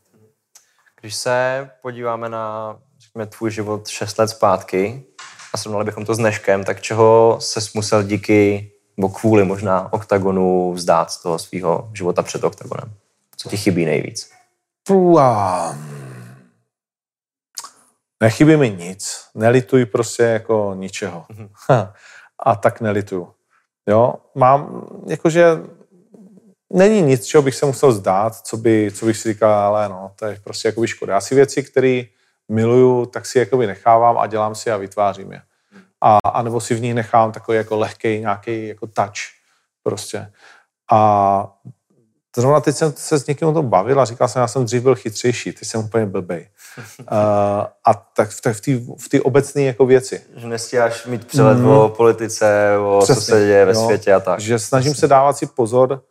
Když 1.00 1.14
se 1.14 1.70
podíváme 1.82 2.28
na 2.28 2.76
řekněme, 2.98 3.26
tvůj 3.26 3.50
život 3.50 3.88
6 3.88 4.18
let 4.18 4.28
zpátky 4.28 5.04
a 5.54 5.56
srovnali 5.56 5.84
bychom 5.84 6.04
to 6.04 6.14
s 6.14 6.18
dneškem, 6.18 6.64
tak 6.64 6.80
čeho 6.80 7.36
se 7.40 7.60
musel 7.74 8.02
díky 8.02 8.70
nebo 8.96 9.08
kvůli 9.08 9.44
možná 9.44 9.92
oktagonu 9.92 10.72
vzdát 10.72 11.10
z 11.10 11.22
toho 11.22 11.38
svého 11.38 11.90
života 11.94 12.22
před 12.22 12.44
oktagonem? 12.44 12.92
Co 13.36 13.48
ti 13.48 13.56
chybí 13.56 13.84
nejvíc? 13.84 14.30
Pua. 14.86 15.76
Nechybí 18.22 18.56
mi 18.56 18.70
nic. 18.70 19.24
Nelituj 19.34 19.86
prostě 19.86 20.22
jako 20.22 20.74
ničeho. 20.74 21.26
Mm-hmm. 21.30 21.48
A 22.38 22.56
tak 22.56 22.80
nelituju. 22.80 23.28
Jo, 23.88 24.14
mám, 24.34 24.86
jakože 25.06 25.46
není 26.72 27.02
nic, 27.02 27.24
čeho 27.24 27.42
bych 27.42 27.54
se 27.54 27.66
musel 27.66 27.92
zdát, 27.92 28.36
co, 28.36 28.56
by, 28.56 28.90
co 28.94 29.06
bych 29.06 29.16
si 29.16 29.32
říkal, 29.32 29.52
ale 29.52 29.88
no, 29.88 30.12
to 30.16 30.26
je 30.26 30.40
prostě 30.44 30.68
jako 30.68 30.86
škoda. 30.86 31.14
Já 31.14 31.20
si 31.20 31.34
věci, 31.34 31.62
které 31.62 32.02
miluju, 32.48 33.06
tak 33.06 33.26
si 33.26 33.38
jakoby 33.38 33.66
nechávám 33.66 34.18
a 34.18 34.26
dělám 34.26 34.54
si 34.54 34.70
a 34.70 34.76
vytvářím 34.76 35.32
je 35.32 35.42
a, 36.04 36.18
a 36.24 36.42
nebo 36.42 36.60
si 36.60 36.74
v 36.74 36.80
ní 36.80 36.94
nechám 36.94 37.32
takový 37.32 37.58
jako 37.58 37.78
lehký 37.78 38.18
nějaký 38.18 38.68
jako 38.68 38.86
touch 38.86 39.24
prostě. 39.82 40.32
A 40.92 41.52
zrovna 42.36 42.60
teď 42.60 42.76
jsem 42.76 42.92
se 42.96 43.18
s 43.18 43.26
někým 43.26 43.48
o 43.48 43.52
tom 43.52 43.68
bavil 43.68 44.00
a 44.00 44.04
říkal 44.04 44.28
jsem, 44.28 44.40
já 44.40 44.48
jsem 44.48 44.64
dřív 44.64 44.82
byl 44.82 44.94
chytřejší, 44.94 45.52
teď 45.52 45.68
jsem 45.68 45.80
úplně 45.80 46.06
blbej. 46.06 46.48
uh, 46.78 47.06
a 47.86 47.94
tak 48.16 48.30
v 48.30 48.40
té 48.40 48.52
v 48.52 48.60
v 48.98 49.20
obecné 49.22 49.62
jako 49.62 49.86
věci. 49.86 50.22
Že 50.36 50.48
nestíháš 50.48 51.06
mít 51.06 51.26
přelet 51.26 51.58
mm. 51.58 51.68
o 51.68 51.88
politice, 51.88 52.70
o 52.78 53.00
Přesně, 53.02 53.14
co 53.14 53.20
se 53.20 53.46
děje 53.46 53.64
ve 53.64 53.72
jo, 53.72 53.84
světě 53.84 54.14
a 54.14 54.20
tak. 54.20 54.40
Že 54.40 54.58
snažím 54.58 54.92
Přesně. 54.92 55.00
se 55.00 55.08
dávat 55.08 55.36
si 55.36 55.46
pozor, 55.46 56.02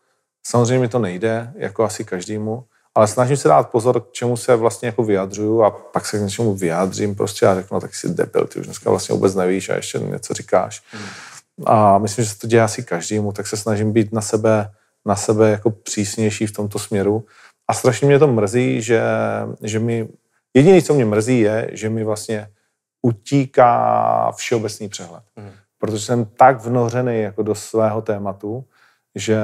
samozřejmě 0.46 0.80
mi 0.80 0.88
to 0.88 1.00
nejde, 1.00 1.54
jako 1.56 1.84
asi 1.84 2.06
každému, 2.06 2.64
ale 2.96 3.08
snažím 3.08 3.38
se 3.38 3.48
dát 3.48 3.70
pozor, 3.70 4.02
k 4.02 4.12
čemu 4.12 4.38
se 4.38 4.56
vlastně 4.56 4.86
jako 4.86 5.04
vyjadřuju 5.04 5.64
a 5.64 5.72
pak 5.72 6.06
se 6.06 6.18
k 6.18 6.22
něčemu 6.22 6.56
vyjádřím 6.56 7.16
prostě 7.16 7.48
a 7.48 7.56
řeknu, 7.56 7.76
no, 7.76 7.82
tak 7.82 7.96
si 7.96 8.10
debil, 8.10 8.48
ty 8.48 8.60
už 8.60 8.66
dneska 8.66 8.90
vlastně 8.90 9.14
vůbec 9.14 9.36
nevíš 9.36 9.70
a 9.70 9.76
ještě 9.76 10.00
něco 10.00 10.34
říkáš. 10.34 10.84
Hmm. 10.92 11.06
A 11.66 11.98
myslím, 11.98 12.26
že 12.26 12.32
se 12.32 12.40
to 12.40 12.48
děje 12.48 12.62
asi 12.62 12.84
každému, 12.84 13.32
tak 13.32 13.48
se 13.48 13.58
snažím 13.58 13.94
být 13.94 14.14
na 14.14 14.22
sebe, 14.22 14.72
na 15.06 15.16
sebe 15.16 15.50
jako 15.50 15.72
přísnější 15.72 16.48
v 16.48 16.52
tomto 16.52 16.80
směru. 16.80 17.26
A 17.68 17.74
strašně 17.74 18.08
mě 18.08 18.20
to 18.20 18.28
mrzí, 18.28 18.82
že, 18.82 19.02
že 19.62 19.80
mi, 19.80 20.08
jediné, 20.54 20.82
co 20.82 20.94
mě 20.94 21.06
mrzí, 21.06 21.40
je, 21.40 21.70
že 21.74 21.90
mi 21.90 22.04
vlastně 22.04 22.50
utíká 23.02 24.32
všeobecný 24.32 24.90
přehled. 24.90 25.24
Hmm. 25.36 25.52
Protože 25.78 26.06
jsem 26.06 26.26
tak 26.26 26.62
vnořený 26.62 27.22
jako 27.22 27.44
do 27.44 27.56
svého 27.56 28.02
tématu, 28.02 28.66
že, 29.16 29.40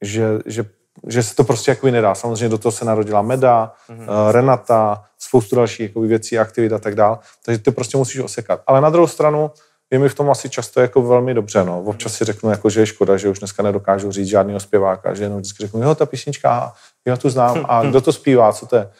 že, 0.00 0.28
že 0.46 0.64
že 1.06 1.22
se 1.22 1.34
to 1.34 1.44
prostě 1.44 1.70
jako 1.70 1.86
nedá. 1.86 2.14
Samozřejmě 2.14 2.48
do 2.48 2.58
toho 2.58 2.72
se 2.72 2.84
narodila 2.84 3.22
Meda, 3.22 3.72
mm-hmm. 3.90 4.30
Renata, 4.30 5.04
spoustu 5.18 5.56
dalších 5.56 5.80
jako 5.80 6.00
věcí, 6.00 6.38
aktivit 6.38 6.72
a 6.72 6.78
tak 6.78 6.94
dále. 6.94 7.18
Takže 7.44 7.58
ty 7.58 7.70
prostě 7.70 7.96
musíš 7.96 8.20
osekat. 8.20 8.60
Ale 8.66 8.80
na 8.80 8.90
druhou 8.90 9.06
stranu 9.06 9.50
je 9.90 9.98
mi 9.98 10.08
v 10.08 10.14
tom 10.14 10.30
asi 10.30 10.50
často 10.50 10.80
jako 10.80 11.02
velmi 11.02 11.34
dobře. 11.34 11.64
No. 11.64 11.82
Občas 11.82 12.12
si 12.14 12.24
řeknu, 12.24 12.50
jako, 12.50 12.70
že 12.70 12.80
je 12.80 12.86
škoda, 12.86 13.16
že 13.16 13.28
už 13.28 13.38
dneska 13.38 13.62
nedokážu 13.62 14.12
říct 14.12 14.26
žádného 14.28 14.60
zpěváka, 14.60 15.14
že 15.14 15.24
jenom 15.24 15.38
vždycky 15.38 15.62
řeknu, 15.62 15.82
jo, 15.82 15.94
ta 15.94 16.06
písnička, 16.06 16.72
já 17.04 17.16
tu 17.16 17.30
znám, 17.30 17.66
a 17.68 17.82
kdo 17.82 18.00
to 18.00 18.12
zpívá, 18.12 18.52
co 18.52 18.66
to 18.66 18.76
je? 18.76 18.90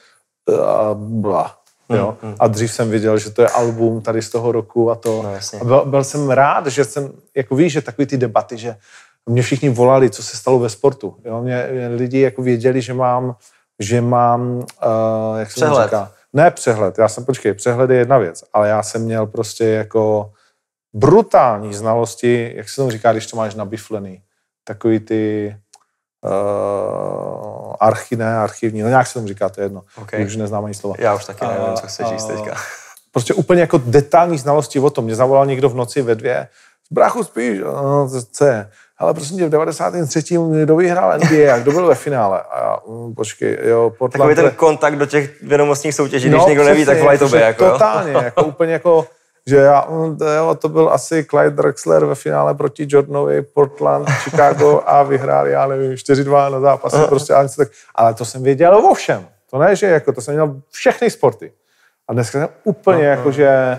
Uh, 0.48 0.94
bla. 0.94 1.56
Jo? 1.88 2.18
Mm, 2.22 2.28
mm. 2.28 2.36
A 2.38 2.46
dřív 2.46 2.72
jsem 2.72 2.90
viděl, 2.90 3.18
že 3.18 3.30
to 3.30 3.42
je 3.42 3.48
album 3.48 4.00
tady 4.00 4.22
z 4.22 4.30
toho 4.30 4.52
roku 4.52 4.90
a 4.90 4.94
to. 4.94 5.22
No, 5.22 5.34
a 5.60 5.64
byl, 5.64 5.84
byl, 5.84 6.04
jsem 6.04 6.30
rád, 6.30 6.66
že 6.66 6.84
jsem, 6.84 7.12
jako 7.36 7.56
víš, 7.56 7.72
že 7.72 7.82
takový 7.82 8.06
ty 8.06 8.16
debaty, 8.16 8.58
že 8.58 8.76
mě 9.26 9.42
všichni 9.42 9.68
volali, 9.68 10.10
co 10.10 10.22
se 10.22 10.36
stalo 10.36 10.58
ve 10.58 10.68
sportu. 10.68 11.16
Jo? 11.24 11.42
Mě, 11.42 11.68
mě 11.72 11.88
lidi 11.88 12.20
jako 12.20 12.42
věděli, 12.42 12.82
že 12.82 12.94
mám, 12.94 13.36
že 13.78 14.00
mám, 14.00 14.56
uh, 14.56 15.38
jak 15.38 15.50
se 15.50 15.54
přehled. 15.54 15.84
říká, 15.84 16.12
ne 16.32 16.50
přehled, 16.50 16.98
já 16.98 17.08
jsem, 17.08 17.24
počkej, 17.24 17.54
přehled 17.54 17.90
je 17.90 17.96
jedna 17.96 18.18
věc, 18.18 18.44
ale 18.52 18.68
já 18.68 18.82
jsem 18.82 19.02
měl 19.02 19.26
prostě 19.26 19.64
jako 19.64 20.32
brutální 20.92 21.74
znalosti, 21.74 22.52
jak 22.56 22.68
se 22.68 22.76
tomu 22.76 22.90
říká, 22.90 23.12
když 23.12 23.26
to 23.26 23.36
máš 23.36 23.54
nabiflený, 23.54 24.22
takový 24.64 25.00
ty 25.00 25.56
uh, 26.24 27.74
archy, 27.80 28.16
ne, 28.16 28.38
archivní, 28.38 28.82
no 28.82 28.88
nějak 28.88 29.06
se 29.06 29.14
tomu 29.14 29.28
říká, 29.28 29.48
to 29.48 29.60
je 29.60 29.64
jedno, 29.64 29.82
okay. 30.02 30.24
už 30.24 30.36
neznám 30.36 30.64
ani 30.64 30.74
slova. 30.74 30.96
Já 30.98 31.14
už 31.14 31.24
taky 31.24 31.46
nevím, 31.46 31.74
co 31.74 31.86
chceš 31.86 32.06
říct 32.06 32.24
teďka. 32.24 32.56
Prostě 33.12 33.34
úplně 33.34 33.60
jako 33.60 33.78
detailní 33.78 34.38
znalosti 34.38 34.80
o 34.80 34.90
tom. 34.90 35.04
Mě 35.04 35.14
zavolal 35.14 35.46
někdo 35.46 35.68
v 35.68 35.74
noci 35.74 36.02
ve 36.02 36.14
dvě, 36.14 36.48
bráchu 36.90 37.24
spíš, 37.24 37.58
no, 37.60 38.10
co 38.32 38.44
je? 38.44 38.70
Ale 38.98 39.14
prosím 39.14 39.38
tě, 39.38 39.46
v 39.46 39.50
93. 39.50 40.36
kdo 40.62 40.76
vyhrál 40.76 41.18
NBA 41.18 41.54
a 41.54 41.58
kdo 41.58 41.72
byl 41.72 41.86
ve 41.86 41.94
finále? 41.94 42.42
A 42.42 42.80
mm, 42.88 43.14
počkej, 43.14 43.58
jo, 43.62 43.92
Portland... 43.98 44.30
Takový 44.30 44.48
ten 44.48 44.56
kontakt 44.56 44.96
do 44.96 45.06
těch 45.06 45.42
vědomostních 45.42 45.94
soutěží, 45.94 46.30
no, 46.30 46.38
když 46.38 46.48
někdo 46.48 46.64
neví, 46.64 46.84
tak 46.84 46.98
volají 46.98 47.18
tobě. 47.18 47.40
Jako, 47.40 47.70
totálně, 47.70 48.12
jako 48.12 48.44
úplně 48.44 48.72
jako, 48.72 49.06
že 49.46 49.56
já, 49.56 49.86
mm, 49.90 50.18
jo, 50.36 50.54
to 50.54 50.68
byl 50.68 50.88
asi 50.92 51.26
Clyde 51.30 51.50
Drexler 51.50 52.04
ve 52.04 52.14
finále 52.14 52.54
proti 52.54 52.86
Jordanovi, 52.88 53.42
Portland, 53.42 54.10
Chicago 54.10 54.82
a 54.86 55.02
vyhrál, 55.02 55.46
já 55.46 55.66
nevím, 55.66 55.92
4-2 55.92 56.50
na 56.50 56.60
zápase, 56.60 57.06
prostě 57.06 57.34
ale, 57.34 57.48
tak, 57.56 57.68
ale 57.94 58.14
to 58.14 58.24
jsem 58.24 58.42
věděl 58.42 58.76
o 58.76 58.94
všem. 58.94 59.26
To 59.50 59.58
ne, 59.58 59.76
že 59.76 59.86
jako, 59.86 60.12
to 60.12 60.20
jsem 60.20 60.34
měl 60.34 60.60
všechny 60.70 61.10
sporty. 61.10 61.52
A 62.08 62.12
dneska 62.12 62.38
jsem 62.38 62.48
úplně 62.64 63.04
jako, 63.04 63.32
že 63.32 63.78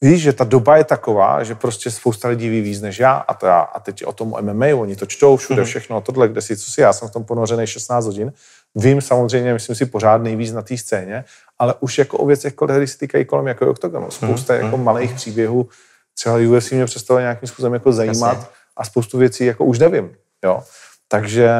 Víš, 0.00 0.22
že 0.22 0.32
ta 0.32 0.44
doba 0.44 0.76
je 0.76 0.84
taková, 0.84 1.44
že 1.44 1.54
prostě 1.54 1.90
spousta 1.90 2.28
lidí 2.28 2.48
ví 2.48 2.60
víc 2.60 2.80
než 2.80 2.98
já 2.98 3.12
a, 3.12 3.34
to 3.34 3.46
já, 3.46 3.60
a 3.60 3.80
teď 3.80 4.04
o 4.04 4.12
tom 4.12 4.34
MMA, 4.40 4.66
oni 4.66 4.96
to 4.96 5.06
čtou 5.06 5.36
všude, 5.36 5.62
mm-hmm. 5.62 5.66
všechno 5.66 5.96
a 5.96 6.00
tohle, 6.00 6.28
kde 6.28 6.42
si, 6.42 6.56
co 6.56 6.70
si, 6.70 6.80
já 6.80 6.92
jsem 6.92 7.08
v 7.08 7.12
tom 7.12 7.24
ponořený 7.24 7.66
16 7.66 8.06
hodin. 8.06 8.32
Vím 8.74 9.00
samozřejmě, 9.00 9.52
myslím 9.52 9.76
si, 9.76 9.86
pořád 9.86 10.22
nejvíc 10.22 10.52
na 10.52 10.62
té 10.62 10.76
scéně, 10.76 11.24
ale 11.58 11.74
už 11.80 11.98
jako 11.98 12.18
o 12.18 12.26
věcech, 12.26 12.54
které 12.54 12.86
se 12.86 12.98
týkají 12.98 13.24
kolem 13.24 13.46
jako 13.46 13.70
oktogonu. 13.70 14.10
Spousta 14.10 14.54
mm-hmm. 14.54 14.64
jako 14.64 14.76
malých 14.76 15.14
příběhů, 15.14 15.68
třeba 16.14 16.36
UFC 16.36 16.70
mě 16.70 16.84
přestalo 16.84 17.20
nějakým 17.20 17.48
způsobem 17.48 17.74
jako 17.74 17.92
zajímat 17.92 18.36
Jasně. 18.36 18.48
a 18.76 18.84
spoustu 18.84 19.18
věcí 19.18 19.44
jako 19.44 19.64
už 19.64 19.78
nevím. 19.78 20.10
Jo? 20.44 20.62
Takže 21.08 21.50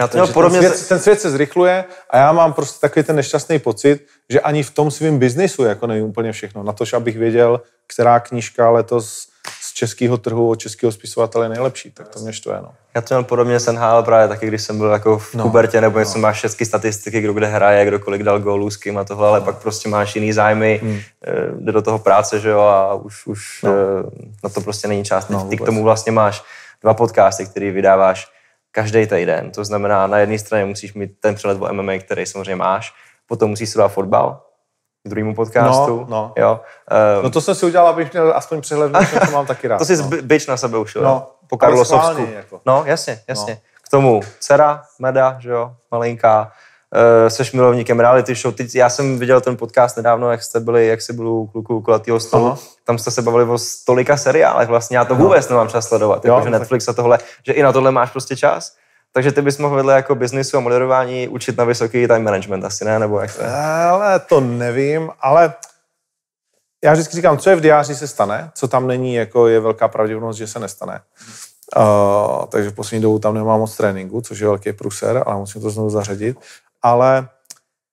já 0.00 0.08
to 0.08 0.32
podobně... 0.32 0.60
ten, 0.60 0.70
svět, 0.70 0.88
ten 0.88 0.98
svět 0.98 1.20
se 1.20 1.30
zrychluje 1.30 1.84
a 2.10 2.18
já 2.18 2.32
mám 2.32 2.52
prostě 2.52 2.80
takový 2.80 3.04
ten 3.04 3.16
nešťastný 3.16 3.58
pocit, 3.58 4.06
že 4.30 4.40
ani 4.40 4.62
v 4.62 4.70
tom 4.70 4.90
svém 4.90 5.18
biznisu 5.18 5.64
jako 5.64 5.86
nevím 5.86 6.04
úplně 6.04 6.32
všechno. 6.32 6.62
Na 6.62 6.72
to, 6.72 6.84
abych 6.96 7.18
věděl, 7.18 7.60
která 7.86 8.20
knížka 8.20 8.70
letos 8.70 9.28
z 9.60 9.72
českého 9.72 10.18
trhu 10.18 10.48
od 10.48 10.56
českého 10.56 10.92
spisovatele 10.92 11.44
je 11.44 11.48
nejlepší, 11.48 11.90
tak 11.90 12.08
to 12.08 12.18
mě 12.18 12.32
štve. 12.32 12.58
No. 12.62 12.74
Já 12.94 13.00
to 13.00 13.14
měl 13.14 13.24
podobně 13.24 13.60
s 13.60 13.72
NHL 13.72 14.02
právě 14.02 14.28
taky, 14.28 14.46
když 14.46 14.62
jsem 14.62 14.78
byl 14.78 14.90
jako 14.90 15.18
v 15.18 15.34
no, 15.34 15.44
pubertě, 15.44 15.80
nebo 15.80 15.98
něco 15.98 16.18
no. 16.18 16.22
máš 16.22 16.36
všechny 16.36 16.66
statistiky, 16.66 17.20
kdo 17.20 17.32
kde 17.32 17.46
hraje, 17.46 17.86
kdo 17.86 17.98
kolik 17.98 18.22
dal 18.22 18.40
gólů 18.40 18.70
s 18.70 18.76
kým 18.76 18.98
a 18.98 19.04
tohle, 19.04 19.28
ale 19.28 19.40
no. 19.40 19.44
pak 19.44 19.56
prostě 19.56 19.88
máš 19.88 20.14
jiný 20.14 20.32
zájmy, 20.32 20.80
hmm. 20.82 21.00
Eh, 21.26 21.32
jde 21.60 21.72
do 21.72 21.82
toho 21.82 21.98
práce, 21.98 22.40
že 22.40 22.48
jo, 22.48 22.60
a 22.60 22.94
už, 22.94 23.26
už 23.26 23.62
no. 23.62 23.70
Eh, 23.70 24.26
na 24.44 24.50
to 24.50 24.60
prostě 24.60 24.88
není 24.88 25.04
čas. 25.04 25.28
No, 25.28 25.46
Ty 25.50 25.56
k 25.56 25.64
tomu 25.64 25.82
vlastně 25.82 26.12
máš 26.12 26.42
dva 26.82 26.94
podcasty, 26.94 27.46
který 27.46 27.70
vydáváš 27.70 28.32
každý 28.72 29.06
týden. 29.06 29.50
To 29.50 29.64
znamená, 29.64 30.06
na 30.06 30.18
jedné 30.18 30.38
straně 30.38 30.64
musíš 30.64 30.94
mít 30.94 31.10
ten 31.20 31.34
přelet 31.34 31.62
o 31.62 31.72
MMA, 31.72 31.98
který 31.98 32.26
samozřejmě 32.26 32.56
máš, 32.56 32.94
potom 33.26 33.50
musíš 33.50 33.70
sledovat 33.70 33.88
fotbal, 33.88 34.42
k 35.04 35.08
druhému 35.08 35.34
podcastu. 35.34 35.98
No, 35.98 36.06
no. 36.08 36.32
Jo. 36.36 36.60
No 37.22 37.30
to 37.30 37.40
jsem 37.40 37.54
si 37.54 37.66
udělal, 37.66 37.88
abych 37.88 38.12
měl 38.12 38.32
aspoň 38.36 38.60
přehled, 38.60 38.92
že 39.10 39.20
to 39.20 39.30
mám 39.30 39.46
taky 39.46 39.68
rád. 39.68 39.78
to 39.78 39.84
jsi 39.84 39.96
no. 39.96 40.10
byč 40.22 40.46
na 40.46 40.56
sebe 40.56 40.78
ušil, 40.78 41.02
No, 41.02 41.08
no, 41.08 41.26
po 41.46 41.58
Karlosovsku. 41.58 42.28
jako. 42.34 42.60
No, 42.66 42.82
jasně, 42.86 43.20
jasně. 43.28 43.54
No. 43.54 43.60
K 43.82 43.88
tomu 43.88 44.20
dcera, 44.38 44.82
Meda, 44.98 45.36
že 45.40 45.50
jo, 45.50 45.72
malinká, 45.90 46.52
uh, 46.92 47.28
seš 47.28 47.52
milovníkem 47.52 48.00
reality 48.00 48.34
show. 48.34 48.54
Teď, 48.54 48.74
já 48.74 48.88
jsem 48.88 49.18
viděl 49.18 49.40
ten 49.40 49.56
podcast 49.56 49.96
nedávno, 49.96 50.30
jak 50.30 50.42
jste 50.42 50.60
byli, 50.60 50.86
jak 50.86 51.02
jsi 51.02 51.12
byl 51.12 51.28
u 51.28 51.46
kluků 51.46 51.80
kulatýho 51.80 52.20
stolu. 52.20 52.46
Aha. 52.46 52.58
Tam 52.84 52.98
jste 52.98 53.10
se 53.10 53.22
bavili 53.22 53.44
o 53.44 53.58
stolika 53.58 54.16
seriálech, 54.16 54.68
vlastně 54.68 54.96
já 54.96 55.04
to 55.04 55.14
vůbec 55.14 55.48
nemám 55.48 55.68
čas 55.68 55.88
sledovat, 55.88 56.24
Jo, 56.24 56.34
jakože 56.34 56.50
tak- 56.50 56.60
Netflix 56.60 56.88
a 56.88 56.92
tohle, 56.92 57.18
že 57.46 57.52
i 57.52 57.62
na 57.62 57.72
tohle 57.72 57.90
máš 57.90 58.10
prostě 58.10 58.36
čas. 58.36 58.72
Takže 59.14 59.32
ty 59.32 59.42
bys 59.42 59.58
mohl 59.58 59.76
vedle 59.76 59.94
jako 59.94 60.14
biznisu 60.14 60.56
a 60.56 60.60
moderování 60.60 61.28
učit 61.28 61.56
na 61.58 61.64
vysoký 61.64 62.08
time 62.08 62.22
management 62.24 62.64
asi, 62.64 62.84
ne? 62.84 62.98
Nebo 62.98 63.20
jak 63.20 63.34
to? 63.36 63.42
Ale 63.90 64.18
to 64.20 64.40
nevím, 64.40 65.10
ale 65.20 65.54
já 66.84 66.92
vždycky 66.92 67.16
říkám, 67.16 67.38
co 67.38 67.50
je 67.50 67.56
v 67.56 67.60
diáři 67.60 67.94
se 67.94 68.08
stane, 68.08 68.50
co 68.54 68.68
tam 68.68 68.86
není, 68.86 69.14
jako 69.14 69.48
je 69.48 69.60
velká 69.60 69.88
pravděpodobnost, 69.88 70.36
že 70.36 70.46
se 70.46 70.58
nestane. 70.58 71.00
Uh, 71.76 72.46
takže 72.46 72.70
v 72.70 72.74
poslední 72.74 73.02
dobou 73.02 73.18
tam 73.18 73.34
nemám 73.34 73.60
moc 73.60 73.76
tréninku, 73.76 74.20
což 74.20 74.38
je 74.38 74.46
velký 74.46 74.72
pruser, 74.72 75.22
ale 75.26 75.36
musím 75.36 75.62
to 75.62 75.70
znovu 75.70 75.90
zařadit. 75.90 76.38
Ale, 76.82 77.28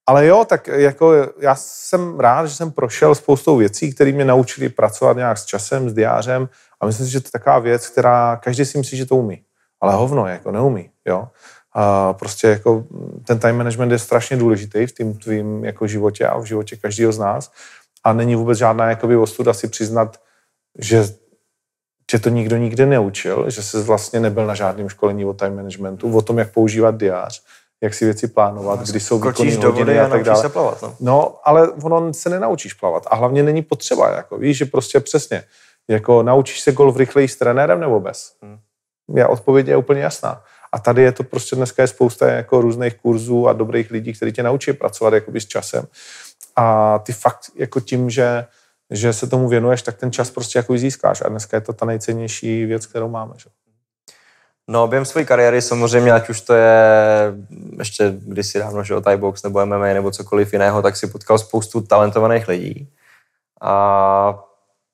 ale 0.07 0.25
jo, 0.25 0.45
tak 0.45 0.67
jako 0.67 1.13
já 1.39 1.55
jsem 1.55 2.19
rád, 2.19 2.45
že 2.45 2.55
jsem 2.55 2.71
prošel 2.71 3.15
spoustou 3.15 3.57
věcí, 3.57 3.93
které 3.93 4.11
mě 4.11 4.25
naučili 4.25 4.69
pracovat 4.69 5.17
nějak 5.17 5.37
s 5.37 5.45
časem, 5.45 5.89
s 5.89 5.93
diářem 5.93 6.49
a 6.81 6.85
myslím 6.85 7.05
si, 7.05 7.11
že 7.11 7.19
to 7.19 7.27
je 7.27 7.31
taková 7.31 7.59
věc, 7.59 7.89
která 7.89 8.35
každý 8.35 8.65
si 8.65 8.77
myslí, 8.77 8.97
že 8.97 9.05
to 9.05 9.15
umí. 9.15 9.43
Ale 9.81 9.93
hovno, 9.93 10.27
jako 10.27 10.51
neumí, 10.51 10.89
jo. 11.05 11.27
A 11.73 12.13
prostě 12.13 12.47
jako 12.47 12.85
ten 13.27 13.39
time 13.39 13.57
management 13.57 13.91
je 13.91 13.99
strašně 13.99 14.37
důležitý 14.37 14.87
v 14.87 14.91
tím 14.91 15.13
tvým 15.13 15.65
jako 15.65 15.87
životě 15.87 16.27
a 16.27 16.37
v 16.37 16.43
životě 16.43 16.75
každého 16.75 17.11
z 17.11 17.19
nás 17.19 17.51
a 18.03 18.13
není 18.13 18.35
vůbec 18.35 18.57
žádná 18.57 18.89
jakoby 18.89 19.17
ostuda 19.17 19.53
si 19.53 19.67
přiznat, 19.67 20.21
že 20.79 21.03
tě 22.11 22.19
to 22.19 22.29
nikdo 22.29 22.57
nikdy 22.57 22.85
neučil, 22.85 23.49
že 23.49 23.63
jsi 23.63 23.81
vlastně 23.81 24.19
nebyl 24.19 24.45
na 24.45 24.55
žádném 24.55 24.89
školení 24.89 25.25
o 25.25 25.33
time 25.33 25.55
managementu, 25.55 26.17
o 26.17 26.21
tom, 26.21 26.37
jak 26.37 26.53
používat 26.53 26.97
diář, 26.97 27.43
jak 27.83 27.93
si 27.93 28.05
věci 28.05 28.27
plánovat, 28.27 28.89
kdy 28.89 28.99
jsou 28.99 29.19
výkonné 29.19 29.57
do 29.57 29.67
hodiny 29.67 29.85
vody 29.85 29.99
a 29.99 30.05
a 30.05 30.09
tak 30.09 30.23
dále. 30.23 30.41
se 30.41 30.49
plavat, 30.49 30.81
no. 30.81 30.95
No, 30.99 31.39
ale 31.43 31.71
ono 31.71 32.13
se 32.13 32.29
nenaučíš 32.29 32.73
plavat 32.73 33.03
a 33.07 33.15
hlavně 33.15 33.43
není 33.43 33.61
potřeba, 33.61 34.09
jako 34.09 34.37
víš, 34.37 34.57
že 34.57 34.65
prostě 34.65 34.99
přesně, 34.99 35.43
jako 35.87 36.23
naučíš 36.23 36.61
se 36.61 36.71
golf 36.71 36.97
rychleji 36.97 37.27
s 37.27 37.35
trenérem 37.35 37.79
nebo 37.79 37.99
bez? 37.99 38.33
Hmm. 38.41 38.57
Já 39.15 39.27
odpověď 39.27 39.67
je 39.67 39.77
úplně 39.77 40.01
jasná. 40.01 40.43
A 40.71 40.79
tady 40.79 41.01
je 41.01 41.11
to 41.11 41.23
prostě 41.23 41.55
dneska 41.55 41.81
je 41.81 41.87
spousta 41.87 42.31
jako 42.31 42.61
různých 42.61 42.95
kurzů 42.97 43.47
a 43.47 43.53
dobrých 43.53 43.91
lidí, 43.91 44.13
kteří 44.13 44.31
tě 44.31 44.43
naučí 44.43 44.73
pracovat 44.73 45.13
jakoby 45.13 45.41
s 45.41 45.45
časem. 45.45 45.87
A 46.55 46.99
ty 46.99 47.13
fakt 47.13 47.39
jako 47.55 47.79
tím, 47.79 48.09
že, 48.09 48.45
že 48.91 49.13
se 49.13 49.27
tomu 49.27 49.47
věnuješ, 49.47 49.81
tak 49.81 49.97
ten 49.97 50.11
čas 50.11 50.31
prostě 50.31 50.59
jako 50.59 50.77
získáš. 50.77 51.21
A 51.25 51.29
dneska 51.29 51.57
je 51.57 51.61
to 51.61 51.73
ta 51.73 51.85
nejcennější 51.85 52.65
věc, 52.65 52.85
kterou 52.85 53.09
máme. 53.09 53.33
Že? 53.37 53.49
No, 54.71 54.87
během 54.87 55.05
své 55.05 55.25
kariéry 55.25 55.61
samozřejmě, 55.61 56.13
ať 56.13 56.29
už 56.29 56.41
to 56.41 56.53
je 56.53 56.81
ještě 57.77 58.13
kdysi 58.19 58.59
dávno, 58.59 58.83
že 58.83 58.95
o 58.95 59.01
Thai 59.01 59.17
box 59.17 59.43
nebo 59.43 59.65
MMA 59.65 59.85
nebo 59.93 60.11
cokoliv 60.11 60.53
jiného, 60.53 60.81
tak 60.81 60.95
si 60.95 61.07
potkal 61.07 61.37
spoustu 61.37 61.81
talentovaných 61.81 62.47
lidí. 62.47 62.89
A 63.61 64.39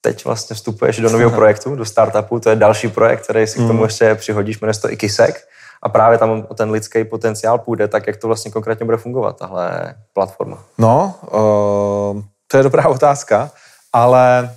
teď 0.02 0.26
vlastně 0.26 0.56
vstupuješ 0.56 1.00
do 1.00 1.10
nového 1.10 1.32
projektu, 1.36 1.76
do 1.76 1.86
startupu, 1.86 2.40
to 2.40 2.50
je 2.50 2.56
další 2.56 2.88
projekt, 2.88 3.24
který 3.24 3.48
si 3.48 3.60
k 3.60 3.68
tomu 3.68 3.84
ještě 3.84 4.16
přihodíš, 4.16 4.60
jmenuje 4.60 4.74
se 4.74 4.82
to 4.82 4.92
Ikisek. 4.92 5.48
A 5.84 5.90
právě 5.90 6.18
tam 6.18 6.46
o 6.48 6.54
ten 6.54 6.72
lidský 6.72 7.04
potenciál 7.04 7.58
půjde, 7.58 7.88
tak 7.88 8.08
jak 8.08 8.18
to 8.18 8.28
vlastně 8.28 8.52
konkrétně 8.52 8.86
bude 8.86 8.98
fungovat, 8.98 9.40
tahle 9.40 9.96
platforma. 10.14 10.64
No, 10.78 11.16
uh, 11.22 12.22
to 12.48 12.58
je 12.58 12.64
dobrá 12.64 12.88
otázka, 12.88 13.52
ale 13.94 14.56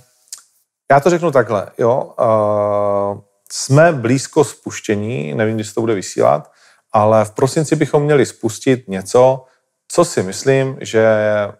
já 0.91 0.99
to 0.99 1.09
řeknu 1.09 1.31
takhle, 1.31 1.67
jo. 1.77 2.13
Uh, 2.19 3.28
jsme 3.51 3.91
blízko 3.91 4.43
spuštění, 4.43 5.33
nevím, 5.33 5.55
kdy 5.55 5.63
se 5.63 5.73
to 5.73 5.81
bude 5.81 5.93
vysílat, 5.95 6.51
ale 6.91 7.25
v 7.25 7.31
prosinci 7.31 7.75
bychom 7.75 8.03
měli 8.03 8.25
spustit 8.25 8.87
něco, 8.87 9.45
co 9.87 10.05
si 10.05 10.23
myslím, 10.23 10.77
že 10.81 11.07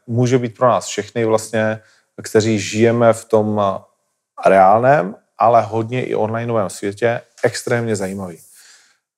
může 0.08 0.38
být 0.38 0.58
pro 0.58 0.68
nás 0.68 0.86
všechny 0.86 1.26
vlastně, 1.26 1.80
kteří 2.24 2.60
žijeme 2.60 3.14
v 3.14 3.26
tom 3.26 3.62
reálném, 4.46 5.16
ale 5.38 5.62
hodně 5.62 6.06
i 6.06 6.16
onlineovém 6.16 6.70
světě, 6.70 7.22
extrémně 7.44 7.96
zajímavý. 7.96 8.38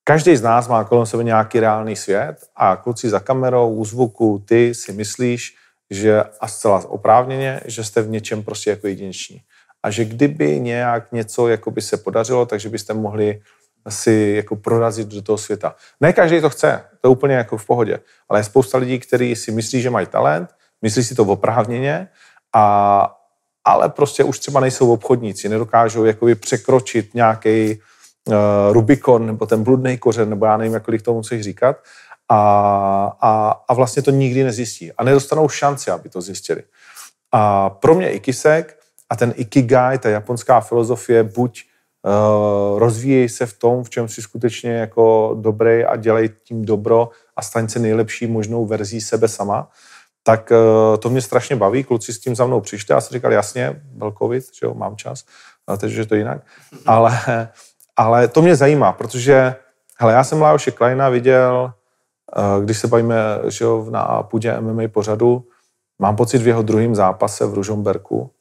Každý 0.03 0.35
z 0.37 0.41
nás 0.41 0.67
má 0.67 0.83
kolem 0.83 1.05
sebe 1.05 1.23
nějaký 1.23 1.59
reálný 1.59 1.95
svět 1.95 2.37
a 2.55 2.75
kluci 2.75 3.09
za 3.09 3.19
kamerou, 3.19 3.73
u 3.73 3.85
zvuku, 3.85 4.43
ty 4.47 4.75
si 4.75 4.93
myslíš, 4.93 5.55
že 5.89 6.23
a 6.39 6.47
zcela 6.47 6.85
oprávněně, 6.89 7.61
že 7.65 7.83
jste 7.83 8.01
v 8.01 8.09
něčem 8.09 8.43
prostě 8.43 8.69
jako 8.69 8.87
jedineční. 8.87 9.41
A 9.83 9.89
že 9.89 10.05
kdyby 10.05 10.59
nějak 10.59 11.11
něco 11.11 11.47
jako 11.47 11.71
by 11.71 11.81
se 11.81 11.97
podařilo, 11.97 12.45
takže 12.45 12.69
byste 12.69 12.93
mohli 12.93 13.41
si 13.89 14.33
jako 14.35 14.55
prorazit 14.55 15.07
do 15.07 15.21
toho 15.21 15.37
světa. 15.37 15.75
Ne 16.01 16.13
každý 16.13 16.41
to 16.41 16.49
chce, 16.49 16.83
to 17.01 17.07
je 17.07 17.11
úplně 17.11 17.35
jako 17.35 17.57
v 17.57 17.65
pohodě, 17.65 17.99
ale 18.29 18.39
je 18.39 18.43
spousta 18.43 18.77
lidí, 18.77 18.99
kteří 18.99 19.35
si 19.35 19.51
myslí, 19.51 19.81
že 19.81 19.89
mají 19.89 20.07
talent, 20.07 20.49
myslí 20.81 21.03
si 21.03 21.15
to 21.15 21.23
oprávněně, 21.23 22.07
a, 22.53 23.17
ale 23.65 23.89
prostě 23.89 24.23
už 24.23 24.39
třeba 24.39 24.59
nejsou 24.59 24.93
obchodníci, 24.93 25.49
nedokážou 25.49 26.05
jakoby 26.05 26.35
překročit 26.35 27.13
nějaký 27.13 27.79
uh, 28.27 28.35
Rubikon 28.71 29.25
nebo 29.25 29.45
ten 29.45 29.63
bludný 29.63 29.97
kořen, 29.97 30.29
nebo 30.29 30.45
já 30.45 30.57
nevím, 30.57 30.73
jakkoliv 30.73 31.01
tomu 31.01 31.17
musíš 31.17 31.41
říkat, 31.41 31.77
a, 32.29 33.17
a, 33.21 33.61
a 33.67 33.73
vlastně 33.73 34.01
to 34.01 34.11
nikdy 34.11 34.43
nezjistí. 34.43 34.91
A 34.91 35.03
nedostanou 35.03 35.49
šanci, 35.49 35.91
aby 35.91 36.09
to 36.09 36.21
zjistili. 36.21 36.63
A 37.31 37.69
pro 37.69 37.95
mě 37.95 38.11
Ikisek 38.11 38.80
a 39.11 39.15
ten 39.15 39.33
Ikigai, 39.35 39.97
ta 39.97 40.09
japonská 40.09 40.61
filozofie, 40.61 41.23
buď 41.23 41.63
uh, 42.03 42.79
rozvíjej 42.79 43.29
se 43.29 43.45
v 43.45 43.53
tom, 43.53 43.83
v 43.83 43.89
čem 43.89 44.07
jsi 44.07 44.21
skutečně 44.21 44.71
jako 44.71 45.35
dobrý 45.41 45.85
a 45.85 45.95
dělej 45.95 46.29
tím 46.43 46.65
dobro 46.65 47.09
a 47.35 47.41
staň 47.41 47.67
se 47.67 47.79
nejlepší 47.79 48.27
možnou 48.27 48.65
verzí 48.65 49.01
sebe 49.01 49.27
sama, 49.27 49.69
tak 50.23 50.51
uh, 50.51 50.97
to 50.97 51.09
mě 51.09 51.21
strašně 51.21 51.55
baví. 51.55 51.83
Kluci 51.83 52.13
s 52.13 52.19
tím 52.19 52.35
za 52.35 52.45
mnou 52.45 52.61
přišli 52.61 52.95
a 52.95 53.01
si 53.01 53.13
říkali, 53.13 53.35
jasně, 53.35 53.81
byl 53.83 54.13
covid, 54.21 54.43
že 54.59 54.65
jo, 54.65 54.73
mám 54.73 54.95
čas, 54.95 55.25
už 55.85 55.95
je 55.95 56.05
to 56.05 56.15
jinak. 56.15 56.41
Ale, 56.85 57.19
ale 57.97 58.27
to 58.27 58.41
mě 58.41 58.55
zajímá, 58.55 58.91
protože 58.91 59.55
hele, 59.99 60.13
já 60.13 60.23
jsem 60.23 60.41
Lajoše 60.41 60.71
Kleina 60.71 61.09
viděl, 61.09 61.73
uh, 62.37 62.63
když 62.63 62.77
se 62.77 62.87
bavíme 62.87 63.15
že 63.47 63.65
jo, 63.65 63.87
na 63.89 64.23
půdě 64.23 64.61
MMA 64.61 64.83
pořadu, 64.87 65.43
mám 65.99 66.15
pocit 66.15 66.37
v 66.37 66.47
jeho 66.47 66.61
druhém 66.61 66.95
zápase 66.95 67.45
v 67.45 67.53
Ružomberku. 67.53 68.31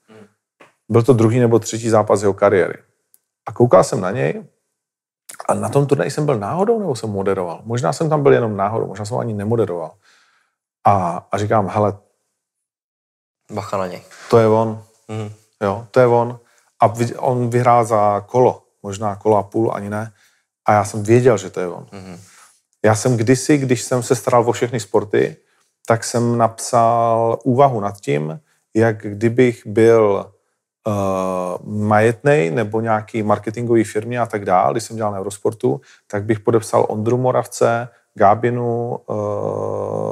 Byl 0.90 1.02
to 1.02 1.12
druhý 1.12 1.38
nebo 1.40 1.58
třetí 1.58 1.88
zápas 1.90 2.22
jeho 2.22 2.34
kariéry. 2.34 2.78
A 3.46 3.52
koukal 3.52 3.84
jsem 3.84 4.00
na 4.00 4.10
něj 4.10 4.44
a 5.48 5.54
na 5.54 5.68
tom 5.68 5.86
turnaji 5.86 6.10
jsem 6.10 6.26
byl 6.26 6.38
náhodou 6.38 6.78
nebo 6.78 6.96
jsem 6.96 7.10
moderoval. 7.10 7.60
Možná 7.64 7.92
jsem 7.92 8.08
tam 8.08 8.22
byl 8.22 8.32
jenom 8.32 8.56
náhodou, 8.56 8.86
možná 8.86 9.04
jsem 9.04 9.18
ani 9.18 9.32
nemoderoval. 9.34 9.94
A, 10.84 11.26
a 11.32 11.38
říkám, 11.38 11.68
hele, 11.68 11.98
Bacha 13.52 13.76
na 13.76 13.86
něj. 13.86 14.02
to 14.30 14.38
je 14.38 14.46
on, 14.48 14.82
Mhm. 15.08 15.32
jo, 15.62 15.86
to 15.90 16.00
je 16.00 16.06
on. 16.06 16.40
A 16.82 16.94
on 17.18 17.50
vyhrál 17.50 17.84
za 17.84 18.20
kolo, 18.20 18.62
možná 18.82 19.16
kolo 19.16 19.36
a 19.36 19.42
půl, 19.42 19.72
ani 19.74 19.90
ne. 19.90 20.12
A 20.66 20.72
já 20.72 20.84
jsem 20.84 21.02
věděl, 21.02 21.36
že 21.38 21.50
to 21.50 21.60
je 21.60 21.68
on. 21.68 21.86
Mhm. 21.92 22.20
Já 22.84 22.94
jsem 22.94 23.16
kdysi, 23.16 23.58
když 23.58 23.82
jsem 23.82 24.02
se 24.02 24.16
staral 24.16 24.48
o 24.48 24.52
všechny 24.52 24.80
sporty, 24.80 25.36
tak 25.86 26.04
jsem 26.04 26.38
napsal 26.38 27.38
úvahu 27.44 27.80
nad 27.80 28.00
tím, 28.00 28.40
jak 28.74 29.02
kdybych 29.02 29.66
byl 29.66 30.32
uh, 30.86 30.94
majetnej 31.72 32.50
nebo 32.50 32.80
nějaký 32.80 33.22
marketingový 33.22 33.84
firmě 33.84 34.20
a 34.20 34.26
tak 34.26 34.44
dále, 34.44 34.72
když 34.72 34.84
jsem 34.84 34.96
dělal 34.96 35.12
na 35.12 35.18
Eurosportu, 35.18 35.80
tak 36.06 36.24
bych 36.24 36.40
podepsal 36.40 36.86
Ondru 36.88 37.16
Moravce, 37.16 37.88
Gábinu, 38.14 38.88
uh, 38.90 39.16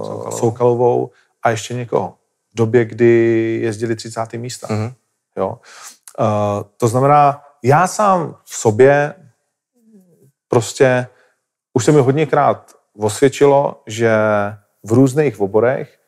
Soukalovou. 0.05 0.31
Soukalovou 0.31 1.11
a 1.43 1.51
ještě 1.51 1.75
někoho. 1.75 2.15
V 2.53 2.57
době, 2.57 2.85
kdy 2.85 3.59
jezdili 3.63 3.97
30. 3.97 4.33
místa. 4.33 4.67
Mhm. 4.71 4.93
Jo. 5.37 5.59
Uh, 6.19 6.27
to 6.77 6.89
znamená, 6.89 7.43
já 7.63 7.87
sám 7.87 8.37
v 8.45 8.55
sobě 8.55 9.15
prostě 10.49 11.07
už 11.73 11.85
se 11.85 11.93
mi 11.93 12.01
hodněkrát 12.01 12.73
osvědčilo, 12.97 13.83
že 13.87 14.11
v 14.85 14.93
různých 14.93 15.41
oborech, 15.41 15.99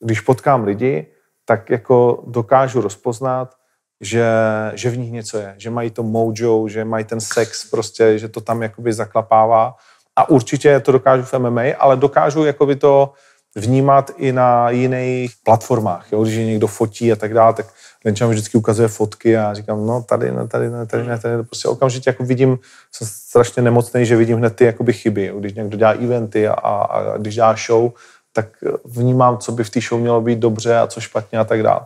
když 0.00 0.20
potkám 0.20 0.64
lidi, 0.64 1.06
tak 1.44 1.70
jako 1.70 2.24
dokážu 2.26 2.80
rozpoznat, 2.80 3.56
že, 4.00 4.26
že 4.74 4.90
v 4.90 4.98
nich 4.98 5.12
něco 5.12 5.38
je, 5.38 5.54
že 5.58 5.70
mají 5.70 5.90
to 5.90 6.02
mojo, 6.02 6.68
že 6.68 6.84
mají 6.84 7.04
ten 7.04 7.20
sex 7.20 7.70
prostě, 7.70 8.18
že 8.18 8.28
to 8.28 8.40
tam 8.40 8.62
jakoby 8.62 8.92
zaklapává. 8.92 9.74
A 10.16 10.28
určitě 10.28 10.80
to 10.80 10.92
dokážu 10.92 11.22
v 11.24 11.38
MMA, 11.38 11.62
ale 11.78 11.96
dokážu 11.96 12.44
jakoby 12.44 12.76
to 12.76 13.12
vnímat 13.56 14.10
i 14.16 14.32
na 14.32 14.70
jiných 14.70 15.32
platformách. 15.44 16.12
Jo? 16.12 16.22
Když 16.22 16.34
je 16.34 16.44
někdo 16.44 16.66
fotí 16.66 17.12
a 17.12 17.16
tak 17.16 17.34
dále, 17.34 17.54
tak 17.54 17.66
Lenča 18.04 18.26
mi 18.26 18.32
vždycky 18.32 18.58
ukazuje 18.58 18.88
fotky 18.88 19.36
a 19.36 19.54
říkám, 19.54 19.86
no 19.86 20.02
tady 20.02 20.30
ne, 20.30 20.48
tady 20.48 20.70
ne, 20.70 20.86
tady 20.86 21.04
ne, 21.04 21.18
tady 21.18 21.36
ne. 21.36 21.42
Prostě 21.42 21.68
okamžitě 21.68 22.10
jako 22.10 22.24
vidím, 22.24 22.58
jsem 22.92 23.08
strašně 23.10 23.62
nemocný, 23.62 24.06
že 24.06 24.16
vidím 24.16 24.38
hned 24.38 24.56
ty 24.56 24.64
jakoby 24.64 24.92
chyby. 24.92 25.32
Když 25.38 25.54
někdo 25.54 25.76
dělá 25.76 25.90
eventy 25.90 26.48
a, 26.48 26.52
a, 26.52 26.72
a 26.72 27.16
když 27.16 27.34
dělá 27.34 27.54
show, 27.66 27.90
tak 28.32 28.46
vnímám, 28.84 29.38
co 29.38 29.52
by 29.52 29.64
v 29.64 29.70
té 29.70 29.80
show 29.80 30.00
mělo 30.00 30.20
být 30.20 30.38
dobře 30.38 30.78
a 30.78 30.86
co 30.86 31.00
špatně 31.00 31.38
a 31.38 31.44
tak 31.44 31.62
dále. 31.62 31.80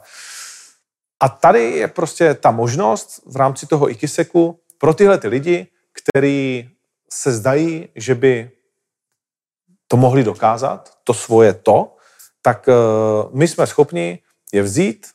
A 1.20 1.28
tady 1.28 1.70
je 1.70 1.88
prostě 1.88 2.34
ta 2.34 2.50
možnost 2.50 3.22
v 3.26 3.36
rámci 3.36 3.66
toho 3.66 3.90
ikiseku 3.90 4.60
pro 4.78 4.94
tyhle 4.94 5.18
ty 5.18 5.28
lidi, 5.28 5.66
kteří 5.92 6.70
se 7.12 7.32
zdají, 7.32 7.88
že 7.94 8.14
by 8.14 8.50
to 9.88 9.96
mohli 9.96 10.24
dokázat, 10.24 10.90
to 11.04 11.14
svoje 11.14 11.54
to, 11.54 11.96
tak 12.42 12.68
uh, 12.68 13.38
my 13.38 13.48
jsme 13.48 13.66
schopni 13.66 14.18
je 14.52 14.62
vzít 14.62 15.06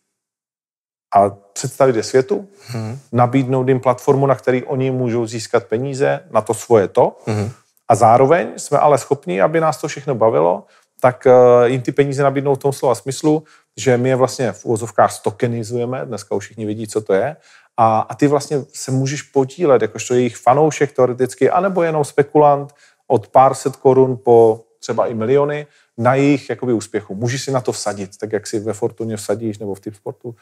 a 1.15 1.29
představit 1.29 1.95
je 1.95 2.03
světu, 2.03 2.49
hmm. 2.67 2.99
nabídnout 3.11 3.67
jim 3.67 3.79
platformu, 3.79 4.25
na 4.25 4.35
který 4.35 4.63
oni 4.63 4.91
můžou 4.91 5.25
získat 5.25 5.63
peníze 5.63 6.27
na 6.31 6.41
to 6.41 6.53
svoje 6.53 6.87
to. 6.87 7.17
Hmm. 7.25 7.51
A 7.87 7.95
zároveň 7.95 8.53
jsme 8.57 8.77
ale 8.77 8.97
schopni, 8.97 9.41
aby 9.41 9.59
nás 9.59 9.77
to 9.77 9.87
všechno 9.87 10.15
bavilo, 10.15 10.63
tak 11.05 11.25
uh, 11.25 11.65
jim 11.65 11.81
ty 11.81 11.91
peníze 11.91 12.23
nabídnout 12.23 12.55
v 12.55 12.61
tom 12.61 12.73
slova 12.73 12.95
smyslu, 12.95 13.43
že 13.77 13.97
my 13.97 14.09
je 14.09 14.15
vlastně 14.15 14.51
v 14.51 14.65
úvozovkách 14.65 15.11
stokenizujeme, 15.11 16.05
dneska 16.05 16.35
už 16.35 16.43
všichni 16.43 16.65
vidí, 16.65 16.87
co 16.87 17.01
to 17.01 17.13
je, 17.13 17.35
a, 17.77 17.99
a 17.99 18.15
ty 18.15 18.27
vlastně 18.27 18.65
se 18.73 18.91
můžeš 18.91 19.21
podílet, 19.21 19.81
jakožto 19.81 20.13
jejich 20.13 20.37
fanoušek 20.37 20.91
teoreticky, 20.91 21.49
anebo 21.49 21.83
jenom 21.83 22.05
spekulant 22.05 22.73
od 23.07 23.27
pár 23.27 23.53
set 23.53 23.75
korun 23.75 24.17
po 24.23 24.65
třeba 24.79 25.07
i 25.07 25.13
miliony 25.13 25.67
na 25.97 26.15
jejich 26.15 26.49
jakoby, 26.49 26.73
úspěchu. 26.73 27.15
Můžeš 27.15 27.43
si 27.43 27.51
na 27.51 27.61
to 27.61 27.71
vsadit, 27.71 28.17
tak 28.17 28.31
jak 28.31 28.47
si 28.47 28.59
ve 28.59 28.73
Fortuně 28.73 29.17
vsadíš 29.17 29.57
nebo 29.57 29.75
v 29.75 29.79
Tipsportu 29.79 30.35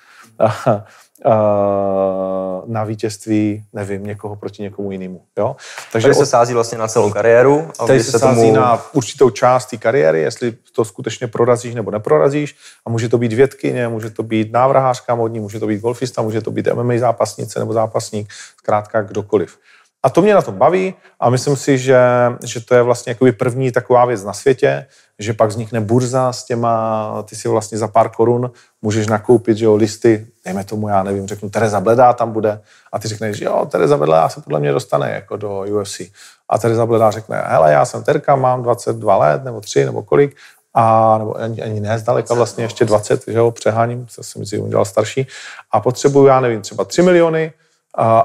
na 2.68 2.84
vítězství, 2.84 3.66
nevím, 3.74 4.04
někoho 4.04 4.36
proti 4.36 4.62
někomu 4.62 4.92
jinému. 4.92 5.22
Jo? 5.38 5.56
Takže 5.92 6.08
tady 6.08 6.16
se 6.16 6.26
sází 6.26 6.54
vlastně 6.54 6.78
na 6.78 6.88
celou 6.88 7.12
kariéru. 7.12 7.72
A 7.80 7.88
tady 7.88 8.04
se, 8.04 8.12
se 8.12 8.20
sází 8.20 8.42
tomu... 8.42 8.56
na 8.56 8.82
určitou 8.94 9.30
část 9.30 9.66
té 9.66 9.78
kariéry, 9.78 10.22
jestli 10.22 10.56
to 10.76 10.86
skutečně 10.86 11.28
prorazíš 11.28 11.76
nebo 11.76 11.92
neprorazíš. 11.92 12.56
A 12.86 12.90
může 12.90 13.10
to 13.10 13.18
být 13.18 13.34
vědkyně, 13.34 13.88
může 13.88 14.10
to 14.10 14.24
být 14.24 14.52
návrhářka 14.52 15.16
modní, 15.16 15.40
může 15.40 15.60
to 15.60 15.68
být 15.68 15.82
golfista, 15.82 16.22
může 16.22 16.42
to 16.42 16.52
být 16.52 16.68
MMA 16.74 16.98
zápasnice 16.98 17.60
nebo 17.60 17.74
zápasník, 17.74 18.32
zkrátka 18.58 19.02
kdokoliv. 19.02 19.58
A 20.04 20.10
to 20.10 20.22
mě 20.22 20.34
na 20.34 20.42
tom 20.42 20.56
baví 20.56 20.94
a 21.20 21.30
myslím 21.30 21.56
si, 21.56 21.78
že, 21.78 22.00
že 22.44 22.62
to 22.62 22.76
je 22.76 22.82
vlastně 22.82 23.12
jakoby 23.12 23.32
první 23.32 23.72
taková 23.72 24.06
věc 24.06 24.24
na 24.24 24.34
světě, 24.34 24.88
že 25.20 25.34
pak 25.34 25.50
vznikne 25.50 25.82
burza 25.82 26.34
s 26.34 26.44
těma, 26.44 27.24
ty 27.30 27.36
si 27.36 27.48
vlastně 27.48 27.78
za 27.78 27.88
pár 27.88 28.10
korun 28.10 28.52
můžeš 28.82 29.08
nakoupit, 29.08 29.58
že 29.58 29.66
jo, 29.66 29.76
listy, 29.76 30.28
dejme 30.46 30.64
tomu, 30.64 30.88
já 30.88 31.04
nevím, 31.04 31.28
řeknu, 31.28 31.50
Tereza 31.50 31.80
Bledá 31.80 32.14
tam 32.14 32.32
bude 32.32 32.62
a 32.94 33.00
ty 33.00 33.08
řekneš, 33.08 33.38
že 33.38 33.46
jo, 33.46 33.68
Tereza 33.72 33.98
Bledá 33.98 34.30
se 34.30 34.42
podle 34.42 34.60
mě 34.60 34.72
dostane 34.72 35.12
jako 35.12 35.38
do 35.38 35.66
UFC. 35.70 36.02
A 36.50 36.58
Tereza 36.58 36.86
Bledá 36.86 37.12
řekne, 37.12 37.44
hele, 37.48 37.72
já 37.72 37.86
jsem 37.86 38.04
Terka, 38.04 38.36
mám 38.36 38.64
22 38.64 39.18
let, 39.18 39.44
nebo 39.44 39.62
3, 39.62 39.86
nebo 39.86 40.04
kolik, 40.04 40.36
a, 40.74 41.18
nebo 41.18 41.38
ani, 41.38 41.62
ani 41.62 41.80
ne 41.80 42.00
zdaleka 42.00 42.34
vlastně 42.34 42.64
ještě 42.64 42.86
20, 42.86 43.24
že 43.28 43.38
jo, 43.38 43.52
přeháním, 43.52 44.08
to 44.16 44.24
jsem 44.24 44.46
si 44.46 44.58
udělal 44.58 44.86
starší, 44.86 45.28
a 45.72 45.80
potřebuju, 45.80 46.26
já 46.26 46.40
nevím, 46.40 46.62
třeba 46.62 46.86
3 46.86 47.02
miliony, 47.02 47.54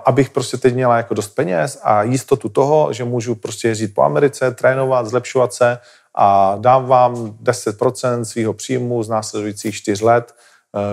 abych 0.04 0.30
prostě 0.30 0.56
teď 0.56 0.74
měla 0.74 0.96
jako 0.96 1.14
dost 1.14 1.28
peněz 1.28 1.80
a 1.82 2.02
jistotu 2.02 2.48
toho, 2.48 2.92
že 2.92 3.04
můžu 3.04 3.34
prostě 3.34 3.68
jezdit 3.68 3.94
po 3.94 4.02
Americe, 4.02 4.50
trénovat, 4.50 5.06
zlepšovat 5.06 5.52
se 5.52 5.78
a 6.14 6.56
dám 6.60 6.86
vám 6.86 7.14
10% 7.42 8.22
svého 8.22 8.52
příjmu 8.52 9.02
z 9.02 9.08
následujících 9.08 9.74
4 9.74 10.04
let, 10.04 10.34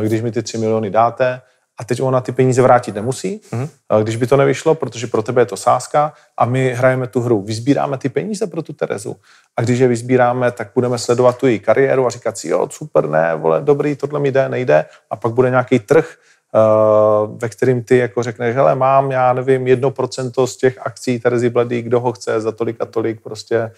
eh, 0.02 0.06
když 0.06 0.22
mi 0.22 0.32
ty 0.32 0.44
3 0.44 0.58
miliony 0.58 0.90
dáte 0.90 1.42
a 1.78 1.84
teď 1.84 2.02
ona 2.02 2.22
ty 2.22 2.32
peníze 2.32 2.62
vrátit 2.62 2.96
nemusí, 2.96 3.42
mm-hmm. 3.52 3.70
když 4.04 4.16
by 4.16 4.28
to 4.28 4.38
nevyšlo, 4.38 4.76
protože 4.76 5.08
pro 5.08 5.22
tebe 5.22 5.42
je 5.42 5.46
to 5.46 5.58
sázka 5.58 6.14
a 6.38 6.46
my 6.46 6.74
hrajeme 6.74 7.08
tu 7.08 7.22
hru. 7.22 7.42
Vyzbíráme 7.42 7.98
ty 7.98 8.10
peníze 8.10 8.48
pro 8.48 8.62
tu 8.62 8.74
Terezu 8.74 9.16
a 9.58 9.62
když 9.62 9.80
je 9.80 9.88
vyzbíráme, 9.88 10.52
tak 10.52 10.72
budeme 10.76 10.98
sledovat 10.98 11.38
tu 11.38 11.48
její 11.48 11.60
kariéru 11.60 12.08
a 12.08 12.10
říkat 12.10 12.38
si, 12.38 12.48
jo, 12.48 12.68
super, 12.72 13.10
ne, 13.10 13.36
vole, 13.36 13.62
dobrý, 13.62 13.96
tohle 13.96 14.20
mi 14.20 14.32
jde, 14.32 14.50
nejde 14.50 14.86
a 15.10 15.16
pak 15.16 15.32
bude 15.32 15.50
nějaký 15.50 15.80
trh, 15.80 16.16
ve 17.38 17.50
kterým 17.50 17.84
ty 17.84 17.98
jako 17.98 18.24
řekneš, 18.24 18.56
hele, 18.56 18.76
mám, 18.76 19.12
já 19.12 19.34
nevím, 19.34 19.68
jedno 19.68 19.92
procento 19.92 20.48
z 20.48 20.58
těch 20.58 20.88
akcí 20.88 21.20
Terezy 21.20 21.50
Bledý, 21.50 21.82
kdo 21.82 22.00
ho 22.00 22.12
chce 22.14 22.42
za 22.42 22.52
tolik 22.52 22.76
a 22.80 22.86
tolik, 22.86 23.22
prostě. 23.22 23.72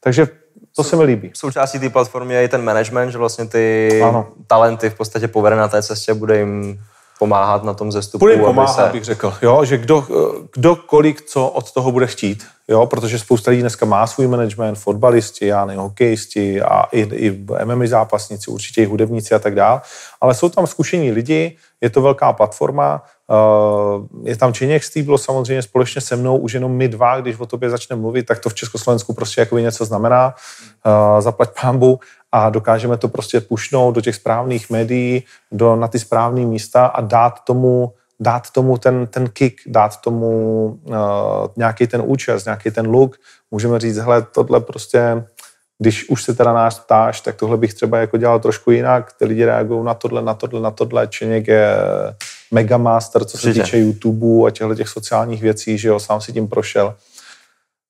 Takže 0.00 0.28
to 0.76 0.84
se 0.84 0.96
mi 0.96 1.04
líbí. 1.04 1.30
Součástí 1.34 1.78
té 1.78 1.90
platformy 1.90 2.34
je 2.34 2.44
i 2.44 2.48
ten 2.48 2.64
management, 2.64 3.10
že 3.10 3.18
vlastně 3.18 3.46
ty 3.46 3.88
ano. 4.04 4.28
talenty 4.46 4.90
v 4.90 4.94
podstatě 4.94 5.28
povede 5.28 5.56
na 5.56 5.68
té 5.68 5.82
cestě, 5.82 6.14
bude 6.14 6.38
jim 6.38 6.80
pomáhat 7.18 7.64
na 7.64 7.74
tom 7.74 7.92
zestupu. 7.92 8.18
Bude 8.18 8.36
pomáhat, 8.36 8.86
se... 8.86 8.92
bych 8.92 9.04
řekl, 9.04 9.34
jo, 9.42 9.64
že 9.64 9.78
kdo, 9.78 10.06
kdo 10.52 10.76
kolik 10.76 11.22
co 11.22 11.48
od 11.48 11.72
toho 11.72 11.92
bude 11.92 12.06
chtít, 12.06 12.46
jo, 12.68 12.86
protože 12.86 13.18
spousta 13.18 13.50
lidí 13.50 13.60
dneska 13.60 13.86
má 13.86 14.06
svůj 14.06 14.26
management, 14.26 14.74
fotbalisti, 14.74 15.46
já 15.46 15.64
nevím, 15.64 15.82
hokejisti 15.82 16.62
a 16.62 16.82
i, 16.92 17.00
i 17.00 17.44
MMA 17.64 17.86
zápasníci, 17.86 18.50
určitě 18.50 18.82
i 18.82 18.84
hudebníci 18.84 19.34
a 19.34 19.38
tak 19.38 19.54
dál, 19.54 19.82
ale 20.20 20.34
jsou 20.34 20.48
tam 20.48 20.66
zkušení 20.66 21.12
lidi, 21.12 21.56
je 21.80 21.90
to 21.90 22.02
velká 22.02 22.32
platforma, 22.32 23.02
eh, 23.30 24.28
je 24.28 24.36
tam 24.36 24.52
Činěk 24.52 24.84
Stýblo 24.84 25.18
samozřejmě 25.18 25.62
společně 25.62 26.00
se 26.00 26.16
mnou, 26.16 26.36
už 26.36 26.52
jenom 26.52 26.72
my 26.72 26.88
dva, 26.88 27.20
když 27.20 27.40
o 27.40 27.46
tobě 27.46 27.70
začneme 27.70 28.02
mluvit, 28.02 28.26
tak 28.26 28.38
to 28.38 28.48
v 28.48 28.54
Československu 28.54 29.14
prostě 29.14 29.40
jako 29.40 29.58
něco 29.58 29.84
znamená, 29.84 30.34
eh, 30.86 31.22
zaplať 31.22 31.50
pámbu 31.60 32.00
a 32.32 32.50
dokážeme 32.50 32.96
to 32.96 33.08
prostě 33.08 33.40
pušnout 33.40 33.94
do 33.94 34.00
těch 34.00 34.14
správných 34.14 34.70
médií, 34.70 35.24
do, 35.52 35.76
na 35.76 35.88
ty 35.88 35.98
správné 35.98 36.40
místa 36.40 36.86
a 36.86 37.00
dát 37.00 37.44
tomu, 37.44 37.92
dát 38.20 38.50
tomu 38.50 38.78
ten, 38.78 39.06
ten 39.06 39.28
kick, 39.28 39.60
dát 39.66 40.00
tomu 40.00 40.66
uh, 40.66 40.96
nějaký 41.56 41.86
ten 41.86 42.02
účast, 42.04 42.44
nějaký 42.44 42.70
ten 42.70 42.86
look. 42.86 43.16
Můžeme 43.50 43.80
říct, 43.80 43.96
hele, 43.96 44.22
tohle 44.22 44.60
prostě, 44.60 45.24
když 45.78 46.08
už 46.08 46.24
se 46.24 46.34
teda 46.34 46.52
náš 46.52 46.74
ptáš, 46.74 47.20
tak 47.20 47.36
tohle 47.36 47.56
bych 47.56 47.74
třeba 47.74 47.98
jako 47.98 48.16
dělal 48.16 48.40
trošku 48.40 48.70
jinak, 48.70 49.12
ty 49.12 49.24
lidi 49.24 49.44
reagují 49.44 49.84
na 49.84 49.94
tohle, 49.94 50.22
na 50.22 50.34
tohle, 50.34 50.60
na 50.60 50.70
tohle, 50.70 51.06
Čeněk 51.06 51.48
je 51.48 51.76
mega 52.50 52.76
master, 52.76 53.24
co 53.24 53.38
se 53.38 53.50
Přijde. 53.50 53.64
týče 53.64 53.78
YouTube 53.78 54.46
a 54.46 54.50
těchto 54.50 54.74
těch 54.74 54.88
sociálních 54.88 55.42
věcí, 55.42 55.78
že 55.78 55.88
jo, 55.88 56.00
sám 56.00 56.20
si 56.20 56.32
tím 56.32 56.48
prošel. 56.48 56.94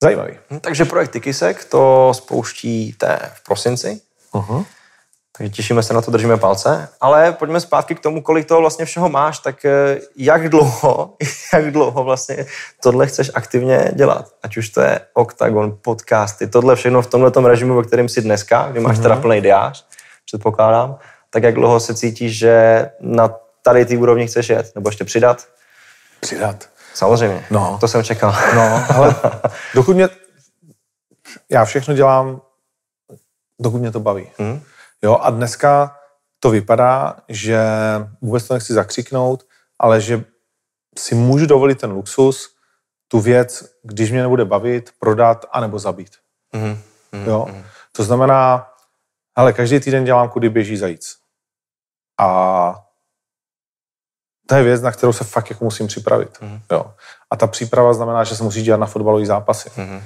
Zajímavý. 0.02 0.38
Takže 0.60 0.84
projekt 0.84 1.12
Tikisek 1.12 1.64
to 1.64 2.12
spouštíte 2.14 3.18
v 3.34 3.44
prosinci 3.44 4.00
Uh-huh. 4.34 4.64
Takže 5.36 5.50
těšíme 5.52 5.82
se 5.82 5.94
na 5.94 6.02
to, 6.02 6.10
držíme 6.10 6.36
palce. 6.36 6.88
Ale 7.00 7.32
pojďme 7.32 7.60
zpátky 7.60 7.94
k 7.94 8.00
tomu, 8.00 8.22
kolik 8.22 8.48
toho 8.48 8.60
vlastně 8.60 8.84
všeho 8.84 9.08
máš, 9.08 9.38
tak 9.38 9.64
eh, 9.64 10.00
jak 10.16 10.48
dlouho, 10.48 11.16
jak 11.52 11.70
dlouho 11.70 12.04
vlastně 12.04 12.46
tohle 12.82 13.06
chceš 13.06 13.30
aktivně 13.34 13.92
dělat? 13.94 14.28
Ať 14.42 14.56
už 14.56 14.68
to 14.68 14.80
je 14.80 15.00
Octagon, 15.14 15.78
podcasty, 15.82 16.46
tohle 16.46 16.76
všechno 16.76 17.02
v 17.02 17.06
tomhle 17.06 17.32
režimu, 17.44 17.76
ve 17.76 17.82
kterém 17.82 18.08
jsi 18.08 18.22
dneska, 18.22 18.68
kdy 18.70 18.80
máš 18.80 18.98
teda 18.98 19.16
plný 19.16 19.40
diář, 19.40 19.86
předpokládám, 20.24 20.98
tak 21.30 21.42
jak 21.42 21.54
dlouho 21.54 21.80
se 21.80 21.94
cítíš, 21.94 22.38
že 22.38 22.86
na 23.00 23.30
tady 23.62 23.84
ty 23.84 23.96
úrovni 23.96 24.26
chceš 24.26 24.48
jet? 24.48 24.72
Nebo 24.74 24.88
ještě 24.88 25.04
přidat? 25.04 25.44
Přidat. 26.20 26.68
Samozřejmě, 26.94 27.44
no. 27.50 27.78
to 27.80 27.88
jsem 27.88 28.04
čekal. 28.04 28.34
No, 28.54 28.84
ale 28.96 29.14
dokud 29.74 29.96
mě... 29.96 30.08
Já 31.50 31.64
všechno 31.64 31.94
dělám 31.94 32.40
dokud 33.60 33.78
mě 33.78 33.90
to 33.90 34.00
baví. 34.00 34.28
Mm. 34.38 34.60
Jo, 35.04 35.18
a 35.22 35.30
dneska 35.30 35.96
to 36.40 36.50
vypadá, 36.50 37.16
že 37.28 37.58
vůbec 38.22 38.48
to 38.48 38.54
nechci 38.54 38.72
zakřiknout, 38.72 39.46
ale 39.78 40.00
že 40.00 40.24
si 40.98 41.14
můžu 41.14 41.46
dovolit 41.46 41.80
ten 41.80 41.90
luxus, 41.90 42.56
tu 43.08 43.20
věc, 43.20 43.64
když 43.82 44.10
mě 44.10 44.22
nebude 44.22 44.44
bavit, 44.44 44.90
prodat 44.98 45.44
anebo 45.52 45.78
zabít. 45.78 46.10
Mm. 46.52 46.78
Mm. 47.12 47.26
Jo? 47.26 47.46
Mm. 47.50 47.64
To 47.92 48.02
znamená, 48.02 48.72
ale 49.36 49.52
každý 49.52 49.80
týden 49.80 50.04
dělám, 50.04 50.28
kudy 50.28 50.48
běží 50.48 50.76
zajíc. 50.76 51.16
A 52.20 52.80
to 54.46 54.54
je 54.54 54.62
věc, 54.62 54.82
na 54.82 54.92
kterou 54.92 55.12
se 55.12 55.24
fakt 55.24 55.50
jako 55.50 55.64
musím 55.64 55.86
připravit. 55.86 56.38
Mm. 56.40 56.60
Jo. 56.72 56.94
A 57.30 57.36
ta 57.36 57.46
příprava 57.46 57.94
znamená, 57.94 58.24
že 58.24 58.36
se 58.36 58.44
musí 58.44 58.62
dělat 58.62 58.80
na 58.80 58.86
fotbalové 58.86 59.26
zápasy. 59.26 59.70
Mm 59.76 60.00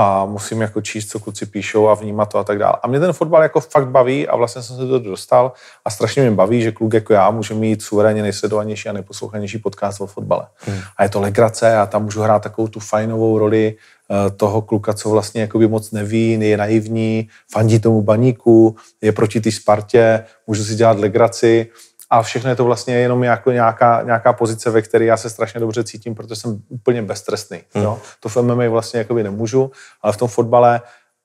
a 0.00 0.24
musím 0.24 0.60
jako 0.60 0.80
číst, 0.80 1.10
co 1.10 1.20
kluci 1.20 1.46
píšou 1.46 1.88
a 1.88 1.94
vnímat 1.94 2.26
to 2.26 2.38
a 2.38 2.44
tak 2.44 2.58
dále. 2.58 2.74
A 2.82 2.88
mě 2.88 3.00
ten 3.00 3.12
fotbal 3.12 3.42
jako 3.42 3.60
fakt 3.60 3.88
baví 3.88 4.28
a 4.28 4.36
vlastně 4.36 4.62
jsem 4.62 4.76
se 4.76 4.86
to 4.86 4.98
dostal 4.98 5.52
a 5.84 5.90
strašně 5.90 6.22
mě 6.22 6.30
baví, 6.30 6.62
že 6.62 6.72
kluk 6.72 6.94
jako 6.94 7.12
já 7.12 7.30
může 7.30 7.54
mít 7.54 7.82
suverénně 7.82 8.22
nejsledovanější 8.22 8.88
a 8.88 8.92
nejposlouchanější 8.92 9.58
podcast 9.58 10.00
o 10.00 10.06
fotbale. 10.06 10.46
Hmm. 10.56 10.80
A 10.96 11.02
je 11.02 11.08
to 11.08 11.20
legrace 11.20 11.76
a 11.76 11.86
tam 11.86 12.04
můžu 12.04 12.22
hrát 12.22 12.42
takovou 12.42 12.68
tu 12.68 12.80
fajnovou 12.80 13.38
roli 13.38 13.74
eh, 13.74 14.30
toho 14.30 14.62
kluka, 14.62 14.94
co 14.94 15.10
vlastně 15.10 15.40
jakoby 15.40 15.68
moc 15.68 15.90
neví, 15.90 16.38
je 16.40 16.56
naivní, 16.56 17.28
fandí 17.52 17.78
tomu 17.78 18.02
baníku, 18.02 18.76
je 19.02 19.12
proti 19.12 19.40
té 19.40 19.52
Spartě, 19.52 20.24
můžu 20.46 20.64
si 20.64 20.74
dělat 20.74 20.98
legraci 20.98 21.66
a 22.10 22.22
všechno 22.22 22.50
je 22.50 22.56
to 22.56 22.64
vlastně 22.64 22.94
jenom 22.94 23.24
jako 23.24 23.50
nějaká, 23.50 24.02
nějaká 24.02 24.32
pozice, 24.32 24.70
ve 24.70 24.82
které 24.82 25.04
já 25.04 25.16
se 25.16 25.30
strašně 25.30 25.60
dobře 25.60 25.84
cítím, 25.84 26.14
protože 26.14 26.36
jsem 26.36 26.62
úplně 26.68 27.02
beztrestný. 27.02 27.60
Hmm. 27.74 27.84
Jo? 27.84 27.98
To 28.20 28.28
v 28.28 28.36
MMA 28.36 28.68
vlastně 28.68 28.98
jakoby 28.98 29.22
nemůžu, 29.22 29.70
ale 30.02 30.12
v 30.12 30.16
tom 30.16 30.28
fotbale 30.28 30.80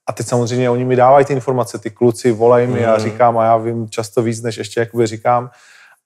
a 0.08 0.13
teď 0.13 0.28
samozřejmě 0.28 0.69
oni 0.69 0.86
mi 0.86 0.96
dávají 0.96 1.26
ty 1.26 1.34
informace, 1.34 1.80
ty 1.80 1.89
kluci 1.89 2.32
volají 2.32 2.67
mi 2.67 2.82
hmm. 2.82 2.89
a 2.89 2.98
říkám 2.98 3.38
a 3.38 3.46
já 3.46 3.58
vím 3.58 3.89
často 3.89 4.22
víc, 4.22 4.41
než 4.41 4.58
ještě 4.58 4.80
jakoby 4.80 5.08
říkám, 5.08 5.50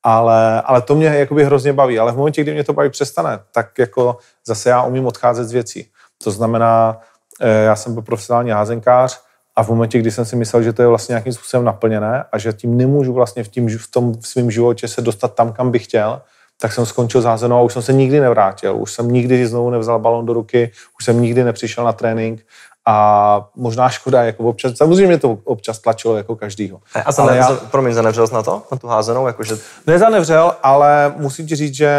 ale, 0.04 0.62
ale 0.62 0.82
to 0.82 0.96
mě 0.96 1.08
jakoby 1.08 1.46
hrozně 1.46 1.74
baví. 1.74 2.00
Ale 2.00 2.12
v 2.12 2.18
momentě, 2.18 2.42
kdy 2.42 2.54
mě 2.54 2.64
to 2.64 2.74
baví 2.74 2.90
přestane, 2.90 3.40
tak 3.52 3.80
jako 3.80 4.18
zase 4.46 4.70
já 4.70 4.84
umím 4.84 5.06
odcházet 5.06 5.46
z 5.46 5.52
věcí. 5.52 5.92
To 6.24 6.32
znamená, 6.32 7.00
eh, 7.42 7.64
já 7.64 7.76
jsem 7.76 7.94
byl 7.94 8.04
profesionální 8.04 8.52
házenkář 8.52 9.27
A 9.58 9.64
v 9.64 9.70
momentě, 9.70 10.00
kdy 10.00 10.12
jsem 10.12 10.26
si 10.26 10.36
myslel, 10.36 10.64
že 10.64 10.74
to 10.74 10.82
je 10.82 10.88
vlastně 10.88 11.14
nějakým 11.14 11.34
způsobem 11.34 11.66
naplněné 11.66 12.24
a 12.32 12.38
že 12.38 12.54
tím 12.54 12.78
nemůžu 12.78 13.14
vlastně 13.14 13.44
v, 13.44 13.48
tím, 13.48 13.78
v 13.78 13.92
tom 13.92 14.14
svém 14.22 14.52
životě 14.52 14.88
se 14.88 15.02
dostat 15.02 15.34
tam, 15.34 15.54
kam 15.54 15.72
bych 15.72 15.84
chtěl, 15.84 16.22
tak 16.62 16.74
jsem 16.74 16.86
skončil 16.86 17.22
zázenou 17.22 17.58
a 17.58 17.62
už 17.62 17.74
jsem 17.74 17.82
se 17.82 17.94
nikdy 17.94 18.20
nevrátil. 18.20 18.78
Už 18.78 18.94
jsem 18.94 19.08
nikdy 19.12 19.48
znovu 19.48 19.70
nevzal 19.70 20.00
balon 20.00 20.26
do 20.26 20.34
ruky, 20.34 20.72
už 21.00 21.06
jsem 21.06 21.22
nikdy 21.22 21.44
nepřišel 21.44 21.84
na 21.84 21.94
trénink 21.94 22.46
a 22.86 23.50
možná 23.56 23.90
škoda, 23.90 24.24
jako 24.24 24.44
občas, 24.44 24.78
samozřejmě 24.78 25.08
mě 25.08 25.18
to 25.18 25.38
občas 25.44 25.80
tlačilo 25.80 26.18
jako 26.18 26.36
každýho. 26.36 26.80
A 27.06 27.12
zane, 27.12 27.38
já, 27.38 27.54
promiň, 27.72 27.94
zanevřel 27.94 28.28
jsi 28.28 28.34
na 28.34 28.44
to, 28.44 28.64
na 28.72 28.78
tu 28.78 28.88
házenou? 28.88 29.28
Jakože... 29.28 29.58
Nezanevřel, 29.88 30.56
ale 30.64 31.14
musím 31.18 31.48
ti 31.48 31.56
říct, 31.56 31.74
že 31.74 31.92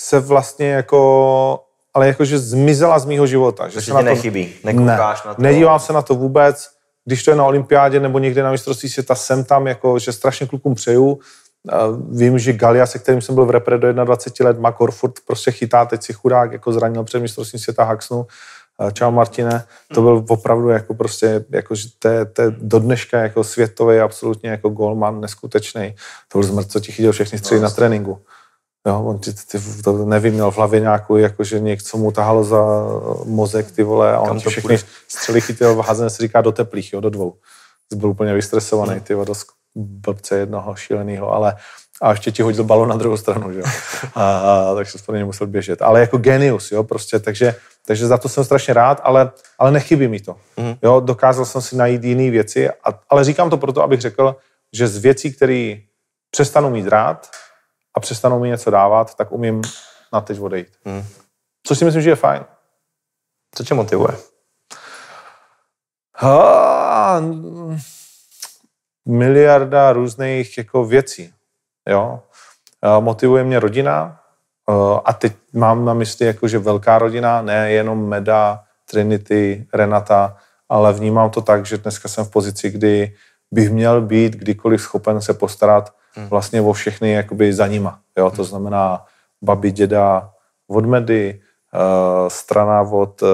se 0.00 0.20
vlastně 0.20 0.70
jako, 0.70 1.60
ale 1.98 2.06
jakože 2.06 2.38
zmizela 2.38 2.98
z 2.98 3.04
mýho 3.04 3.26
života. 3.26 3.68
Že 3.68 3.80
se 3.80 3.90
na 3.90 3.98
to, 3.98 4.04
nechybí, 4.04 4.54
nekoukáš 4.64 5.24
ne, 5.24 5.28
na 5.28 5.34
to. 5.34 5.42
Nedívám 5.42 5.78
se 5.78 5.92
na 5.92 6.02
to 6.02 6.14
vůbec, 6.14 6.68
když 7.04 7.24
to 7.24 7.30
je 7.30 7.36
na 7.36 7.44
olympiádě 7.44 8.00
nebo 8.00 8.18
někde 8.18 8.42
na 8.42 8.50
mistrovství 8.50 8.88
světa, 8.88 9.14
jsem 9.14 9.44
tam, 9.44 9.66
jako, 9.66 9.98
že 9.98 10.12
strašně 10.12 10.46
klukům 10.46 10.74
přeju. 10.74 11.18
Vím, 12.10 12.38
že 12.38 12.52
Galia, 12.52 12.86
se 12.86 12.98
kterým 12.98 13.20
jsem 13.20 13.34
byl 13.34 13.46
v 13.46 13.50
repre 13.50 13.78
do 13.78 13.92
21 13.92 14.50
let, 14.50 14.58
má 14.60 14.72
Korfurt 14.72 15.14
prostě 15.26 15.50
chytá, 15.50 15.84
teď 15.84 16.02
si 16.02 16.12
chudák 16.12 16.52
jako 16.52 16.72
zranil 16.72 17.04
před 17.04 17.20
mistrovstvím 17.20 17.60
světa 17.60 17.84
Haxnu. 17.84 18.26
Čau 18.92 19.10
Martine, 19.10 19.64
to 19.94 20.02
byl 20.02 20.24
opravdu 20.28 20.68
jako 20.68 20.94
prostě, 20.94 21.44
jako, 21.50 21.74
že 21.74 21.88
to 21.98 22.08
je, 22.08 22.24
to 22.24 22.42
je 22.42 22.50
do 22.50 22.78
dneška 22.78 23.18
jako 23.18 23.44
světový 23.44 23.98
absolutně 23.98 24.50
jako 24.50 24.68
golman, 24.68 25.20
neskutečný. 25.20 25.94
To 26.28 26.38
byl 26.38 26.48
zmrt, 26.48 26.70
co 26.70 26.80
ti 26.80 26.92
chytil 26.92 27.12
všechny 27.12 27.38
střely 27.38 27.60
no, 27.60 27.64
na 27.64 27.70
tréninku. 27.70 28.18
Jo, 28.88 29.04
on 29.04 29.18
ti, 29.18 29.32
ty, 29.32 29.58
to 29.84 30.04
nevím, 30.04 30.34
měl 30.34 30.50
v 30.50 30.56
hlavě 30.56 30.80
nějakou, 30.80 31.16
jakože 31.16 31.60
něco 31.60 31.98
mu 31.98 32.12
tahalo 32.12 32.44
za 32.44 32.62
mozek, 33.24 33.70
ty 33.70 33.82
vole, 33.82 34.12
a 34.12 34.20
on 34.20 34.40
ti 34.40 34.48
všechny 34.48 34.62
půjde? 34.62 34.82
střely 35.08 35.40
chytil, 35.40 35.82
házené 35.82 36.10
se 36.10 36.22
říká 36.22 36.40
do 36.40 36.52
teplých, 36.52 36.92
jo, 36.92 37.00
do 37.00 37.10
dvou. 37.10 37.34
Byl 37.94 38.08
úplně 38.08 38.34
vystresovaný, 38.34 38.92
hmm. 38.92 39.00
ty 39.00 39.14
do 39.14 39.34
blbce 39.74 40.38
jednoho 40.38 40.76
šíleného, 40.76 41.32
ale 41.32 41.54
a 42.02 42.10
ještě 42.10 42.32
ti 42.32 42.42
hodil 42.42 42.64
balon 42.64 42.88
na 42.88 42.96
druhou 42.96 43.16
stranu, 43.16 43.52
že 43.52 43.58
jo. 43.58 43.64
A, 44.14 44.38
a, 44.38 44.74
takže 44.74 44.92
to 45.06 45.12
musel 45.12 45.46
běžet. 45.46 45.82
Ale 45.82 46.00
jako 46.00 46.18
genius, 46.18 46.72
jo, 46.72 46.84
prostě, 46.84 47.18
takže, 47.18 47.54
takže 47.86 48.06
za 48.06 48.18
to 48.18 48.28
jsem 48.28 48.44
strašně 48.44 48.74
rád, 48.74 49.00
ale, 49.04 49.30
ale 49.58 49.70
nechybí 49.70 50.08
mi 50.08 50.20
to. 50.20 50.36
Mm. 50.56 50.74
Jo, 50.82 51.00
dokázal 51.00 51.44
jsem 51.44 51.62
si 51.62 51.76
najít 51.76 52.04
jiné 52.04 52.30
věci, 52.30 52.70
a, 52.70 53.00
ale 53.10 53.24
říkám 53.24 53.50
to 53.50 53.56
proto, 53.56 53.82
abych 53.82 54.00
řekl, 54.00 54.36
že 54.72 54.88
z 54.88 54.98
věcí, 54.98 55.32
které 55.32 55.74
přestanu 56.30 56.70
mít 56.70 56.88
rád, 56.88 57.28
a 57.98 58.00
přestanou 58.00 58.40
mi 58.40 58.48
něco 58.48 58.70
dávat, 58.70 59.14
tak 59.14 59.32
umím 59.32 59.62
na 60.12 60.20
teď 60.20 60.40
odejít. 60.40 60.68
Hmm. 60.84 61.04
Což 61.66 61.78
si 61.78 61.84
myslím, 61.84 62.02
že 62.02 62.10
je 62.10 62.16
fajn. 62.16 62.44
Co 63.54 63.64
tě 63.64 63.74
motivuje? 63.74 64.16
Ha, 66.16 67.22
miliarda 69.08 69.92
různých 69.92 70.58
jako 70.58 70.84
věcí. 70.84 71.34
Jo? 71.88 72.22
Motivuje 73.00 73.44
mě 73.44 73.60
rodina 73.60 74.20
a 75.04 75.12
teď 75.12 75.36
mám 75.52 75.84
na 75.84 75.94
mysli 75.94 76.26
jako, 76.26 76.48
že 76.48 76.58
velká 76.58 76.98
rodina, 76.98 77.42
ne 77.42 77.72
jenom 77.72 78.08
Meda, 78.08 78.64
Trinity, 78.90 79.66
Renata, 79.74 80.36
ale 80.68 80.92
vnímám 80.92 81.30
to 81.30 81.40
tak, 81.40 81.66
že 81.66 81.78
dneska 81.78 82.08
jsem 82.08 82.24
v 82.24 82.30
pozici, 82.30 82.70
kdy 82.70 83.16
bych 83.50 83.70
měl 83.70 84.02
být 84.02 84.32
kdykoliv 84.32 84.82
schopen 84.82 85.20
se 85.20 85.34
postarat. 85.34 85.97
Vlastně 86.16 86.60
o 86.60 86.72
všechny 86.72 87.12
jakoby 87.12 87.52
za 87.52 87.66
nima. 87.66 88.00
Jo? 88.18 88.30
To 88.30 88.36
hmm. 88.36 88.44
znamená 88.44 89.04
babi, 89.42 89.70
děda 89.70 90.30
od 90.68 90.86
Medy, 90.86 91.40
uh, 91.74 92.28
strana 92.28 92.82
od 92.82 93.22
uh, 93.22 93.28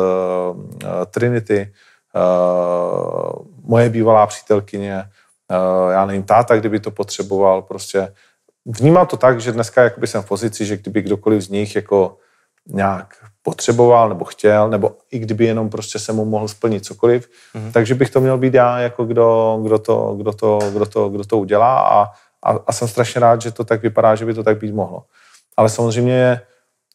Trinity, 1.11 1.73
uh, 2.15 3.47
moje 3.65 3.91
bývalá 3.91 4.27
přítelkyně, 4.27 5.05
já 5.91 6.07
nevím, 6.07 6.23
táta, 6.23 6.57
kdyby 6.57 6.81
to 6.81 6.91
potřeboval, 6.91 7.63
prostě 7.63 8.13
vnímám 8.65 9.07
to 9.07 9.17
tak, 9.17 9.41
že 9.41 9.53
dneska 9.53 9.83
jakoby 9.83 10.07
jsem 10.07 10.23
v 10.23 10.29
pozici, 10.29 10.65
že 10.65 10.77
kdyby 10.77 11.03
kdokoliv 11.03 11.43
z 11.43 11.49
nich 11.49 11.77
jako 11.77 12.17
nějak 12.69 13.15
potřeboval 13.43 14.09
nebo 14.09 14.25
chtěl, 14.25 14.69
nebo 14.69 14.97
i 15.11 15.19
kdyby 15.19 15.45
jenom 15.45 15.71
prostě 15.71 15.99
se 15.99 16.13
mu 16.13 16.25
mohl 16.25 16.49
splnit 16.49 16.85
cokoliv, 16.85 17.29
mm-hmm. 17.55 17.73
takže 17.73 17.95
bych 17.95 18.11
to 18.11 18.21
měl 18.21 18.39
být 18.39 18.55
já, 18.55 18.79
jako 18.79 19.05
kdo, 19.05 19.61
kdo, 19.63 19.79
to, 19.79 20.15
kdo, 20.17 20.33
to, 20.33 20.59
kdo, 20.73 20.87
to, 20.87 21.09
kdo 21.09 21.25
to 21.25 21.39
udělá 21.39 21.81
a 21.81 22.11
a, 22.45 22.59
a 22.67 22.73
jsem 22.73 22.89
strašně 22.89 23.21
rád, 23.21 23.43
že 23.43 23.51
to 23.51 23.65
tak 23.65 23.83
vypadá, 23.83 24.15
že 24.15 24.25
by 24.25 24.35
to 24.35 24.43
tak 24.43 24.59
být 24.59 24.75
mohlo. 24.75 25.05
Ale 25.57 25.69
samozřejmě, 25.69 26.41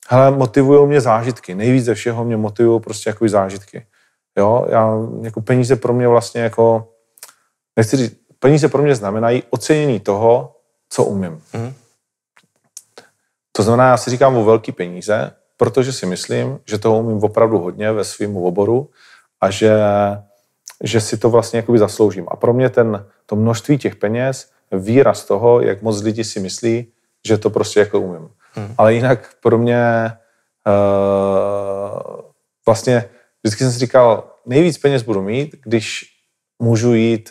hele, 0.09 0.31
motivují 0.31 0.87
mě 0.87 1.01
zážitky. 1.01 1.55
Nejvíc 1.55 1.85
ze 1.85 1.93
všeho 1.93 2.25
mě 2.25 2.37
motivují 2.37 2.81
prostě 2.81 3.09
jako 3.09 3.29
zážitky. 3.29 3.85
Jo, 4.37 4.65
já, 4.69 4.93
jako 5.21 5.41
peníze 5.41 5.75
pro 5.75 5.93
mě 5.93 6.07
vlastně 6.07 6.41
jako, 6.41 6.93
nechci 7.75 7.97
říct, 7.97 8.17
peníze 8.39 8.67
pro 8.67 8.83
mě 8.83 8.95
znamenají 8.95 9.43
ocenění 9.49 9.99
toho, 9.99 10.55
co 10.89 11.03
umím. 11.03 11.41
Mm. 11.53 11.73
To 13.51 13.63
znamená, 13.63 13.89
já 13.89 13.97
si 13.97 14.09
říkám 14.09 14.37
o 14.37 14.43
velký 14.43 14.71
peníze, 14.71 15.31
protože 15.57 15.93
si 15.93 16.05
myslím, 16.05 16.59
že 16.65 16.77
toho 16.77 16.99
umím 16.99 17.23
opravdu 17.23 17.59
hodně 17.59 17.91
ve 17.91 18.03
svém 18.03 18.37
oboru 18.37 18.89
a 19.41 19.49
že, 19.49 19.73
že 20.83 21.01
si 21.01 21.17
to 21.17 21.29
vlastně 21.29 21.57
jakoby 21.57 21.79
zasloužím. 21.79 22.25
A 22.31 22.35
pro 22.35 22.53
mě 22.53 22.69
ten, 22.69 23.05
to 23.25 23.35
množství 23.35 23.77
těch 23.77 23.95
peněz 23.95 24.51
výraz 24.71 25.25
toho, 25.25 25.61
jak 25.61 25.81
moc 25.81 26.01
lidi 26.01 26.23
si 26.23 26.39
myslí, 26.39 26.87
že 27.27 27.37
to 27.37 27.49
prostě 27.49 27.79
jako 27.79 27.99
umím. 27.99 28.29
Hmm. 28.53 28.75
Ale 28.77 28.93
jinak 28.93 29.33
pro 29.41 29.57
mě 29.57 30.11
uh, 30.67 32.21
vlastně 32.65 33.09
vždycky 33.43 33.63
jsem 33.63 33.73
si 33.73 33.79
říkal, 33.79 34.31
nejvíc 34.45 34.77
peněz 34.77 35.03
budu 35.03 35.21
mít, 35.21 35.55
když 35.63 36.05
můžu 36.59 36.93
jít 36.93 37.29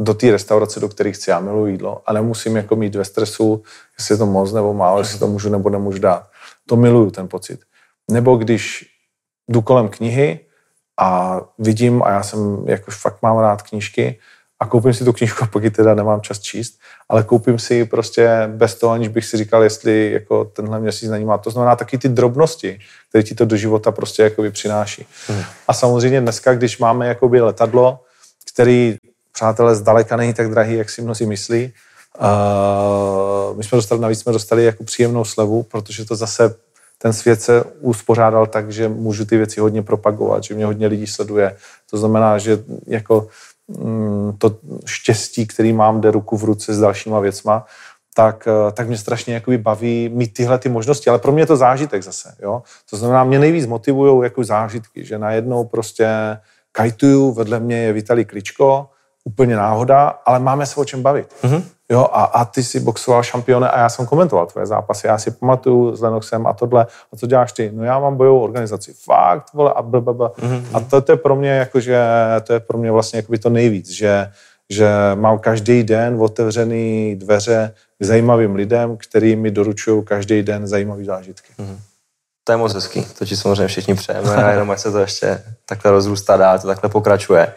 do 0.00 0.14
té 0.14 0.30
restaurace, 0.30 0.80
do 0.80 0.88
které 0.88 1.12
chci. 1.12 1.30
Já 1.30 1.40
miluji 1.40 1.72
jídlo 1.72 2.02
a 2.06 2.12
nemusím 2.12 2.56
jako 2.56 2.76
mít 2.76 2.94
ve 2.94 3.04
stresu, 3.04 3.62
jestli 3.98 4.12
je 4.14 4.18
to 4.18 4.26
moc 4.26 4.52
nebo 4.52 4.74
málo, 4.74 4.98
jestli 4.98 5.18
to 5.18 5.26
můžu 5.26 5.48
nebo 5.48 5.70
nemůžu 5.70 5.98
dát. 5.98 6.30
To 6.66 6.76
miluju, 6.76 7.10
ten 7.10 7.28
pocit. 7.28 7.60
Nebo 8.10 8.36
když 8.36 8.86
jdu 9.48 9.62
kolem 9.62 9.88
knihy 9.88 10.40
a 11.00 11.40
vidím, 11.58 12.02
a 12.02 12.10
já 12.10 12.22
jsem 12.22 12.64
jako 12.68 12.90
fakt 12.90 13.22
mám 13.22 13.38
rád 13.38 13.62
knížky, 13.62 14.18
a 14.64 14.66
koupím 14.66 14.94
si 14.94 15.04
tu 15.04 15.12
knížku, 15.12 15.46
pokud 15.52 15.72
teda 15.72 15.94
nemám 15.94 16.20
čas 16.20 16.40
číst, 16.40 16.78
ale 17.08 17.22
koupím 17.22 17.58
si 17.58 17.74
ji 17.74 17.84
prostě 17.84 18.30
bez 18.46 18.74
toho, 18.74 18.92
aniž 18.92 19.08
bych 19.08 19.24
si 19.24 19.36
říkal, 19.36 19.62
jestli 19.62 20.12
jako 20.12 20.44
tenhle 20.44 20.80
měsíc 20.80 21.10
na 21.10 21.18
ní 21.18 21.24
má. 21.24 21.38
To 21.38 21.50
znamená 21.50 21.76
taky 21.76 21.98
ty 21.98 22.08
drobnosti, 22.08 22.78
které 23.08 23.22
ti 23.22 23.34
to 23.34 23.44
do 23.44 23.56
života 23.56 23.92
prostě 23.92 24.22
jakoby 24.22 24.50
přináší. 24.50 25.06
Hmm. 25.28 25.42
A 25.68 25.72
samozřejmě 25.72 26.20
dneska, 26.20 26.54
když 26.54 26.78
máme 26.78 27.08
jakoby 27.08 27.40
letadlo, 27.40 28.00
který, 28.52 28.96
přátelé, 29.32 29.74
zdaleka 29.74 30.16
není 30.16 30.34
tak 30.34 30.50
drahý, 30.50 30.76
jak 30.76 30.90
si 30.90 31.02
mnozí 31.02 31.26
myslí, 31.26 31.72
uh, 32.20 33.56
my 33.56 33.64
jsme 33.64 33.76
dostali, 33.76 34.00
navíc 34.00 34.20
jsme 34.20 34.32
dostali 34.32 34.64
jako 34.64 34.84
příjemnou 34.84 35.24
slevu, 35.24 35.62
protože 35.62 36.04
to 36.04 36.16
zase 36.16 36.54
ten 36.98 37.12
svět 37.12 37.42
se 37.42 37.64
uspořádal 37.80 38.46
tak, 38.46 38.72
že 38.72 38.88
můžu 38.88 39.24
ty 39.24 39.36
věci 39.36 39.60
hodně 39.60 39.82
propagovat, 39.82 40.44
že 40.44 40.54
mě 40.54 40.66
hodně 40.66 40.86
lidí 40.86 41.06
sleduje. 41.06 41.56
To 41.90 41.96
znamená, 41.98 42.38
že 42.38 42.58
jako 42.86 43.28
to 44.38 44.56
štěstí, 44.86 45.46
který 45.46 45.72
mám, 45.72 46.00
jde 46.00 46.10
ruku 46.10 46.36
v 46.36 46.44
ruce 46.44 46.74
s 46.74 46.80
dalšíma 46.80 47.20
věcma, 47.20 47.64
tak, 48.14 48.48
eh, 48.48 48.72
tak 48.72 48.88
mě 48.88 48.98
strašně 48.98 49.34
jakoby 49.34 49.58
baví 49.58 50.08
mít 50.08 50.34
tyhle 50.34 50.58
ty 50.58 50.68
možnosti, 50.68 51.10
ale 51.10 51.18
pro 51.18 51.32
mě 51.32 51.42
je 51.42 51.46
to 51.46 51.56
zážitek 51.56 52.02
zase, 52.02 52.34
jo. 52.42 52.62
To 52.90 52.96
znamená, 52.96 53.24
mě 53.24 53.38
nejvíc 53.38 53.66
motivují 53.66 54.24
jako 54.24 54.44
zážitky, 54.44 55.04
že 55.04 55.18
najednou 55.18 55.64
prostě 55.64 56.08
kajtuju, 56.72 57.32
vedle 57.32 57.60
mě 57.60 57.76
je 57.76 57.92
Vitali 57.92 58.24
Kličko, 58.24 58.88
úplně 59.24 59.56
náhoda, 59.56 60.08
ale 60.26 60.38
máme 60.38 60.66
se 60.66 60.80
o 60.80 60.84
čem 60.84 61.02
bavit. 61.02 61.34
Mm-hmm. 61.42 61.62
Jo, 61.90 62.08
a, 62.12 62.24
a 62.24 62.44
ty 62.44 62.62
jsi 62.62 62.80
boxoval 62.80 63.22
šampiony 63.22 63.66
a 63.66 63.78
já 63.78 63.88
jsem 63.88 64.06
komentoval 64.06 64.46
tvoje 64.46 64.66
zápasy. 64.66 65.06
Já 65.06 65.18
si 65.18 65.30
pamatuju 65.30 65.96
s 65.96 66.00
Lenoxem 66.00 66.46
a 66.46 66.52
tohle. 66.52 66.86
A 67.12 67.16
co 67.16 67.26
děláš 67.26 67.52
ty? 67.52 67.70
No 67.74 67.84
já 67.84 67.98
mám 67.98 68.16
bojovou 68.16 68.40
organizaci. 68.40 68.94
Fakt, 69.04 69.52
vole, 69.54 69.72
a 69.76 69.82
blablabla. 69.82 70.30
Mm-hmm. 70.30 70.64
A 70.74 70.80
to, 70.80 71.00
to, 71.00 71.12
je 71.12 71.16
pro 71.16 71.36
mě 71.36 71.50
jakože, 71.50 71.98
to 72.42 72.52
je 72.52 72.60
pro 72.60 72.78
mě 72.78 72.90
vlastně 72.90 73.16
jakoby 73.16 73.38
to 73.38 73.50
nejvíc, 73.50 73.90
že, 73.90 74.30
že 74.70 74.88
mám 75.14 75.38
každý 75.38 75.82
den 75.82 76.16
otevřený 76.20 77.16
dveře 77.16 77.74
k 77.98 78.04
zajímavým 78.04 78.54
lidem, 78.54 78.96
který 78.96 79.36
mi 79.36 79.50
doručují 79.50 80.04
každý 80.04 80.42
den 80.42 80.66
zajímavé 80.66 81.04
zážitky. 81.04 81.52
Mm-hmm. 81.58 81.78
To 82.44 82.52
je 82.52 82.56
moc 82.56 82.74
hezký, 82.74 83.06
to 83.18 83.24
ti 83.24 83.36
samozřejmě 83.36 83.66
všichni 83.68 83.94
přejeme 83.94 84.34
a 84.34 84.50
jenom 84.50 84.70
ať 84.70 84.78
se 84.78 84.92
to 84.92 84.98
ještě 84.98 85.42
takhle 85.66 85.90
rozrůstá 85.90 86.36
dál, 86.36 86.58
to 86.58 86.66
takhle 86.66 86.90
pokračuje. 86.90 87.52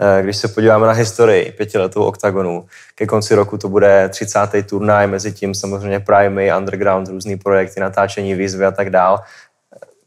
Eh, 0.00 0.22
když 0.22 0.36
se 0.36 0.48
podíváme 0.48 0.86
na 0.86 0.92
historii 0.92 1.52
pětiletou 1.52 2.04
oktagonu, 2.04 2.66
ke 2.94 3.06
konci 3.06 3.34
roku 3.34 3.58
to 3.58 3.68
bude 3.68 4.08
30. 4.08 4.62
turnaj, 4.62 5.06
mezi 5.06 5.32
tím 5.32 5.54
samozřejmě 5.54 6.00
Prime, 6.00 6.56
Underground, 6.56 7.08
různý 7.08 7.36
projekty, 7.38 7.80
natáčení, 7.80 8.34
výzvy 8.34 8.64
a 8.64 8.70
tak 8.70 8.90
dál. 8.90 9.20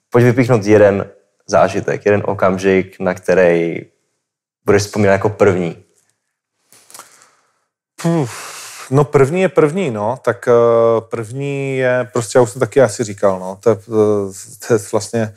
Pojď 0.09 0.25
vypíchnout 0.25 0.65
jeden 0.65 1.09
zážitek, 1.47 2.05
jeden 2.05 2.21
okamžik, 2.25 2.99
na 2.99 3.13
který 3.13 3.85
budeš 4.65 4.81
vzpomínat 4.81 5.13
jako 5.13 5.29
první. 5.29 5.83
no 8.89 9.03
první 9.03 9.41
je 9.41 9.49
první, 9.49 9.91
no. 9.91 10.17
Tak 10.21 10.47
uh, 10.47 11.01
první 11.09 11.77
je, 11.77 12.09
prostě 12.13 12.37
já 12.37 12.41
už 12.41 12.49
jsem 12.49 12.59
taky 12.59 12.81
asi 12.81 13.03
říkal, 13.03 13.39
no. 13.39 13.57
To 13.59 13.69
je, 13.69 13.75
to 14.67 14.73
je 14.73 14.79
vlastně 14.91 15.33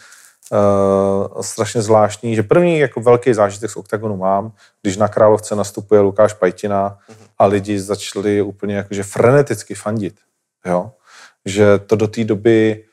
uh, 0.54 1.40
strašně 1.42 1.82
zvláštní, 1.82 2.34
že 2.34 2.42
první 2.42 2.78
jako 2.78 3.00
velký 3.00 3.34
zážitek 3.34 3.70
z 3.70 3.76
OKTAGONu 3.76 4.16
mám, 4.16 4.52
když 4.82 4.96
na 4.96 5.08
Královce 5.08 5.56
nastupuje 5.56 6.00
Lukáš 6.00 6.32
Pajtina 6.32 6.98
a 7.38 7.46
lidi 7.46 7.80
začali 7.80 8.42
úplně 8.42 8.76
jakože 8.76 9.02
freneticky 9.02 9.74
fandit. 9.74 10.14
Jo? 10.66 10.90
Že 11.44 11.78
to 11.78 11.96
do 11.96 12.08
té 12.08 12.24
doby 12.24 12.84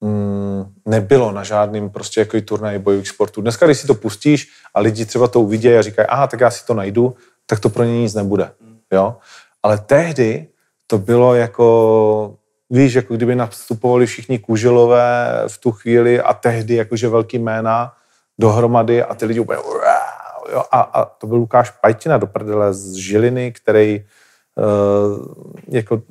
mm, 0.00 0.64
nebylo 0.86 1.32
na 1.32 1.42
žádným 1.42 1.90
prostě 1.90 2.20
jako 2.20 2.40
turnaji 2.40 2.78
bojových 2.78 3.08
sportů. 3.08 3.40
Dneska, 3.40 3.66
když 3.66 3.78
si 3.78 3.86
to 3.86 3.94
pustíš 3.94 4.48
a 4.74 4.80
lidi 4.80 5.04
třeba 5.04 5.28
to 5.28 5.40
uvidí 5.40 5.74
a 5.74 5.82
říkají, 5.82 6.08
aha, 6.08 6.26
tak 6.26 6.40
já 6.40 6.50
si 6.50 6.66
to 6.66 6.74
najdu, 6.74 7.14
tak 7.46 7.60
to 7.60 7.68
pro 7.68 7.84
ně 7.84 8.00
nic 8.00 8.14
nebude. 8.14 8.50
Jo? 8.92 9.16
Ale 9.62 9.78
tehdy 9.78 10.48
to 10.86 10.98
bylo 10.98 11.34
jako, 11.34 12.36
víš, 12.74 12.94
jako 12.94 13.14
kdyby 13.14 13.34
nastupovali 13.34 14.06
všichni 14.06 14.38
kuželové 14.38 15.42
v 15.48 15.58
tu 15.58 15.72
chvíli 15.72 16.20
a 16.20 16.34
tehdy 16.34 16.74
jakože 16.74 17.08
velký 17.08 17.38
jména 17.38 17.92
dohromady 18.38 19.02
a 19.02 19.14
ty 19.14 19.26
lidi 19.26 19.40
úplně 19.40 19.58
jo, 20.52 20.62
a, 20.70 20.80
a 20.80 21.04
to 21.04 21.26
byl 21.26 21.36
Lukáš 21.36 21.70
Pajtina 21.70 22.18
do 22.18 22.26
prdele 22.26 22.74
z 22.74 22.94
Žiliny, 22.94 23.52
který 23.52 24.04
uh, 24.54 25.26
jako 25.68 26.02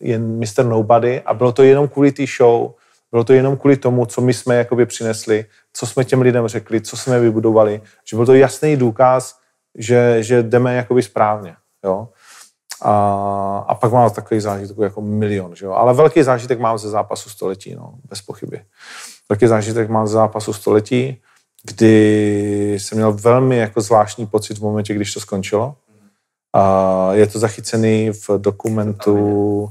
je 0.00 0.18
Mr. 0.18 0.64
Nobody 0.64 1.22
a 1.26 1.34
bylo 1.34 1.52
to 1.52 1.62
jenom 1.62 1.88
kvůli 1.88 2.12
té 2.12 2.24
show, 2.36 2.70
bylo 3.10 3.24
to 3.24 3.32
jenom 3.32 3.56
kvůli 3.56 3.76
tomu, 3.76 4.06
co 4.06 4.20
my 4.20 4.34
jsme 4.34 4.56
jakoby 4.56 4.86
přinesli, 4.86 5.44
co 5.72 5.86
jsme 5.86 6.04
těm 6.04 6.20
lidem 6.20 6.48
řekli, 6.48 6.80
co 6.80 6.96
jsme 6.96 7.20
vybudovali, 7.20 7.80
že 8.04 8.16
byl 8.16 8.26
to 8.26 8.34
jasný 8.34 8.76
důkaz, 8.76 9.38
že, 9.78 10.16
že 10.20 10.42
jdeme 10.42 10.74
jakoby 10.74 11.02
správně. 11.02 11.56
Jo? 11.84 12.08
A, 12.84 13.64
a 13.68 13.74
pak 13.74 13.92
mám 13.92 14.10
takový 14.10 14.40
zážitek 14.40 14.76
jako 14.78 15.00
milion. 15.00 15.56
Že 15.56 15.66
jo? 15.66 15.72
Ale 15.72 15.94
velký 15.94 16.22
zážitek 16.22 16.60
mám 16.60 16.78
ze 16.78 16.90
zápasu 16.90 17.30
století, 17.30 17.74
no, 17.74 17.94
bez 18.08 18.22
pochyby. 18.22 18.60
Velký 19.28 19.46
zážitek 19.46 19.88
mám 19.90 20.06
ze 20.06 20.12
zápasu 20.12 20.52
století, 20.52 21.20
kdy 21.64 22.76
jsem 22.78 22.98
měl 22.98 23.12
velmi 23.12 23.56
jako 23.56 23.80
zvláštní 23.80 24.26
pocit 24.26 24.58
v 24.58 24.62
momentě, 24.62 24.94
když 24.94 25.14
to 25.14 25.20
skončilo. 25.20 25.76
A 26.54 27.08
je 27.12 27.26
to 27.26 27.38
zachycený 27.38 28.10
v 28.10 28.30
dokumentu 28.36 29.14
uh, 29.62 29.70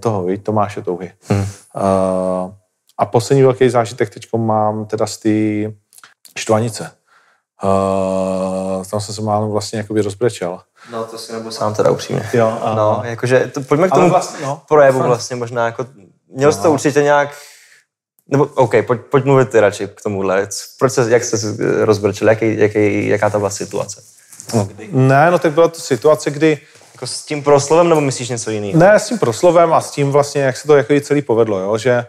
toho, 0.00 0.24
víš, 0.24 0.40
Tomáše 0.42 0.82
Touhy. 0.82 1.12
Hmm. 1.28 1.40
Uh, 1.40 1.46
a 2.98 3.06
poslední 3.06 3.42
velký 3.42 3.68
zážitek 3.68 4.10
teď 4.10 4.28
mám 4.36 4.86
teda 4.86 5.06
z 5.06 5.16
té 5.16 5.28
Štvanice. 6.38 6.90
Uh, 7.64 8.84
tam 8.84 9.00
jsem 9.00 9.14
se 9.14 9.22
málem 9.22 9.50
vlastně 9.50 9.78
jakoby 9.78 10.02
rozbrečel. 10.02 10.60
No 10.92 11.04
to 11.04 11.18
si 11.18 11.32
nebudu 11.32 11.50
sám 11.50 11.74
teda 11.74 11.90
upřímně. 11.90 12.30
Jo, 12.32 12.58
a... 12.62 12.74
No, 12.74 13.00
jakože, 13.04 13.50
to, 13.54 13.60
pojďme 13.60 13.88
k 13.88 13.92
tomu 13.92 14.10
vlastně, 14.10 14.46
no, 14.46 14.62
projevu 14.68 14.98
fakt. 14.98 15.06
vlastně 15.06 15.36
možná 15.36 15.66
jako, 15.66 15.86
měl 16.28 16.52
jsi 16.52 16.58
to 16.58 16.68
no. 16.68 16.74
určitě 16.74 17.02
nějak, 17.02 17.34
nebo 18.28 18.44
OK, 18.44 18.74
pojď, 18.86 19.00
pojď 19.00 19.24
mluvit 19.24 19.48
ty 19.48 19.60
radši 19.60 19.86
k 19.86 20.02
tomuhle. 20.02 20.48
Proč 20.78 20.92
se, 20.92 21.10
jak 21.10 21.24
jste 21.24 21.38
se 21.38 21.56
rozbrčil, 21.84 22.28
jaký, 22.28 22.58
jaký, 22.58 23.08
jaká 23.08 23.30
ta 23.30 23.38
byla 23.38 23.50
situace? 23.50 24.02
No, 24.54 24.68
ne, 24.90 25.30
no 25.30 25.38
tak 25.38 25.52
byla 25.52 25.68
to 25.68 25.80
situace, 25.80 26.30
kdy 26.30 26.58
jako 26.94 27.06
s 27.06 27.22
tím 27.22 27.42
proslovem, 27.42 27.88
nebo 27.88 28.00
myslíš 28.00 28.28
něco 28.28 28.50
jiného? 28.50 28.78
Ne, 28.78 28.98
s 28.98 29.08
tím 29.08 29.18
proslovem 29.18 29.72
a 29.72 29.80
s 29.80 29.90
tím 29.90 30.10
vlastně, 30.10 30.42
jak 30.42 30.56
se 30.56 30.66
to 30.66 30.76
jako 30.76 30.94
celý 31.00 31.22
povedlo, 31.22 31.58
jo? 31.58 31.78
že 31.78 32.06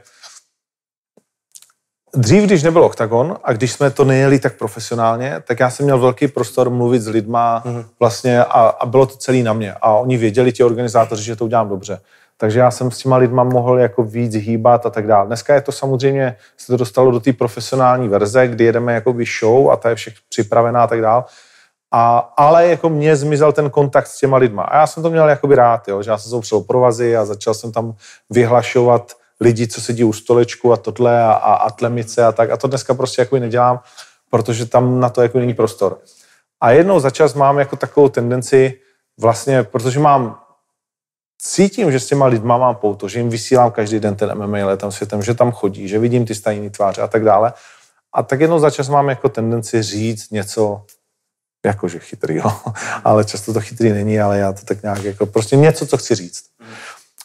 Dřív, 2.16 2.43
když 2.43 2.64
nebyl 2.64 2.84
OKTAGON 2.84 3.38
a 3.43 3.53
když 3.53 3.72
jsme 3.72 3.91
to 3.91 4.05
nejeli 4.05 4.39
tak 4.39 4.58
profesionálně, 4.58 5.43
tak 5.47 5.60
já 5.60 5.70
jsem 5.70 5.84
měl 5.84 5.99
velký 5.99 6.28
prostor 6.28 6.70
mluvit 6.70 7.01
s 7.01 7.08
lidma 7.08 7.64
mm-hmm. 7.66 7.86
vlastně 7.99 8.43
a, 8.43 8.68
a 8.80 8.86
bylo 8.86 9.05
to 9.05 9.16
celý 9.16 9.43
na 9.43 9.53
mě. 9.53 9.74
A 9.82 9.93
oni 9.93 10.18
věděli, 10.18 10.51
ti 10.51 10.64
organizátoři, 10.64 11.24
že 11.24 11.36
to 11.36 11.45
udělám 11.45 11.70
dobře. 11.70 11.99
Takže 12.38 12.60
já 12.60 12.72
jsem 12.72 12.91
s 12.91 12.97
těma 12.97 13.18
lidma 13.18 13.43
mohl 13.43 13.80
jako 13.80 14.03
víc 14.03 14.36
hýbat 14.36 14.86
a 14.86 14.89
tak 14.89 15.08
dále. 15.08 15.28
Dneska 15.28 15.55
je 15.55 15.62
to 15.62 15.72
samozřejmě, 15.72 16.36
se 16.58 16.68
to 16.68 16.78
dostalo 16.78 17.12
do 17.12 17.20
té 17.20 17.34
profesionální 17.34 18.10
verze, 18.10 18.47
kdy 18.47 18.64
jedeme 18.64 18.93
jako 18.93 19.16
show 19.39 19.72
a 19.72 19.76
ta 19.76 19.89
je 19.89 19.95
všech 19.95 20.14
připravená 20.30 20.84
a 20.84 20.88
tak 20.88 21.01
dále. 21.01 21.24
A, 21.91 22.18
ale 22.38 22.68
jako 22.68 22.89
mě 22.89 23.16
zmizel 23.16 23.51
ten 23.51 23.70
kontakt 23.70 24.08
s 24.08 24.20
těma 24.20 24.38
lidma. 24.38 24.64
A 24.64 24.78
já 24.78 24.88
jsem 24.88 25.03
to 25.03 25.10
měl 25.10 25.30
jakoby 25.30 25.55
rád, 25.55 25.88
jo, 25.88 26.03
že 26.03 26.12
já 26.12 26.18
jsem 26.18 26.30
se 26.30 26.36
opřel 26.36 26.60
provazy 26.60 27.18
a 27.18 27.26
začal 27.26 27.53
jsem 27.53 27.72
tam 27.72 27.95
vyhlašovat 28.30 29.14
lidi, 29.39 29.67
co 29.67 29.81
sedí 29.81 30.03
u 30.03 30.13
stolečku 30.13 30.73
a 30.73 30.77
tohle 30.77 31.23
a, 31.23 31.31
a, 31.31 31.53
a 31.53 31.69
tlemice 31.69 32.25
a 32.25 32.31
tak. 32.31 32.51
A 32.51 32.57
to 32.57 32.67
dneska 32.67 32.93
prostě 32.93 33.21
jako 33.21 33.39
nedělám, 33.39 33.79
protože 34.29 34.65
tam 34.65 34.99
na 34.99 35.09
to 35.09 35.21
jako 35.21 35.39
není 35.39 35.53
prostor. 35.53 35.99
A 36.61 36.71
jednou 36.71 36.99
za 36.99 37.09
čas 37.09 37.33
mám 37.33 37.59
jako 37.59 37.75
takovou 37.75 38.09
tendenci 38.09 38.79
vlastně, 39.19 39.63
protože 39.63 39.99
mám 39.99 40.39
cítím, 41.41 41.91
že 41.91 41.99
s 41.99 42.07
těma 42.07 42.25
lidma 42.25 42.57
mám 42.57 42.75
pouto, 42.75 43.07
že 43.07 43.19
jim 43.19 43.29
vysílám 43.29 43.71
každý 43.71 43.99
den 43.99 44.15
ten 44.15 44.35
MMA 44.35 44.57
letem 44.65 44.91
světem, 44.91 45.21
že 45.23 45.33
tam 45.33 45.51
chodí, 45.51 45.88
že 45.88 45.99
vidím 45.99 46.25
ty 46.25 46.35
stejné 46.35 46.69
tváře 46.69 47.01
a 47.01 47.07
tak 47.07 47.23
dále. 47.23 47.53
A 48.13 48.23
tak 48.23 48.41
jednou 48.41 48.59
za 48.59 48.69
čas 48.69 48.89
mám 48.89 49.09
jako 49.09 49.29
tendenci 49.29 49.83
říct 49.83 50.31
něco 50.31 50.85
jakože 51.65 51.99
chytrý, 51.99 52.35
jo. 52.35 52.51
ale 53.03 53.25
často 53.25 53.53
to 53.53 53.61
chytrý 53.61 53.89
není, 53.89 54.19
ale 54.19 54.38
já 54.38 54.53
to 54.53 54.65
tak 54.65 54.83
nějak 54.83 55.03
jako 55.03 55.25
prostě 55.25 55.55
něco, 55.55 55.88
co 55.88 55.97
chci 55.97 56.15
říct. 56.15 56.43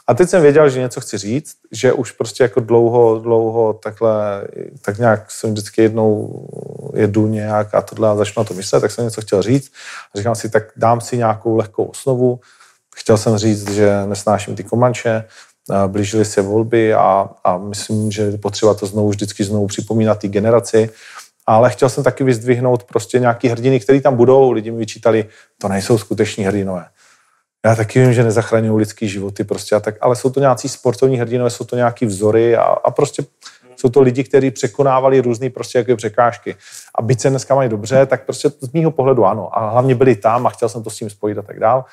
A 0.07 0.15
teď 0.15 0.29
jsem 0.29 0.43
věděl, 0.43 0.71
že 0.71 0.81
něco 0.81 1.01
chci 1.01 1.19
říct, 1.19 1.57
že 1.73 1.93
už 1.93 2.13
prostě 2.13 2.43
jako 2.43 2.61
dlouho, 2.61 3.19
dlouho 3.19 3.73
takhle, 3.73 4.45
tak 4.83 4.99
nějak 4.99 5.31
jsem 5.31 5.51
vždycky 5.51 5.83
jednou 5.83 6.47
jedu 6.95 7.27
nějak 7.27 7.75
a 7.75 7.83
tohle 7.83 8.09
a 8.09 8.17
začnu 8.17 8.41
na 8.41 8.45
to 8.45 8.55
myslet, 8.55 8.81
tak 8.81 8.91
jsem 8.91 9.05
něco 9.05 9.21
chtěl 9.21 9.43
říct. 9.43 9.73
A 10.15 10.19
říkám 10.19 10.35
si, 10.35 10.51
tak 10.51 10.63
dám 10.77 11.01
si 11.01 11.17
nějakou 11.17 11.57
lehkou 11.57 11.85
osnovu. 11.85 12.41
Chtěl 12.95 13.17
jsem 13.17 13.37
říct, 13.39 13.71
že 13.71 14.07
nesnáším 14.07 14.57
ty 14.57 14.65
komanče, 14.65 15.25
blížily 15.87 16.25
se 16.25 16.43
volby 16.43 16.95
a, 16.95 17.31
a 17.45 17.59
myslím, 17.59 18.11
že 18.11 18.23
je 18.23 18.39
potřeba 18.39 18.75
to 18.75 18.87
znovu 18.87 19.09
vždycky 19.09 19.45
znovu 19.45 19.67
připomínat 19.67 20.19
té 20.19 20.29
generaci. 20.29 20.91
Ale 21.47 21.71
chtěl 21.71 21.89
jsem 21.89 22.05
taky 22.05 22.25
vyzdvihnout 22.25 22.85
prostě 22.85 23.19
nějaký 23.19 23.49
hrdiny, 23.49 23.81
který 23.81 24.01
tam 24.01 24.17
budou. 24.17 24.51
Lidi 24.51 24.71
mi 24.71 24.79
vyčítali, 24.79 25.25
to 25.59 25.69
nejsou 25.69 25.99
skuteční 25.99 26.45
hrdinové 26.45 26.85
já 27.65 27.77
taky 27.77 28.01
vím, 28.01 28.13
že 28.13 28.25
nezachraňují 28.25 28.79
lidský 28.79 29.09
životy 29.09 29.45
prostě 29.45 29.75
a 29.75 29.81
tak, 29.81 29.95
ale 30.01 30.17
jsou 30.17 30.31
to 30.31 30.41
nějací 30.41 30.69
sportovní 30.69 31.17
hrdinové, 31.19 31.51
jsou 31.51 31.65
to 31.65 31.77
nějaký 31.77 32.07
vzory 32.07 32.57
a, 32.57 32.63
a 32.63 32.91
prostě 32.91 33.23
jsou 33.77 33.89
to 33.89 34.01
lidi, 34.01 34.25
kteří 34.25 34.51
překonávali 34.51 35.21
různé 35.21 35.51
prostě 35.51 35.79
jako 35.79 35.97
překážky. 35.97 36.57
A 36.95 37.03
byť 37.03 37.21
se 37.21 37.31
dneska 37.31 37.55
mají 37.55 37.69
dobře, 37.69 38.07
tak 38.07 38.25
prostě 38.25 38.51
z 38.61 38.73
mýho 38.73 38.91
pohledu 38.91 39.25
ano. 39.25 39.59
A 39.59 39.71
hlavně 39.71 39.95
byli 39.95 40.17
tam 40.17 40.47
a 40.47 40.51
chtěl 40.51 40.69
jsem 40.69 40.83
to 40.83 40.91
s 40.91 40.97
tím 40.97 41.11
spojit 41.11 41.39
a 41.39 41.43
tak 41.43 41.61
dál. 41.61 41.85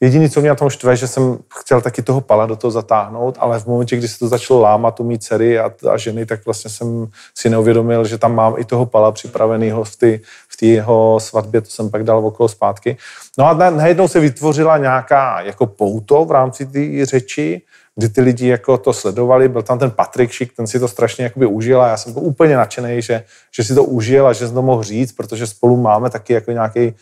Jediný, 0.00 0.30
co 0.30 0.40
mě 0.40 0.48
na 0.48 0.54
tom 0.54 0.70
štve, 0.70 0.96
že 0.96 1.08
jsem 1.08 1.38
chtěl 1.60 1.80
taky 1.80 2.02
toho 2.02 2.20
pala 2.20 2.46
do 2.46 2.56
toho 2.56 2.70
zatáhnout, 2.70 3.36
ale 3.38 3.60
v 3.60 3.66
momentě, 3.66 3.96
kdy 3.96 4.08
se 4.08 4.18
to 4.18 4.28
začalo 4.28 4.60
lámat 4.60 5.00
u 5.00 5.04
mý 5.04 5.18
dcery 5.18 5.58
a, 5.58 5.70
a 5.90 5.96
ženy, 5.96 6.26
tak 6.26 6.44
vlastně 6.44 6.70
jsem 6.70 7.06
si 7.34 7.50
neuvědomil, 7.50 8.04
že 8.04 8.18
tam 8.18 8.34
mám 8.34 8.54
i 8.58 8.64
toho 8.64 8.86
pala 8.86 9.12
připraveného 9.12 9.84
v 9.84 9.96
té 9.96 10.18
v 10.48 10.62
jeho 10.62 11.20
svatbě, 11.20 11.60
to 11.60 11.70
jsem 11.70 11.90
pak 11.90 12.04
dal 12.04 12.26
okolo 12.26 12.48
zpátky. 12.48 12.96
No 13.38 13.46
a 13.46 13.70
najednou 13.70 14.08
se 14.08 14.20
vytvořila 14.20 14.78
nějaká 14.78 15.40
jako 15.40 15.66
pouto 15.66 16.24
v 16.24 16.30
rámci 16.30 16.66
té 16.66 17.06
řeči, 17.06 17.62
kdy 17.96 18.08
ty 18.08 18.20
lidi 18.20 18.48
jako 18.48 18.78
to 18.78 18.92
sledovali, 18.92 19.48
byl 19.48 19.62
tam 19.62 19.78
ten 19.78 19.90
Patrik 19.90 20.30
Šik, 20.30 20.56
ten 20.56 20.66
si 20.66 20.80
to 20.80 20.88
strašně 20.88 21.24
jakoby 21.24 21.46
užil 21.46 21.82
a 21.82 21.88
já 21.88 21.96
jsem 21.96 22.12
byl 22.12 22.22
úplně 22.22 22.56
nadšený, 22.56 23.02
že, 23.02 23.24
že 23.56 23.64
si 23.64 23.74
to 23.74 23.84
užil 23.84 24.26
a 24.26 24.32
že 24.32 24.46
jsem 24.46 24.54
to 24.54 24.62
mohl 24.62 24.82
říct, 24.82 25.12
protože 25.12 25.46
spolu 25.46 25.76
máme 25.76 26.10
taky 26.10 26.32
jako 26.32 26.52
nějaký 26.52 26.94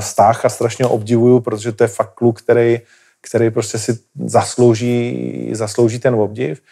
vztah 0.00 0.44
a 0.44 0.48
strašně 0.48 0.84
ho 0.84 0.90
obdivuju, 0.90 1.40
protože 1.40 1.72
to 1.72 1.84
je 1.84 1.88
fakt 1.88 2.14
kluk, 2.14 2.42
který, 2.42 2.80
který 3.20 3.50
prostě 3.50 3.78
si 3.78 3.98
zaslouží, 4.24 5.50
zaslouží 5.52 5.98
ten 5.98 6.14
obdiv. 6.14 6.62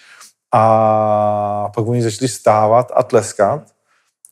A 0.53 1.70
pak 1.74 1.86
oni 1.86 2.03
začali 2.03 2.28
stávat 2.28 2.92
a 2.94 3.03
tleskat. 3.03 3.62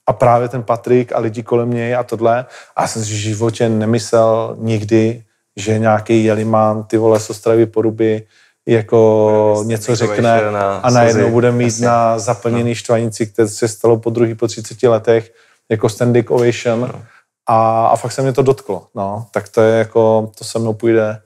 A 0.07 0.12
právě 0.12 0.49
ten 0.49 0.62
Patrik 0.62 1.12
a 1.12 1.18
lidi 1.18 1.43
kolem 1.43 1.71
něj 1.71 1.95
a 1.95 2.03
tohle. 2.03 2.47
A 2.77 2.83
já 2.83 2.89
jsem 2.89 3.05
si 3.05 3.11
v 3.11 3.16
životě 3.16 3.68
nemyslel 3.68 4.57
nikdy, 4.59 5.25
že 5.57 5.79
nějaký 5.79 6.25
Jelimán, 6.25 6.85
ty 6.85 6.97
vole 6.97 7.21
z 7.21 7.31
Ostravy 7.31 7.66
Poruby, 7.66 8.27
jako 8.66 9.62
něco 9.66 9.97
řekne 9.97 10.51
na 10.51 10.77
a 10.77 10.91
najednou 10.91 11.31
bude 11.31 11.53
mít 11.53 11.64
Jasně. 11.64 11.87
na 11.87 12.18
zaplněný 12.18 12.71
no. 12.71 12.75
štvanici, 12.75 13.27
které 13.27 13.49
se 13.49 13.68
stalo 13.68 13.97
po 13.97 14.11
druhý, 14.11 14.35
po 14.35 14.49
30 14.49 14.83
letech, 14.83 15.33
jako 15.68 15.89
standing 15.89 16.31
ovation. 16.31 16.81
No 16.81 17.03
a, 17.51 17.87
a 17.87 17.97
fakt 17.97 18.13
se 18.13 18.23
mě 18.23 18.33
to 18.33 18.43
dotklo, 18.43 18.87
no. 18.95 19.27
Tak 19.31 19.49
to 19.49 19.63
je 19.63 19.79
jako, 19.79 20.31
to 20.39 20.45
se 20.45 20.59
mnou 20.59 20.75
půjde 20.75 21.21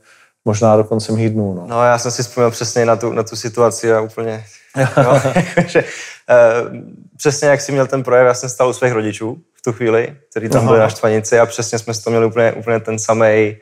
možná 0.44 0.76
do 0.76 0.84
konce 0.84 1.12
mých 1.12 1.30
dnů, 1.30 1.54
no. 1.54 1.64
No 1.66 1.84
já 1.84 1.98
jsem 1.98 2.10
si 2.10 2.22
vzpomněl 2.22 2.50
přesně 2.50 2.86
na 2.86 2.96
tu, 2.96 3.12
na 3.12 3.22
tu 3.22 3.36
situaci 3.36 3.94
a 3.94 4.00
úplně, 4.00 4.44
no, 4.76 5.20
že, 5.66 5.84
uh, 5.84 6.76
přesně 7.16 7.48
jak 7.48 7.60
jsi 7.60 7.72
měl 7.72 7.86
ten 7.86 8.02
projev, 8.02 8.26
já 8.26 8.34
jsem 8.34 8.48
stál 8.48 8.68
u 8.68 8.72
svých 8.72 8.92
rodičů 8.92 9.36
v 9.54 9.62
tu 9.62 9.72
chvíli, 9.72 10.16
který 10.30 10.48
tam 10.48 10.66
byli 10.66 10.78
na 10.78 10.88
štvanici 10.88 11.40
a 11.40 11.46
přesně 11.46 11.78
jsme 11.78 11.94
to 12.04 12.10
měli 12.10 12.26
úplně, 12.26 12.52
úplně 12.52 12.80
ten 12.80 12.98
samý 12.98 13.56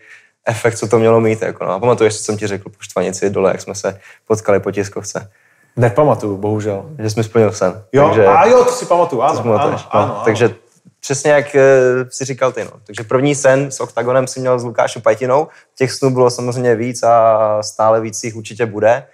efekt, 0.47 0.79
co 0.79 0.89
to 0.89 0.99
mělo 0.99 1.21
mít. 1.21 1.43
Jako, 1.43 1.65
no. 1.65 1.73
A 1.73 1.79
pamatuješ, 1.79 2.17
co 2.17 2.25
jsem 2.25 2.37
ti 2.37 2.47
řekl 2.47 2.69
po 2.69 2.77
štvanici 2.81 3.31
dole, 3.31 3.51
jak 3.51 3.61
jsme 3.61 3.75
se 3.75 4.01
potkali 4.27 4.61
po 4.61 4.71
tiskovce. 4.71 5.31
Nepamatuju, 5.77 6.37
bohužel. 6.37 6.85
Že 6.99 7.11
jsme 7.11 7.23
splnil 7.23 7.53
sen. 7.53 7.83
Jo, 7.93 8.07
takže, 8.07 8.27
a 8.27 8.47
jo, 8.47 8.65
to 8.65 8.73
si 8.73 8.87
pamatuju, 8.87 9.23
ano, 9.23 9.41
ano, 9.41 9.55
ano, 9.55 9.71
no, 9.71 9.97
ano, 9.97 10.23
Takže 10.25 10.55
přesně 11.03 11.30
jak 11.30 11.55
eh, 11.55 11.70
si 12.09 12.24
říkal 12.24 12.53
ty. 12.53 12.64
No. 12.64 12.70
Takže 12.84 13.03
první 13.03 13.34
sen 13.34 13.70
s 13.70 13.80
OKTAGONem 13.80 14.26
si 14.26 14.40
měl 14.40 14.59
s 14.59 14.64
Lukášem 14.64 15.03
Pajtinou. 15.03 15.48
Těch 15.74 15.92
snů 15.92 16.11
bylo 16.11 16.30
samozřejmě 16.30 16.74
víc 16.74 17.03
a 17.03 17.59
stále 17.62 18.00
víc 18.00 18.24
jich 18.24 18.36
určitě 18.36 18.66
bude. 18.66 19.07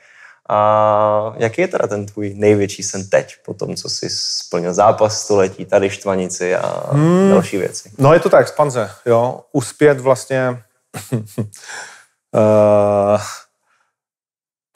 A 0.48 1.34
jaký 1.36 1.60
je 1.60 1.68
teda 1.68 1.86
ten 1.86 2.06
tvůj 2.06 2.34
největší 2.34 2.82
sen 2.82 3.08
teď, 3.08 3.34
po 3.44 3.54
tom, 3.54 3.76
co 3.76 3.88
jsi 3.88 4.10
splnil 4.10 4.74
zápas 4.74 5.22
století, 5.22 5.64
tady 5.64 5.90
štvanici 5.90 6.56
a 6.56 6.90
hmm. 6.92 7.30
další 7.30 7.56
věci? 7.56 7.90
No 7.98 8.14
je 8.14 8.20
to 8.20 8.30
ta 8.30 8.38
expanze, 8.38 8.90
jo. 9.06 9.40
Uspět 9.52 10.00
vlastně... 10.00 10.62
uh, 11.12 11.20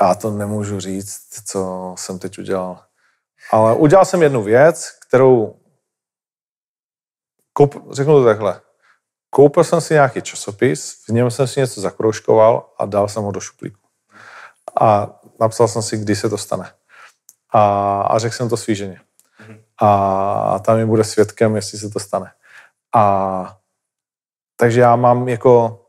já 0.02 0.14
to 0.14 0.30
nemůžu 0.30 0.80
říct, 0.80 1.20
co 1.46 1.94
jsem 1.98 2.18
teď 2.18 2.38
udělal. 2.38 2.78
Ale 3.50 3.74
udělal 3.74 4.04
jsem 4.04 4.22
jednu 4.22 4.42
věc, 4.42 4.92
kterou 5.08 5.54
koup, 7.52 7.92
řeknu 7.92 8.14
to 8.14 8.24
takhle. 8.24 8.60
Koupil 9.30 9.64
jsem 9.64 9.80
si 9.80 9.94
nějaký 9.94 10.22
časopis, 10.22 11.04
v 11.06 11.08
něm 11.08 11.30
jsem 11.30 11.46
si 11.46 11.60
něco 11.60 11.80
zakroužkoval 11.80 12.70
a 12.78 12.86
dal 12.86 13.08
jsem 13.08 13.22
ho 13.22 13.32
do 13.32 13.40
šuplíku. 13.40 13.80
A 14.80 15.08
napsal 15.40 15.68
jsem 15.68 15.82
si, 15.82 15.96
kdy 15.96 16.16
se 16.16 16.30
to 16.30 16.38
stane. 16.38 16.72
A, 17.50 18.00
a 18.02 18.18
řekl 18.18 18.34
jsem 18.34 18.48
to 18.48 18.56
svý 18.56 18.74
ženě. 18.74 19.00
A 19.80 20.58
tam 20.58 20.76
mi 20.76 20.86
bude 20.86 21.04
svědkem, 21.04 21.56
jestli 21.56 21.78
se 21.78 21.90
to 21.90 22.00
stane. 22.00 22.32
A 22.94 23.56
takže 24.56 24.80
já 24.80 24.96
mám 24.96 25.28
jako 25.28 25.82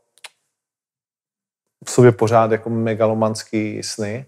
v 1.84 1.90
sobě 1.90 2.12
pořád 2.12 2.50
jako 2.50 2.70
megalomanský 2.70 3.82
sny, 3.82 4.26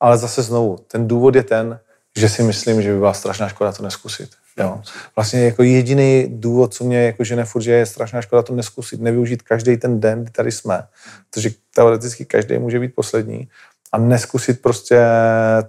ale 0.00 0.18
zase 0.18 0.42
znovu, 0.42 0.76
ten 0.76 1.08
důvod 1.08 1.34
je 1.34 1.42
ten, 1.42 1.80
že 2.16 2.28
si 2.28 2.42
myslím, 2.42 2.82
že 2.82 2.92
by 2.92 2.98
byla 2.98 3.12
strašná 3.12 3.48
škoda 3.48 3.72
to 3.72 3.82
neskusit. 3.82 4.36
Jo. 4.58 4.80
Vlastně 5.16 5.44
jako 5.44 5.62
jediný 5.62 6.26
důvod, 6.30 6.74
co 6.74 6.84
mě 6.84 7.04
jako 7.04 7.24
žene 7.24 7.44
furt, 7.44 7.62
že 7.62 7.72
je 7.72 7.86
strašná 7.86 8.22
škoda 8.22 8.42
to 8.42 8.54
neskusit, 8.54 9.00
nevyužít 9.00 9.42
každý 9.42 9.76
ten 9.76 10.00
den, 10.00 10.22
kdy 10.22 10.30
tady 10.30 10.52
jsme. 10.52 10.82
Protože 11.30 11.50
teoreticky 11.74 12.24
každý 12.24 12.58
může 12.58 12.80
být 12.80 12.94
poslední 12.94 13.48
a 13.92 13.98
neskusit 13.98 14.62
prostě 14.62 15.06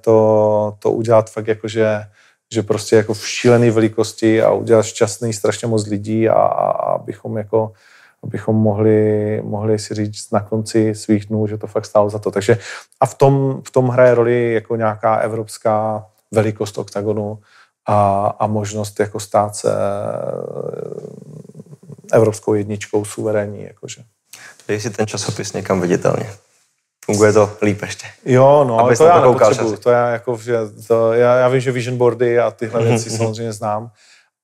to, 0.02 0.78
to 0.80 0.92
udělat 0.92 1.30
fakt 1.30 1.48
jako, 1.48 1.68
že, 1.68 2.04
že 2.54 2.64
prostě 2.64 2.96
jako 2.96 3.14
v 3.14 3.28
šílené 3.28 3.72
velikosti 3.72 4.42
a 4.42 4.52
udělat 4.52 4.86
šťastný 4.86 5.34
strašně 5.34 5.68
moc 5.68 5.88
lidí 5.88 6.30
a, 6.30 6.34
a 6.34 6.72
abychom 6.94 7.38
jako 7.38 7.74
abychom 8.24 8.56
mohli, 8.56 9.42
mohli 9.42 9.80
si 9.80 9.94
říct 9.94 10.32
na 10.32 10.40
konci 10.40 10.96
svých 10.96 11.26
dnů, 11.26 11.48
že 11.48 11.58
to 11.58 11.68
fakt 11.68 11.86
stálo 11.86 12.10
za 12.10 12.20
to. 12.20 12.32
Takže 12.32 12.58
a 13.00 13.06
v 13.06 13.16
tom, 13.16 13.62
v 13.68 13.72
tom 13.72 13.88
hraje 13.88 14.16
roli 14.16 14.54
jako 14.54 14.76
nějaká 14.76 15.16
evropská 15.16 16.06
velikost 16.32 16.78
oktagonu 16.78 17.40
a, 17.88 18.28
a 18.40 18.48
možnost 18.48 19.00
jako 19.00 19.20
stát 19.20 19.56
se 19.56 19.72
eh, 19.72 19.78
evropskou 22.14 22.54
jedničkou 22.54 23.06
suverénní. 23.06 23.64
Jakože. 23.64 24.02
Dej 24.68 24.82
si 24.82 24.90
ten 24.90 25.08
časopis 25.08 25.54
někam 25.54 25.82
viditelně. 25.82 26.34
Funguje 27.06 27.34
to 27.34 27.58
líp 27.62 27.82
ještě. 27.82 28.08
Jo, 28.26 28.64
no, 28.68 28.80
ale 28.80 28.98
to 28.98 29.06
já 29.06 29.22
nepotřebuji. 29.22 29.78
To 29.78 29.90
já, 29.90 30.10
jako, 30.10 30.38
že 30.38 30.58
to, 30.88 31.14
já, 31.14 31.36
já 31.36 31.48
vím, 31.48 31.62
že 31.62 31.72
vision 31.72 31.98
boardy 31.98 32.40
a 32.40 32.52
tyhle 32.52 32.84
věci 32.84 33.10
samozřejmě 33.10 33.54
znám, 33.54 33.92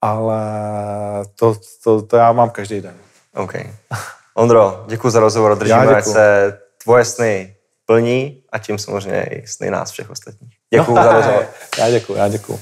ale 0.02 0.42
to, 1.36 1.56
to, 1.84 2.02
to 2.02 2.18
já 2.18 2.32
mám 2.32 2.50
každý 2.50 2.82
den. 2.82 2.96
OK. 3.36 3.54
Ondro, 4.36 4.86
děkuji 4.88 5.10
za 5.10 5.20
rozhovor, 5.20 5.58
držíme 5.58 6.02
se 6.02 6.58
tvoje 6.84 7.06
sny 7.06 7.56
plní 7.86 8.44
a 8.52 8.60
tím 8.60 8.78
samozřejmě 8.78 9.24
i 9.24 9.48
sny 9.48 9.72
nás 9.72 9.92
všech 9.92 10.10
ostatních. 10.10 10.54
Děkuji 10.74 10.96
no, 10.96 11.04
za 11.04 11.12
rozhovor. 11.18 11.46
Já 11.78 11.90
děkuji, 11.90 12.14
já 12.14 12.28
děkuji. 12.28 12.60